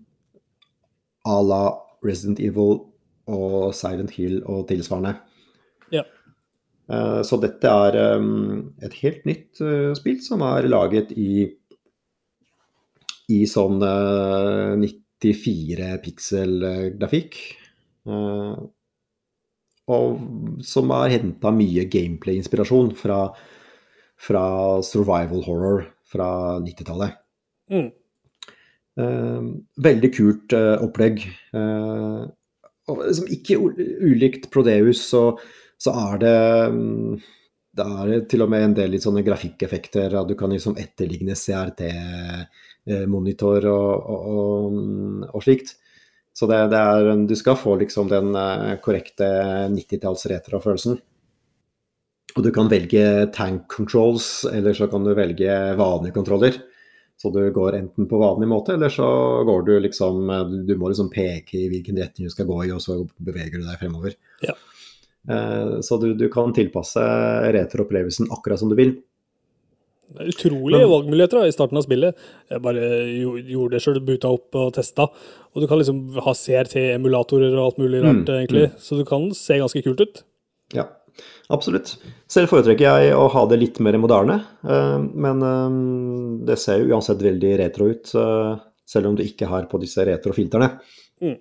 À 1.23 1.37
la 1.45 1.61
Resident 2.03 2.41
Evil 2.43 2.81
og 3.31 3.75
Silent 3.77 4.11
Hill 4.17 4.41
og 4.43 4.65
tilsvarende. 4.67 5.13
Ja. 5.93 6.03
Så 7.23 7.39
dette 7.39 7.71
er 7.71 7.99
et 8.83 8.99
helt 8.99 9.29
nytt 9.29 9.61
spill 9.99 10.19
som 10.25 10.43
er 10.49 10.67
laget 10.67 11.13
i 11.15 11.45
i 13.33 13.43
sånn 13.49 13.83
eh, 13.83 14.73
94 14.79 15.91
pixel-grafikk. 16.05 17.37
Eh, 18.07 18.57
og 19.87 20.63
som 20.67 20.91
har 20.91 21.13
henta 21.13 21.51
mye 21.55 21.85
gameplay-inspirasjon 21.91 22.91
fra, 22.99 23.21
fra 24.19 24.47
survival 24.83 25.45
horror 25.45 25.85
fra 26.07 26.27
90-tallet. 26.63 27.15
Mm. 27.71 27.87
Eh, 28.97 29.47
veldig 29.87 30.11
kult 30.15 30.55
eh, 30.57 30.75
opplegg. 30.83 31.23
Eh, 31.55 32.21
og 32.87 33.01
liksom 33.03 33.27
ikke 33.35 33.59
ulikt 34.07 34.49
Prodeus, 34.51 35.01
så, 35.09 35.23
så 35.79 35.91
er 36.07 36.21
det 36.23 36.37
mm, 36.71 37.17
Det 37.77 37.85
er 37.85 38.21
til 38.31 38.41
og 38.45 38.49
med 38.49 38.63
en 38.63 38.75
del 38.79 38.89
litt 38.95 39.03
sånne 39.05 39.23
grafikkeffekter. 39.27 40.15
at 40.17 40.27
Du 40.27 40.35
kan 40.39 40.49
liksom 40.51 40.79
etterligne 40.79 41.35
CRT-monitor 41.35 42.47
og, 42.87 44.07
og, 44.07 44.29
og, 44.31 45.27
og 45.33 45.43
slikt. 45.43 45.75
Så 46.37 46.45
det, 46.49 46.57
det 46.69 46.77
er, 46.77 47.11
du 47.25 47.35
skal 47.35 47.57
få 47.57 47.75
liksom 47.81 48.09
den 48.11 48.35
eh, 48.37 48.75
korrekte 48.83 49.27
90-talls 49.73 50.27
retrofølelsen. 50.29 50.99
Og 52.37 52.43
du 52.45 52.51
kan 52.53 52.69
velge 52.69 53.03
tank 53.33 53.65
controls, 53.73 54.45
eller 54.51 54.75
så 54.77 54.85
kan 54.91 55.05
du 55.05 55.15
velge 55.17 55.55
vanlige 55.79 56.13
kontroller. 56.13 56.59
Så 57.17 57.31
du 57.33 57.39
går 57.49 57.79
enten 57.79 58.05
på 58.05 58.19
vanlig 58.21 58.45
måte, 58.51 58.75
eller 58.77 58.93
så 58.93 59.07
går 59.47 59.63
du 59.65 59.71
liksom 59.81 60.27
Du, 60.51 60.59
du 60.67 60.75
må 60.77 60.91
liksom 60.91 61.09
peke 61.09 61.57
i 61.57 61.69
hvilken 61.71 61.97
retning 61.97 62.29
du 62.29 62.33
skal 62.33 62.45
gå 62.45 62.59
i, 62.67 62.71
og 62.75 62.83
så 62.83 62.99
beveger 63.17 63.57
du 63.57 63.65
deg 63.65 63.79
fremover. 63.81 64.13
Ja. 64.45 64.53
Eh, 65.33 65.79
Så 65.81 65.97
du, 65.97 66.11
du 66.13 66.27
kan 66.29 66.53
tilpasse 66.53 67.01
retroopplevelsen 67.57 68.29
akkurat 68.29 68.61
som 68.61 68.69
du 68.69 68.77
vil. 68.77 68.93
Det 70.13 70.23
er 70.23 70.29
utrolige 70.31 70.87
valgmuligheter 70.87 71.41
da, 71.41 71.47
i 71.47 71.51
starten 71.55 71.77
av 71.77 71.83
spillet. 71.83 72.15
Jeg 72.49 72.61
bare 72.63 72.83
gjo- 73.11 73.41
gjorde 73.51 73.71
det 73.75 73.81
sjøl, 73.83 73.99
buta 74.07 74.29
opp 74.31 74.55
og 74.55 74.73
testa. 74.77 75.09
Og 75.53 75.61
du 75.61 75.67
kan 75.67 75.77
liksom 75.81 75.99
ha 76.23 76.33
CRT-emulatorer 76.33 77.51
og 77.57 77.65
alt 77.65 77.77
mulig 77.81 77.99
rart, 78.05 78.23
Mm, 78.23 78.37
egentlig. 78.47 78.71
Så 78.79 78.97
du 78.97 79.03
kan 79.05 79.29
se 79.35 79.57
ganske 79.59 79.83
kult 79.83 79.99
ut. 80.01 80.23
Ja, 80.73 80.85
absolutt. 81.49 81.97
Selv 82.27 82.47
foretrekker 82.49 82.87
jeg 82.87 83.13
å 83.15 83.29
ha 83.31 83.45
det 83.47 83.59
litt 83.59 83.79
mer 83.79 83.97
moderne, 83.97 84.45
eh, 84.63 84.97
men 84.99 85.43
eh, 85.43 86.45
det 86.45 86.57
ser 86.59 86.79
jo 86.85 86.95
uansett 86.95 87.19
veldig 87.19 87.57
retro 87.59 87.89
ut, 87.89 88.13
eh, 88.15 88.59
selv 88.85 89.07
om 89.07 89.15
du 89.15 89.23
ikke 89.23 89.47
har 89.47 89.65
på 89.67 89.79
disse 89.81 89.97
retrofilterne. 90.07 90.79
Mm. 91.21 91.37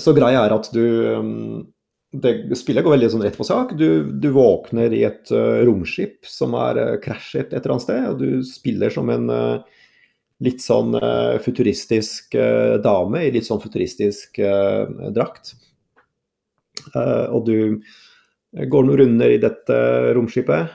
Så 0.00 0.14
greia 0.16 0.46
er 0.46 0.52
at 0.54 0.70
du 0.72 1.66
det, 2.12 2.56
Spillet 2.60 2.84
går 2.84 2.96
veldig 2.96 3.10
sånn 3.14 3.24
rett 3.24 3.36
på 3.40 3.46
sak. 3.46 3.72
Du, 3.78 4.04
du 4.04 4.28
våkner 4.34 4.92
i 4.92 5.02
et 5.08 5.32
uh, 5.32 5.62
romskip 5.64 6.28
som 6.28 6.56
er 6.60 6.80
uh, 6.80 6.98
krasjet 7.00 7.52
et 7.52 7.60
eller 7.62 7.76
annet 7.76 7.86
sted, 7.86 8.02
og 8.10 8.20
du 8.20 8.42
spiller 8.46 8.92
som 8.92 9.08
en 9.12 9.32
uh, 9.32 9.80
litt 10.42 10.58
sånn 10.58 10.96
futuristisk 11.38 12.34
dame 12.82 13.20
i 13.22 13.28
litt 13.30 13.46
sånn 13.46 13.60
futuristisk 13.62 14.40
drakt. 15.14 15.52
Og 16.96 17.44
du 17.46 17.78
går 18.58 18.88
noen 18.88 18.98
runder 18.98 19.36
i 19.36 19.38
dette 19.38 19.76
romskipet. 20.18 20.74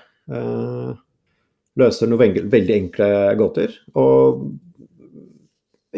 løser 1.76 2.08
noen 2.08 2.48
veldig 2.48 2.78
enkle 2.78 3.10
gåter. 3.44 3.76
Og 4.00 4.48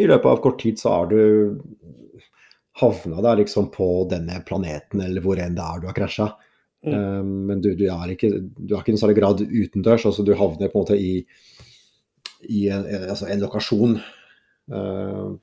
i 0.02 0.10
løpet 0.10 0.32
av 0.34 0.42
kort 0.42 0.58
tid 0.66 0.82
så 0.82 0.96
er 1.04 1.14
du 1.14 1.22
havna 2.80 3.24
der 3.24 3.42
liksom 3.42 3.70
på 3.74 3.90
denne 4.12 4.40
planeten, 4.48 5.04
eller 5.04 5.24
hvor 5.24 5.40
enn 5.42 5.58
det 5.58 5.66
er 5.66 5.82
du 5.82 5.90
har 5.90 5.98
krasja. 5.98 6.30
Mm. 6.86 6.94
Um, 6.94 7.32
men 7.50 7.62
du, 7.62 7.74
du, 7.76 7.86
er 7.92 8.14
ikke, 8.14 8.32
du 8.40 8.74
er 8.74 8.80
ikke 8.80 8.94
i 8.94 8.96
noen 8.96 9.04
særlig 9.04 9.20
grad 9.20 9.44
utendørs. 9.44 10.06
altså 10.08 10.24
Du 10.24 10.34
havner 10.38 10.72
på 10.72 10.80
en 10.80 10.86
måte 10.86 10.98
i, 11.00 11.14
i 12.48 12.68
en, 12.72 12.88
altså 13.10 13.28
en 13.28 13.44
lokasjon. 13.44 14.00
Uh, 14.72 15.36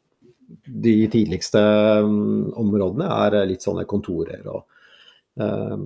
de 0.67 0.95
tidligste 1.11 1.61
um, 2.07 2.53
områdene 2.55 3.09
er 3.27 3.41
litt 3.51 3.65
sånne 3.67 3.83
kontorer 3.91 4.45
og 4.47 4.61
uh, 5.43 5.81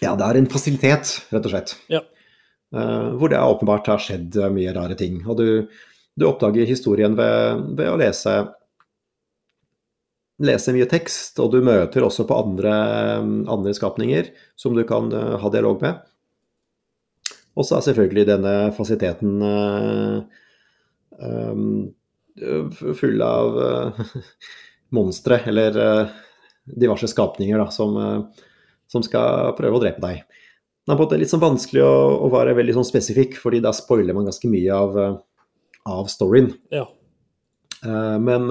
Ja, 0.00 0.14
det 0.16 0.24
er 0.24 0.38
en 0.40 0.48
fasilitet, 0.48 1.18
rett 1.28 1.44
og 1.44 1.52
slett. 1.52 1.76
Ja. 1.92 2.00
Uh, 2.72 3.12
hvor 3.20 3.28
det 3.28 3.42
åpenbart 3.42 3.90
har 3.92 4.00
skjedd 4.00 4.38
mye 4.54 4.72
rare 4.72 4.96
ting. 4.96 5.20
Og 5.26 5.36
du, 5.36 5.48
du 6.16 6.26
oppdager 6.26 6.66
historien 6.66 7.18
ved, 7.18 7.66
ved 7.76 7.92
å 7.92 7.98
lese 8.00 8.40
lese 10.40 10.72
mye 10.74 10.88
tekst, 10.88 11.38
og 11.42 11.52
du 11.52 11.60
møter 11.64 12.04
også 12.04 12.26
på 12.28 12.38
andre, 12.38 12.72
andre 13.50 13.74
skapninger 13.76 14.32
som 14.58 14.76
du 14.76 14.84
kan 14.88 15.10
eh, 15.12 15.36
ha 15.40 15.52
dialog 15.52 15.82
med. 15.84 16.00
Og 17.58 17.66
så 17.66 17.76
er 17.76 17.88
selvfølgelig 17.88 18.28
denne 18.28 18.54
fasiliteten 18.76 19.40
eh, 19.44 20.20
um, 21.20 21.64
full 22.96 23.24
av 23.24 23.58
monstre, 24.96 25.40
eller 25.50 25.76
diverse 26.64 27.10
skapninger, 27.10 27.58
da, 27.60 27.66
som, 27.74 27.98
som, 28.88 29.02
skal 29.04 29.50
prøve 29.58 29.76
å 29.76 29.82
drepe 29.82 30.00
deg. 30.04 30.22
Det 30.22 30.94
er 30.94 30.96
på 30.96 31.02
en 31.02 31.02
måte 31.02 31.18
litt 31.20 31.32
sånn 31.32 31.42
vanskelig 31.42 31.82
å, 31.84 31.90
å 32.24 32.30
være 32.32 32.54
veldig 32.56 32.78
sånn 32.78 32.88
spesifikk, 32.88 33.36
fordi 33.42 33.60
da 33.64 33.74
spoiler 33.76 34.16
man 34.16 34.30
ganske 34.30 34.48
mye 34.50 34.78
av, 34.78 34.96
av 35.90 36.08
storyen. 36.10 36.52
Ja. 36.72 36.86
men 38.22 38.48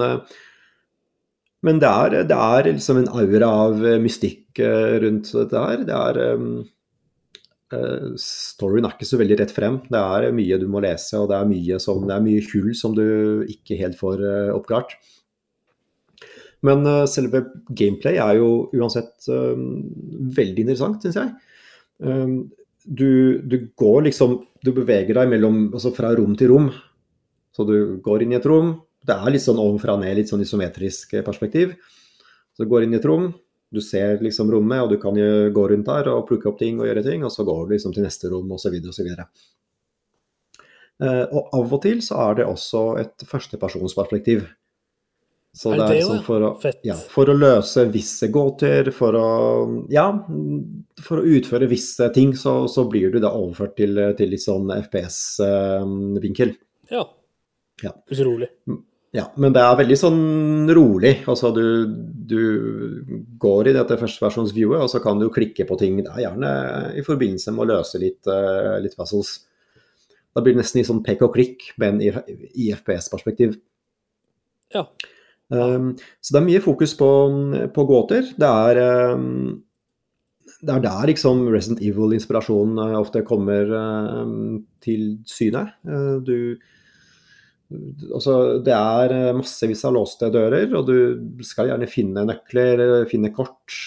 men 1.66 1.80
det 1.82 1.88
er, 1.88 2.18
det 2.28 2.36
er, 2.36 2.68
liksom 2.72 3.00
en 3.02 3.08
aura 3.20 3.48
av 3.66 3.80
mystikk 4.02 4.60
rundt 5.02 5.32
dette 5.36 5.64
her. 5.64 5.82
Det 5.88 5.96
er 5.96 6.20
um, 6.40 6.50
Storyen 8.18 8.88
er 8.88 8.96
ikke 8.96 9.06
så 9.06 9.20
veldig 9.20 9.36
rett 9.38 9.52
frem. 9.54 9.76
Det 9.92 10.00
er 10.00 10.32
mye 10.34 10.58
du 10.58 10.66
må 10.72 10.80
lese, 10.82 11.20
og 11.20 11.28
det 11.30 11.36
er 11.38 11.50
mye, 11.50 11.78
som, 11.82 12.00
det 12.08 12.16
er 12.16 12.24
mye 12.24 12.46
hull 12.50 12.72
som 12.74 12.96
du 12.96 13.04
ikke 13.52 13.78
helt 13.78 13.98
får 14.00 14.24
oppklart. 14.56 14.96
Men 16.66 16.82
uh, 16.88 17.04
selve 17.08 17.44
gameplay 17.68 18.18
er 18.20 18.40
jo 18.40 18.50
uansett 18.76 19.28
veldig 19.28 20.64
interessant, 20.64 21.04
syns 21.04 21.20
jeg. 21.20 21.36
Um, 22.00 22.50
du, 22.84 23.40
du, 23.44 23.70
går 23.76 24.06
liksom 24.08 24.38
Du 24.64 24.72
beveger 24.72 25.14
deg 25.16 25.28
mellom, 25.28 25.66
altså 25.72 25.92
fra 25.96 26.14
rom 26.16 26.32
til 26.36 26.52
rom. 26.52 26.70
Så 27.52 27.64
du 27.68 28.00
går 28.04 28.24
inn 28.24 28.34
i 28.34 28.38
et 28.38 28.48
rom. 28.48 28.74
Det 29.06 29.16
er 29.16 29.32
litt 29.32 29.44
sånn 29.44 29.60
ovenfra 29.60 29.94
og 29.96 30.02
ned, 30.02 30.18
litt 30.18 30.30
sånn 30.30 30.42
isometrisk 30.44 31.14
perspektiv. 31.24 31.72
Så 32.52 32.64
du 32.64 32.70
går 32.70 32.84
inn 32.84 32.94
i 32.94 32.98
et 32.98 33.06
rom, 33.08 33.30
du 33.70 33.80
ser 33.80 34.20
liksom 34.20 34.50
rommet, 34.52 34.82
og 34.82 34.90
du 34.92 34.98
kan 35.00 35.16
jo 35.16 35.48
gå 35.54 35.66
rundt 35.70 35.88
der 35.88 36.10
og 36.12 36.26
plukke 36.28 36.50
opp 36.50 36.58
ting 36.60 36.80
og 36.82 36.88
gjøre 36.88 37.04
ting, 37.06 37.24
og 37.24 37.32
så 37.32 37.46
går 37.46 37.66
du 37.66 37.76
liksom 37.76 37.94
til 37.96 38.04
neste 38.04 38.30
rom 38.32 38.50
osv. 38.56 38.76
osv. 38.90 39.10
Uh, 41.00 41.24
og 41.30 41.54
av 41.56 41.76
og 41.78 41.82
til 41.84 42.02
så 42.04 42.18
er 42.26 42.40
det 42.40 42.48
også 42.50 42.82
et 43.00 43.24
førstepersonsperspektiv. 43.30 44.42
Så 45.56 45.72
Er 45.72 45.80
det 45.80 45.86
det 45.88 45.94
er 45.96 46.04
sånn 46.04 46.18
liksom 46.18 46.26
for 46.26 46.46
å, 46.46 46.50
Fett. 46.62 46.82
ja, 46.86 46.94
for 47.10 47.30
å 47.30 47.34
løse 47.34 47.86
visse 47.90 48.28
gåter, 48.30 48.92
for 48.94 49.16
å 49.18 49.30
Ja, 49.90 50.04
for 51.02 51.22
å 51.22 51.24
utføre 51.26 51.70
visse 51.70 52.06
ting, 52.14 52.36
så, 52.38 52.68
så 52.70 52.84
blir 52.90 53.10
du 53.10 53.18
da 53.22 53.32
overført 53.34 53.74
til, 53.80 53.98
til 54.18 54.30
litt 54.30 54.44
sånn 54.44 54.70
FPS-vinkel. 54.76 56.54
ja. 56.92 57.06
Ja. 57.80 57.94
Utrolig. 58.12 58.50
Ja, 59.10 59.24
men 59.42 59.50
det 59.54 59.62
er 59.64 59.78
veldig 59.80 59.96
sånn 59.98 60.70
rolig. 60.70 61.16
Altså 61.30 61.50
du, 61.54 61.64
du 62.30 62.42
går 63.42 63.70
i 63.70 63.74
dette 63.74 63.98
førsteversjonsviewet, 63.98 64.84
og 64.84 64.90
så 64.92 65.00
kan 65.02 65.18
du 65.18 65.26
klikke 65.34 65.66
på 65.66 65.78
ting. 65.80 65.98
Det 66.04 66.12
er 66.12 66.28
gjerne 66.28 66.50
i 66.94 67.02
forbindelse 67.06 67.54
med 67.56 67.64
å 67.64 67.70
løse 67.72 67.98
litt, 68.02 68.20
uh, 68.30 68.76
litt 68.82 68.94
puzzles. 68.98 69.32
Da 70.30 70.44
blir 70.44 70.54
det 70.54 70.62
nesten 70.62 70.82
i 70.82 70.86
sånn 70.86 71.02
pek 71.02 71.24
og 71.26 71.34
klikk, 71.34 71.72
men 71.82 71.98
i, 72.04 72.12
i 72.54 72.70
FPS-perspektiv. 72.76 73.58
Ja. 74.76 74.86
Um, 75.50 75.96
så 76.22 76.36
det 76.36 76.40
er 76.44 76.46
mye 76.46 76.62
fokus 76.62 76.94
på, 76.94 77.10
på 77.74 77.86
gåter. 77.90 78.30
Det 78.38 78.54
er, 78.70 78.82
um, 79.18 79.56
det 80.62 80.76
er 80.76 80.84
der 80.86 81.10
liksom 81.10 81.48
Resident 81.50 81.82
Evil-inspirasjonen 81.82 82.78
uh, 82.78 83.00
ofte 83.02 83.26
kommer 83.26 83.74
um, 83.74 84.60
til 84.86 85.16
syne. 85.26 85.66
Uh, 85.82 86.22
du 86.22 86.60
Altså, 87.70 88.34
det 88.66 88.74
er 88.74 89.14
uh, 89.14 89.36
massevis 89.38 89.84
av 89.86 89.94
låste 89.94 90.30
dører, 90.34 90.68
og 90.74 90.88
du 90.90 91.44
skal 91.46 91.70
gjerne 91.70 91.90
finne 91.90 92.26
nøkler, 92.26 93.04
finne 93.10 93.32
kort 93.34 93.78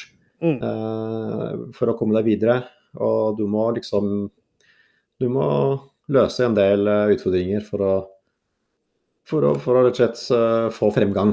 Mm. 0.44 0.60
eh, 0.60 1.52
for 1.72 1.90
å 1.90 1.98
komme 1.98 2.18
deg 2.18 2.28
videre. 2.28 2.58
Og 3.00 3.38
du 3.40 3.46
må 3.50 3.70
liksom 3.78 4.30
Du 5.22 5.30
må 5.32 5.46
løse 6.12 6.44
en 6.44 6.56
del 6.58 6.90
uh, 6.90 7.08
utfordringer 7.14 7.62
for 7.64 7.84
å 7.86 7.94
for 9.30 9.46
å, 9.48 9.52
for 9.62 9.78
å 9.78 9.84
rett 9.86 9.94
og 9.94 10.02
slett 10.02 10.24
uh, 10.36 10.68
få 10.74 10.90
fremgang. 10.92 11.30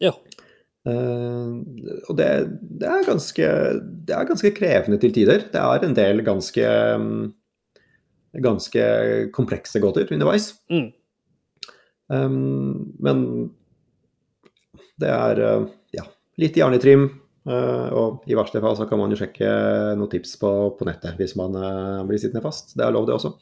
Ja. 0.00 0.14
Uh, 0.88 1.58
og 2.08 2.14
det, 2.16 2.28
det, 2.80 2.86
er 2.88 3.04
ganske, 3.04 3.50
det 4.08 4.14
er 4.16 4.30
ganske 4.30 4.54
krevende 4.56 4.96
til 5.02 5.12
tider. 5.12 5.44
Det 5.52 5.60
er 5.60 5.84
en 5.84 5.98
del 5.98 6.22
ganske, 6.24 6.64
um, 6.96 7.26
ganske 8.40 8.86
komplekse 9.36 9.82
gåter 9.84 10.08
underveis. 10.16 10.54
Mm. 10.72 10.88
Um, 12.12 12.92
men 13.00 13.24
det 15.00 15.08
er 15.08 15.42
uh, 15.42 15.66
ja, 15.96 16.06
litt 16.42 16.60
trim, 16.82 17.10
Uh, 17.42 17.88
og 17.90 18.26
i 18.30 18.36
verste 18.38 18.60
fall 18.62 18.76
så 18.78 18.84
kan 18.86 19.00
man 19.00 19.10
jo 19.10 19.16
sjekke 19.18 19.48
noen 19.98 20.10
tips 20.12 20.36
på, 20.38 20.50
på 20.78 20.86
nettet 20.86 21.18
hvis 21.18 21.34
man 21.34 21.56
uh, 21.58 22.02
blir 22.06 22.20
sittende 22.22 22.44
fast. 22.44 22.76
Det 22.78 22.84
er 22.86 22.94
lov, 22.94 23.08
det 23.08 23.16
også. 23.16 23.32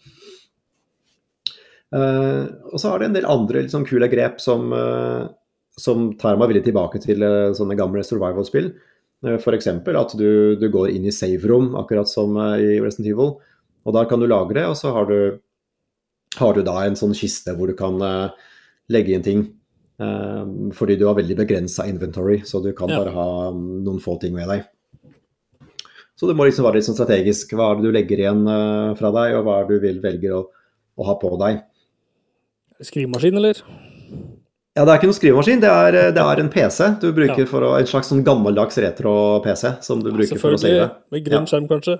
Uh, 1.90 2.46
og 2.70 2.78
så 2.80 2.92
er 2.92 3.02
det 3.02 3.10
en 3.10 3.18
del 3.18 3.28
andre 3.28 3.64
liksom, 3.66 3.84
kule 3.88 4.08
grep 4.08 4.40
som, 4.40 4.70
uh, 4.72 5.26
som 5.76 6.12
tar 6.20 6.38
meg 6.40 6.52
veldig 6.52 6.64
tilbake 6.70 7.02
til 7.02 7.26
uh, 7.26 7.52
sånne 7.56 7.76
gamle 7.78 8.04
survival-spill. 8.06 8.72
Uh, 9.26 9.36
F.eks. 9.36 9.68
at 9.68 10.16
du, 10.16 10.56
du, 10.56 10.66
går 10.72 10.94
inn 10.94 11.10
i 11.10 11.14
save-rom, 11.14 11.74
akkurat 11.82 12.08
som 12.08 12.38
i 12.38 12.78
Resident 12.80 13.10
Evil. 13.10 13.36
Og 13.84 13.96
der 13.96 14.08
kan 14.08 14.22
du 14.22 14.28
lagre, 14.30 14.64
og 14.70 14.78
så 14.80 14.94
har 14.96 15.12
du, 15.12 15.40
har 16.40 16.56
du 16.56 16.64
da 16.64 16.78
en 16.86 16.96
sånn 16.96 17.16
kiste 17.16 17.52
hvor 17.58 17.68
du 17.68 17.76
kan 17.76 18.00
legge 18.90 19.14
inn 19.16 19.22
ting. 19.26 19.46
fordi 20.72 20.94
du 20.96 21.02
har 21.06 21.14
veldig 21.18 21.34
begrensa 21.36 21.84
inventory, 21.86 22.38
så 22.48 22.62
du 22.64 22.70
kan 22.72 22.88
Ja. 22.88 23.02
bare 23.02 23.10
ha 23.12 23.48
um, 23.50 23.82
noen 23.84 23.98
få 24.00 24.14
ting 24.20 24.32
med 24.32 24.48
deg. 24.48 24.62
Så 26.16 26.26
det 26.28 26.36
må 26.36 26.46
liksom 26.48 26.64
være 26.64 26.76
litt 26.80 26.86
sånn 26.88 26.96
strategisk. 26.96 27.52
Hva 27.52 27.70
er 27.72 27.76
det 27.76 27.84
du 27.84 27.92
legger 27.92 28.18
igjen 28.22 28.40
fra 28.96 29.10
deg, 29.12 29.34
og 29.36 29.44
hva 29.44 29.58
er 29.60 29.68
det 29.68 29.76
du 29.76 29.84
vil 29.84 30.00
velger 30.00 30.32
å, 30.38 30.40
å 31.00 31.04
ha 31.04 31.14
på 31.20 31.34
deg. 31.42 31.60
Skrivemaskin, 32.80 33.36
eller? 33.36 33.60
Ja, 34.76 34.84
det 34.86 34.92
er 34.94 34.98
ikke 35.00 35.08
noen 35.10 35.18
skrivemaskin, 35.18 35.60
det 35.60 35.68
er, 35.68 35.98
det 36.16 36.22
er 36.24 36.40
en 36.40 36.48
PC 36.52 36.88
du 37.02 37.10
bruker 37.12 37.42
Ja. 37.44 37.48
for 37.50 37.60
å, 37.66 37.70
en 37.78 37.88
slags 37.90 38.08
sånn 38.08 38.24
gammeldags 38.24 38.78
retro-PC 38.80 39.82
som 39.84 40.00
du 40.00 40.10
bruker 40.14 40.38
for 40.40 40.56
å 40.56 40.60
se 40.60 40.70
det. 40.78 40.88
Med 41.12 41.24
grønn 41.26 41.44
skjerm, 41.50 41.68
kanskje? 41.68 41.98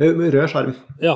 Med 0.00 0.32
rød 0.34 0.48
skjerm. 0.50 0.74
Ja. 1.04 1.14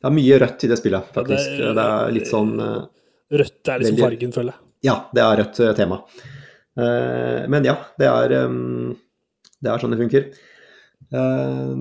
Det 0.00 0.06
er 0.08 0.14
mye 0.14 0.38
rødt 0.44 0.62
i 0.64 0.68
det 0.70 0.78
spillet, 0.78 1.02
Ja, 1.02 1.06
det 1.10 1.18
faktisk. 1.18 1.58
er- 1.58 1.74
Det 1.74 1.86
er 1.90 2.10
litt 2.12 2.28
sånn 2.30 2.52
eh, 2.60 2.86
Rødt 3.30 3.68
er 3.70 3.78
liksom 3.82 3.96
Veldig- 3.96 4.04
fargen, 4.06 4.32
føler 4.34 4.52
jeg. 4.56 4.66
Ja, 4.88 4.94
det 5.14 5.22
er 5.22 5.36
rødt 5.42 5.60
eh, 5.60 5.72
tema. 5.76 5.98
Eh, 6.80 7.48
Men 7.52 7.64
ja, 7.64 7.76
det 7.98 8.06
er, 8.08 8.32
um, 8.46 8.96
det 9.62 9.70
er 9.70 9.78
sånn 9.82 9.92
det 9.94 10.00
funker. 10.00 10.30
Eh, 11.12 11.74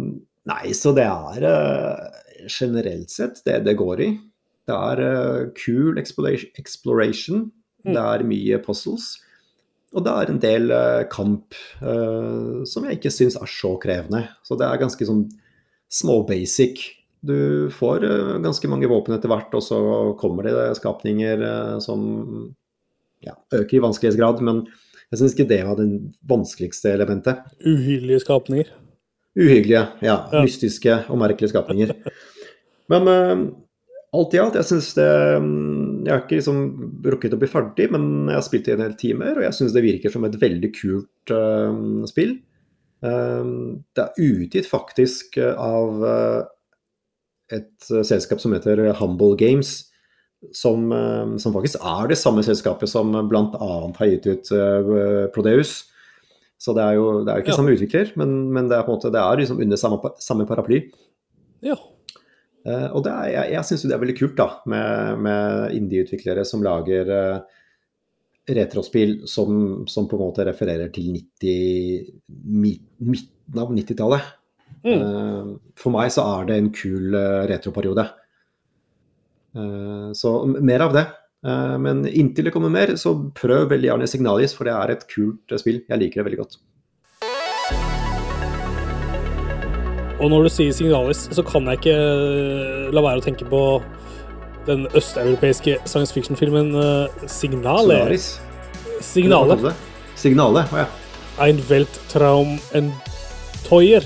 Nei, 0.49 0.71
så 0.73 0.91
det 0.97 1.05
er 1.05 1.43
eh, 1.45 2.47
generelt 2.49 3.11
sett 3.13 3.41
det 3.45 3.59
det 3.67 3.75
går 3.77 4.01
i. 4.01 4.09
Det 4.65 4.75
er 4.75 5.01
eh, 5.05 5.49
cool 5.63 5.97
exploration. 5.99 7.51
Mm. 7.85 7.93
Det 7.93 8.03
er 8.03 8.23
mye 8.27 8.57
puzzles. 8.63 9.11
Og 9.93 10.03
det 10.05 10.11
er 10.13 10.29
en 10.31 10.39
del 10.41 10.71
eh, 10.73 11.03
kamp 11.09 11.53
eh, 11.81 12.63
som 12.69 12.85
jeg 12.85 12.97
ikke 12.99 13.11
syns 13.13 13.37
er 13.39 13.49
så 13.49 13.75
krevende. 13.81 14.27
Så 14.45 14.57
det 14.59 14.67
er 14.67 14.81
ganske 14.81 15.05
sånn 15.07 15.23
små-basic. 15.89 16.81
Du 17.21 17.69
får 17.75 18.05
eh, 18.07 18.35
ganske 18.43 18.71
mange 18.71 18.89
våpen 18.91 19.15
etter 19.15 19.31
hvert, 19.31 19.53
og 19.57 19.63
så 19.65 19.79
kommer 20.19 20.47
det 20.47 20.55
skapninger 20.79 21.43
eh, 21.43 21.77
som 21.83 22.03
ja, 23.25 23.35
øker 23.55 23.79
i 23.79 23.83
vanskelighetsgrad. 23.83 24.43
Men 24.45 24.63
jeg 25.09 25.21
syns 25.21 25.35
ikke 25.35 25.49
det 25.49 25.63
var 25.67 25.79
det 25.79 25.89
vanskeligste 26.29 26.93
elementet. 26.93 27.41
Uhyrlige 27.65 28.23
skapninger. 28.23 28.69
Uhyggelige, 29.39 29.87
ja. 30.03 30.19
Ja. 30.31 30.43
Mystiske 30.45 31.01
og 31.09 31.19
merkelige 31.21 31.51
skapninger. 31.51 31.91
Men 32.89 33.11
eh, 33.11 33.41
alt 34.17 34.33
i 34.33 34.41
alt, 34.41 34.57
jeg 34.57 34.65
syns 34.65 34.93
det 34.97 35.09
mm, 35.43 36.05
Jeg 36.07 36.13
har 36.13 36.21
ikke 36.23 36.39
liksom 36.39 36.61
rukket 37.05 37.35
å 37.35 37.41
bli 37.41 37.49
ferdig, 37.51 37.89
men 37.93 38.29
jeg 38.31 38.39
har 38.39 38.45
spilt 38.47 38.69
i 38.69 38.75
en 38.75 38.85
del 38.85 38.95
timer, 38.99 39.35
og 39.35 39.45
jeg 39.45 39.57
syns 39.59 39.75
det 39.75 39.85
virker 39.85 40.13
som 40.13 40.25
et 40.25 40.37
veldig 40.41 40.71
kult 40.77 41.33
uh, 41.35 42.05
spill. 42.09 42.37
Uh, 43.05 43.75
det 43.95 44.05
er 44.05 44.23
utgitt 44.25 44.67
faktisk 44.67 45.37
av 45.39 46.01
eh, 46.07 46.39
et 47.55 47.89
eh, 47.91 48.03
selskap 48.07 48.41
som 48.43 48.53
heter 48.55 48.81
Humble 48.99 49.35
Games. 49.39 49.85
Som, 50.55 50.85
eh, 50.95 51.35
som 51.43 51.51
faktisk 51.51 51.81
er 51.83 52.07
det 52.07 52.17
samme 52.21 52.39
selskapet 52.47 52.87
som 52.87 53.11
bl.a. 53.27 53.69
har 53.99 54.07
gitt 54.13 54.27
ut 54.29 54.51
eh, 54.55 55.25
Prodeus. 55.35 55.73
Så 56.59 56.73
det 56.75 56.83
er 56.83 56.95
jo 56.99 57.23
det 57.23 57.31
er 57.31 57.37
jo 57.39 57.43
ikke 57.45 57.53
Ja. 57.53 57.57
samme 57.59 57.75
utvikler, 57.75 58.09
men, 58.19 58.33
men 58.55 58.67
det 58.71 58.75
er 58.77 58.83
på 58.87 58.91
en 58.91 58.97
måte 58.97 59.11
det 59.15 59.19
er 59.19 59.39
liksom 59.39 59.59
under 59.63 59.79
samme, 59.79 59.99
samme 60.19 60.47
paraply. 60.47 60.81
Ja. 61.63 61.75
Uh, 62.67 62.89
og 62.91 63.03
det 63.05 63.11
er, 63.13 63.27
jeg, 63.31 63.51
jeg 63.55 63.67
syns 63.69 63.85
det 63.87 63.93
er 63.95 64.01
veldig 64.01 64.15
kult 64.19 64.35
da, 64.35 64.47
med, 64.67 65.21
med 65.23 65.75
indie-utviklere 65.77 66.43
som 66.47 66.59
lager 66.63 67.07
uh, 67.07 67.39
retrospill 68.51 69.21
som, 69.31 69.85
som 69.87 70.07
på 70.11 70.17
en 70.17 70.23
måte 70.25 70.43
refererer 70.47 70.91
til 70.91 71.07
90, 71.15 72.09
mi- 72.59 72.81
midten 72.99 73.61
av 73.63 73.71
90-tallet. 73.75 74.27
Mm. 74.85 74.99
Eh, 74.99 75.51
for 75.79 75.95
meg 75.95 76.11
så 76.13 76.25
er 76.37 76.49
det 76.49 76.57
en 76.59 76.71
kul 76.75 77.15
eh, 77.17 77.45
retroperiode. 77.51 78.05
Eh, 79.57 80.09
så 80.17 80.33
mer 80.59 80.87
av 80.87 80.95
det. 80.95 81.07
Men 81.39 82.01
inntil 82.03 82.49
det 82.49 82.51
kommer 82.51 82.67
mer, 82.67 82.89
så 82.99 83.13
prøv 83.31 83.69
veldig 83.71 83.87
gjerne 83.87 84.07
Signalis, 84.11 84.51
for 84.57 84.67
det 84.67 84.73
er 84.75 84.91
et 84.91 85.05
kult 85.07 85.53
spill. 85.61 85.77
Jeg 85.87 86.01
liker 86.01 86.19
det 86.19 86.25
veldig 86.27 86.39
godt. 86.41 86.57
Og 90.19 90.27
når 90.33 90.49
du 90.49 90.51
sier 90.51 90.75
Signalis, 90.75 91.29
så 91.31 91.45
kan 91.47 91.63
jeg 91.71 91.79
ikke 91.79 91.95
la 92.91 93.05
være 93.07 93.23
å 93.23 93.23
tenke 93.23 93.47
på 93.47 93.63
den 94.67 94.83
østeuropeiske 94.91 95.77
science 95.87 96.11
fiction-filmen 96.11 96.75
Signale. 97.23 98.01
Solaris. 98.01 98.29
Signale. 98.99 99.73
Signale, 100.19 100.67
å 100.75 100.83
ja. 100.83 100.89
Ein 101.39 101.63
Weltraum 101.71 102.57
en 102.75 102.91
Teuer. 103.63 104.03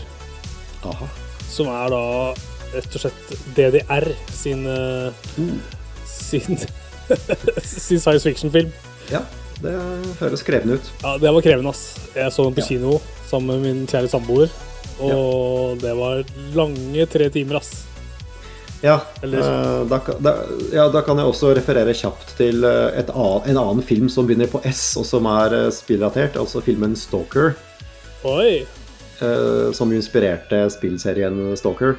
Aha. 0.90 1.08
Som 1.50 1.70
er 1.72 1.94
da 1.94 2.02
rett 2.74 2.98
og 2.98 3.04
slett 3.04 3.34
DDR 3.56 4.10
sin 4.34 4.66
eh, 4.68 5.14
sin, 6.10 6.58
sin 7.64 8.00
science 8.02 8.24
fiction-film. 8.26 8.72
Ja, 9.12 9.22
det 9.62 9.74
høres 10.20 10.44
krevende 10.46 10.80
ut. 10.80 10.92
Ja, 11.04 11.16
det 11.22 11.34
var 11.36 11.46
krevende, 11.46 11.74
ass. 11.74 11.86
Jeg 12.16 12.34
så 12.34 12.48
den 12.50 12.58
på 12.58 12.66
kino 12.68 12.98
sammen 13.30 13.56
med 13.56 13.68
min 13.68 13.88
kjære 13.90 14.12
samboer. 14.12 14.52
Og 15.04 15.80
det 15.82 15.94
var 15.98 16.22
lange 16.56 17.08
tre 17.10 17.30
timer, 17.34 17.60
ass. 17.62 17.74
Ja, 18.84 18.98
Eller- 19.24 19.40
eh, 19.40 19.86
da, 19.88 20.00
da, 20.20 20.32
ja, 20.74 20.90
da 20.92 21.02
kan 21.02 21.18
jeg 21.18 21.26
også 21.32 21.54
referere 21.56 21.94
kjapt 21.96 22.34
til 22.36 22.66
eh, 22.68 23.00
et 23.00 23.10
annet, 23.16 23.48
en 23.48 23.60
annen 23.62 23.84
film 23.84 24.10
som 24.12 24.28
begynner 24.28 24.50
på 24.52 24.60
S, 24.68 24.98
og 25.00 25.06
som 25.08 25.24
er 25.32 25.56
spillratert, 25.72 25.78
spillrelatert, 25.80 26.40
altså 26.42 26.60
filmen 26.66 26.96
Stalker. 27.00 27.54
Oi. 28.28 28.66
Eh, 29.22 29.72
som 29.76 29.92
inspirerte 29.94 30.64
spillserien 30.74 31.56
Stalker. 31.58 31.96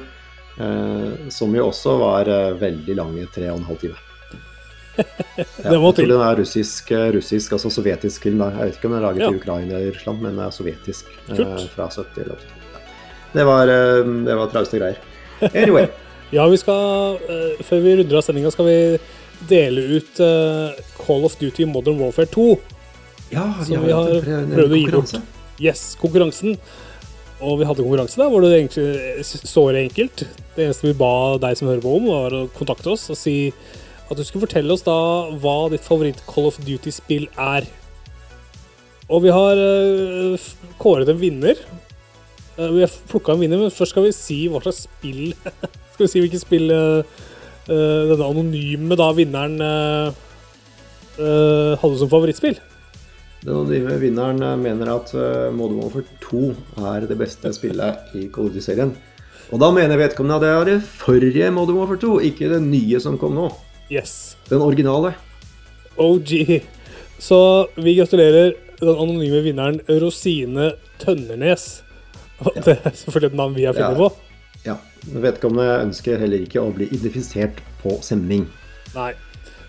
eh, 0.59 1.29
som 1.29 1.53
jo 1.55 1.67
også 1.69 1.97
var 1.99 2.27
eh, 2.27 2.53
veldig 2.59 2.95
i 3.21 3.25
tre 3.33 3.49
og 3.51 3.59
en 3.59 3.69
halv 3.69 3.79
time. 3.79 3.95
Ja, 5.35 5.71
Det 5.71 5.79
må 5.81 5.89
til. 5.93 6.07
den 6.07 6.21
er 6.23 6.37
russisk, 6.39 6.91
russisk, 7.11 7.51
altså 7.51 7.69
sovjetisk 7.69 8.23
film. 8.23 8.39
Jeg 8.39 8.55
vet 8.69 8.77
ikke 8.77 8.87
om 8.87 8.93
den 8.93 9.01
er 9.01 9.07
laget 9.09 9.21
Ja. 9.25 9.29
i 9.31 9.35
Ukraina 9.35 9.75
eller 9.75 9.91
Russland, 9.91 10.21
men 10.21 10.35
den 10.37 10.45
er 10.45 10.51
sovjetisk. 10.55 11.05
Kult. 11.27 11.65
fra 11.75 11.89
70 11.89 12.21
eller 12.23 12.35
80. 12.35 12.47
Det 13.33 13.43
var, 13.45 13.65
det 13.67 14.35
var 14.39 14.47
trauste 14.53 14.79
greier. 14.79 14.97
Anyway. 15.53 15.87
Ja, 16.33 16.47
vi 16.49 16.57
skal 16.57 17.19
Før 17.63 17.81
vi 17.83 17.91
runder 17.99 18.17
av 18.17 18.23
sendinga, 18.25 18.49
skal 18.51 18.65
vi 18.65 18.77
dele 19.47 19.83
ut 19.99 20.17
Call 20.97 21.23
of 21.27 21.35
Duty 21.37 21.65
Modern 21.69 21.99
Warfare 21.99 22.25
2. 22.25 22.45
Ja, 23.29 23.43
Som 23.63 23.83
vi 23.85 23.91
har 23.93 24.09
prøvd 24.25 24.73
å 24.73 24.79
gi 24.79 24.87
bort. 24.91 25.13
Yes, 25.61 25.83
konkurransen. 26.01 26.55
Og 27.45 27.59
vi 27.59 27.67
hadde 27.69 27.83
konkurranse 27.85 28.17
der, 28.17 28.29
hvor 28.31 28.41
det 28.41 28.53
egentlig 28.55 29.25
såre 29.45 29.83
enkelt. 29.83 30.25
Det 30.55 30.65
eneste 30.65 30.87
vi 30.87 30.97
ba 30.97 31.37
deg 31.41 31.57
som 31.59 31.69
hører 31.69 31.83
på 31.83 31.95
om, 31.99 32.09
var 32.09 32.33
å 32.33 32.45
kontakte 32.55 32.93
oss 32.95 33.05
og 33.13 33.19
si 33.19 33.37
at 34.05 34.17
du 34.17 34.23
skulle 34.25 34.45
fortelle 34.45 34.73
oss 34.73 34.85
da 34.85 34.95
hva 35.41 35.55
ditt 35.73 35.85
favoritt 35.85 36.21
Call 36.29 36.49
of 36.49 36.57
Duty-spill 36.65 37.27
er. 37.41 37.67
Og 39.05 39.21
vi 39.25 39.33
har 39.33 39.61
uh, 39.61 40.49
kåret 40.81 41.09
en 41.11 41.21
vinner. 41.21 41.59
Uh, 42.57 42.69
vi 42.73 42.83
har 42.85 42.99
plukka 43.09 43.35
en 43.35 43.41
vinner, 43.43 43.61
men 43.61 43.73
først 43.73 43.93
skal 43.93 44.07
vi 44.07 44.13
si 44.15 44.39
hva 44.49 44.61
slags 44.63 44.85
spill 44.87 45.33
Skal 45.95 46.03
vi 46.03 46.11
si 46.11 46.21
hvilket 46.25 46.43
spill 46.43 46.71
eh, 46.75 47.19
eh, 47.71 48.01
denne 48.09 48.25
anonyme 48.27 48.97
da 48.99 49.05
vinneren 49.15 49.53
eh, 49.63 50.17
eh, 51.15 51.71
hadde 51.79 51.99
som 52.01 52.11
favorittspill. 52.11 52.57
Den 53.45 53.53
anonyme 53.53 53.97
vinneren 54.01 54.39
mener 54.61 54.89
at 54.95 55.11
Modern 55.53 55.77
Warfare 55.83 56.05
2 56.23 56.39
er 56.89 57.05
det 57.05 57.17
beste 57.19 57.51
spillet 57.53 58.15
i 58.17 58.23
Duty-serien. 58.33 58.95
Og 59.53 59.61
da 59.61 59.69
mener 59.75 59.99
vedkommende 60.01 60.39
at 60.39 60.41
det 60.41 60.49
er 60.49 60.65
det 60.71 60.77
forrige 60.89 61.51
Modern 61.53 61.77
Warfare 61.77 62.01
2, 62.01 62.15
ikke 62.31 62.49
det 62.49 62.61
nye 62.65 62.99
som 63.03 63.19
kom 63.21 63.35
nå. 63.37 63.51
Yes. 63.93 64.33
Den 64.49 64.63
originale. 64.65 65.13
OG. 66.01 66.31
Så 67.21 67.37
vi 67.77 67.93
gratulerer 67.99 68.55
den 68.81 68.89
anonyme 68.95 69.43
vinneren 69.45 69.77
Rosine 70.01 70.71
Tønnernes. 70.99 71.67
Og 72.41 72.51
Det 72.65 72.79
er 72.81 72.91
selvfølgelig 72.97 73.31
et 73.31 73.37
navn 73.39 73.53
vi 73.55 73.63
har 73.69 73.73
funnet 73.77 73.93
Ja. 73.93 73.95
på. 73.95 74.09
Ja. 74.65 74.75
Vedkommende 75.21 75.83
ønsker 75.85 76.17
heller 76.19 76.41
ikke 76.41 76.59
å 76.65 76.73
bli 76.73 76.89
identifisert 76.89 77.61
på 77.83 77.99
sending. 78.01 78.47
Nei. 78.95 79.13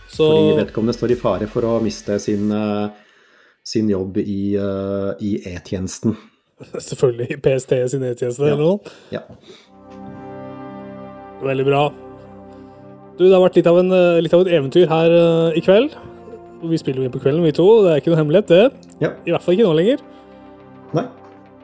Så 0.09 0.25
Fordi 0.33 0.57
vedkommende 0.65 0.97
står 0.97 1.13
i 1.13 1.21
fare 1.21 1.47
for 1.47 1.61
å 1.69 1.77
miste 1.85 2.17
sin, 2.19 2.51
eh, 2.51 2.89
sin 3.67 3.89
jobb 3.91 4.19
i, 4.23 4.55
eh, 4.55 5.13
i 5.27 5.33
E-tjenesten. 5.53 6.15
selvfølgelig 6.63 7.41
PST 7.45 7.73
sin 7.93 8.05
e-tjeneste 8.07 8.47
Ja. 8.47 8.55
eller 8.55 8.65
noe. 8.65 8.79
Ja. 9.13 9.25
Veldig 11.43 11.67
bra. 11.67 11.83
Du, 13.19 13.25
det 13.25 13.33
har 13.35 13.43
vært 13.43 13.57
litt 13.59 13.69
av, 13.69 13.79
en, 13.81 13.91
eh, 13.93 14.21
litt 14.25 14.35
av 14.37 14.45
et 14.45 14.53
eventyr 14.57 14.87
her 14.89 15.13
uh, 15.13 15.57
i 15.57 15.61
kveld. 15.65 15.95
Vi 16.67 16.79
spiller 16.81 17.03
jo 17.03 17.09
inn 17.09 17.13
på 17.15 17.21
kvelden, 17.23 17.45
vi 17.45 17.53
to. 17.57 17.67
Det 17.85 17.93
er 17.93 18.01
ikke 18.01 18.13
noe 18.13 18.21
hemmelighet, 18.23 18.49
det. 18.53 18.91
ja. 19.01 19.11
I 19.27 19.33
hvert 19.35 19.45
fall 19.45 19.57
ikke 19.57 19.69
nå 19.69 19.75
lenger. 19.77 20.03
Nei. 20.97 21.07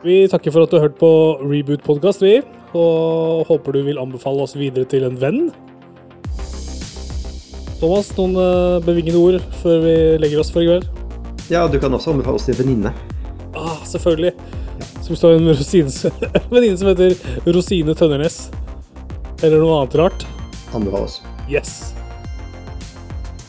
Vi 0.03 0.17
takker 0.29 0.53
for 0.53 0.65
at 0.67 0.73
du 0.73 0.77
har 0.79 0.89
hørt 0.89 0.99
på 1.01 1.11
Reboot-podkast, 1.45 2.25
vi. 2.25 2.41
Og 2.75 3.47
håper 3.49 3.77
du 3.77 3.83
vil 3.87 4.01
anbefale 4.01 4.43
oss 4.45 4.57
videre 4.59 4.89
til 4.89 5.05
en 5.09 5.17
venn. 5.21 5.45
Thomas, 7.83 8.13
noen 8.17 8.37
eh, 8.39 8.81
bevingede 8.87 9.19
ord 9.19 9.41
før 9.63 9.81
vi 9.85 9.95
legger 10.23 10.43
oss 10.43 10.53
for 10.55 10.63
i 10.65 10.69
kveld? 10.71 11.02
Ja, 11.53 11.67
du 11.69 11.77
kan 11.81 11.93
også 11.93 12.15
anbefale 12.15 12.39
oss 12.41 12.47
til 12.49 12.55
en 12.57 12.63
venninne. 12.63 12.93
Ah, 13.53 13.77
selvfølgelig. 13.85 14.33
Som 15.05 15.19
står 15.19 15.37
en 15.37 15.51
venninne 16.55 16.79
som 16.81 16.89
heter 16.89 17.13
Rosine 17.53 17.93
Tønnernes, 17.99 18.47
eller 19.43 19.61
noe 19.61 19.83
annet 19.83 19.99
rart, 20.01 20.25
Anbefale 20.73 21.05
oss. 21.05 21.19
yes. 21.53 21.75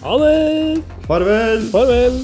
Ha 0.04 0.18
det! 0.20 0.82
Farvel! 1.08 1.64
Farvel! 1.72 2.20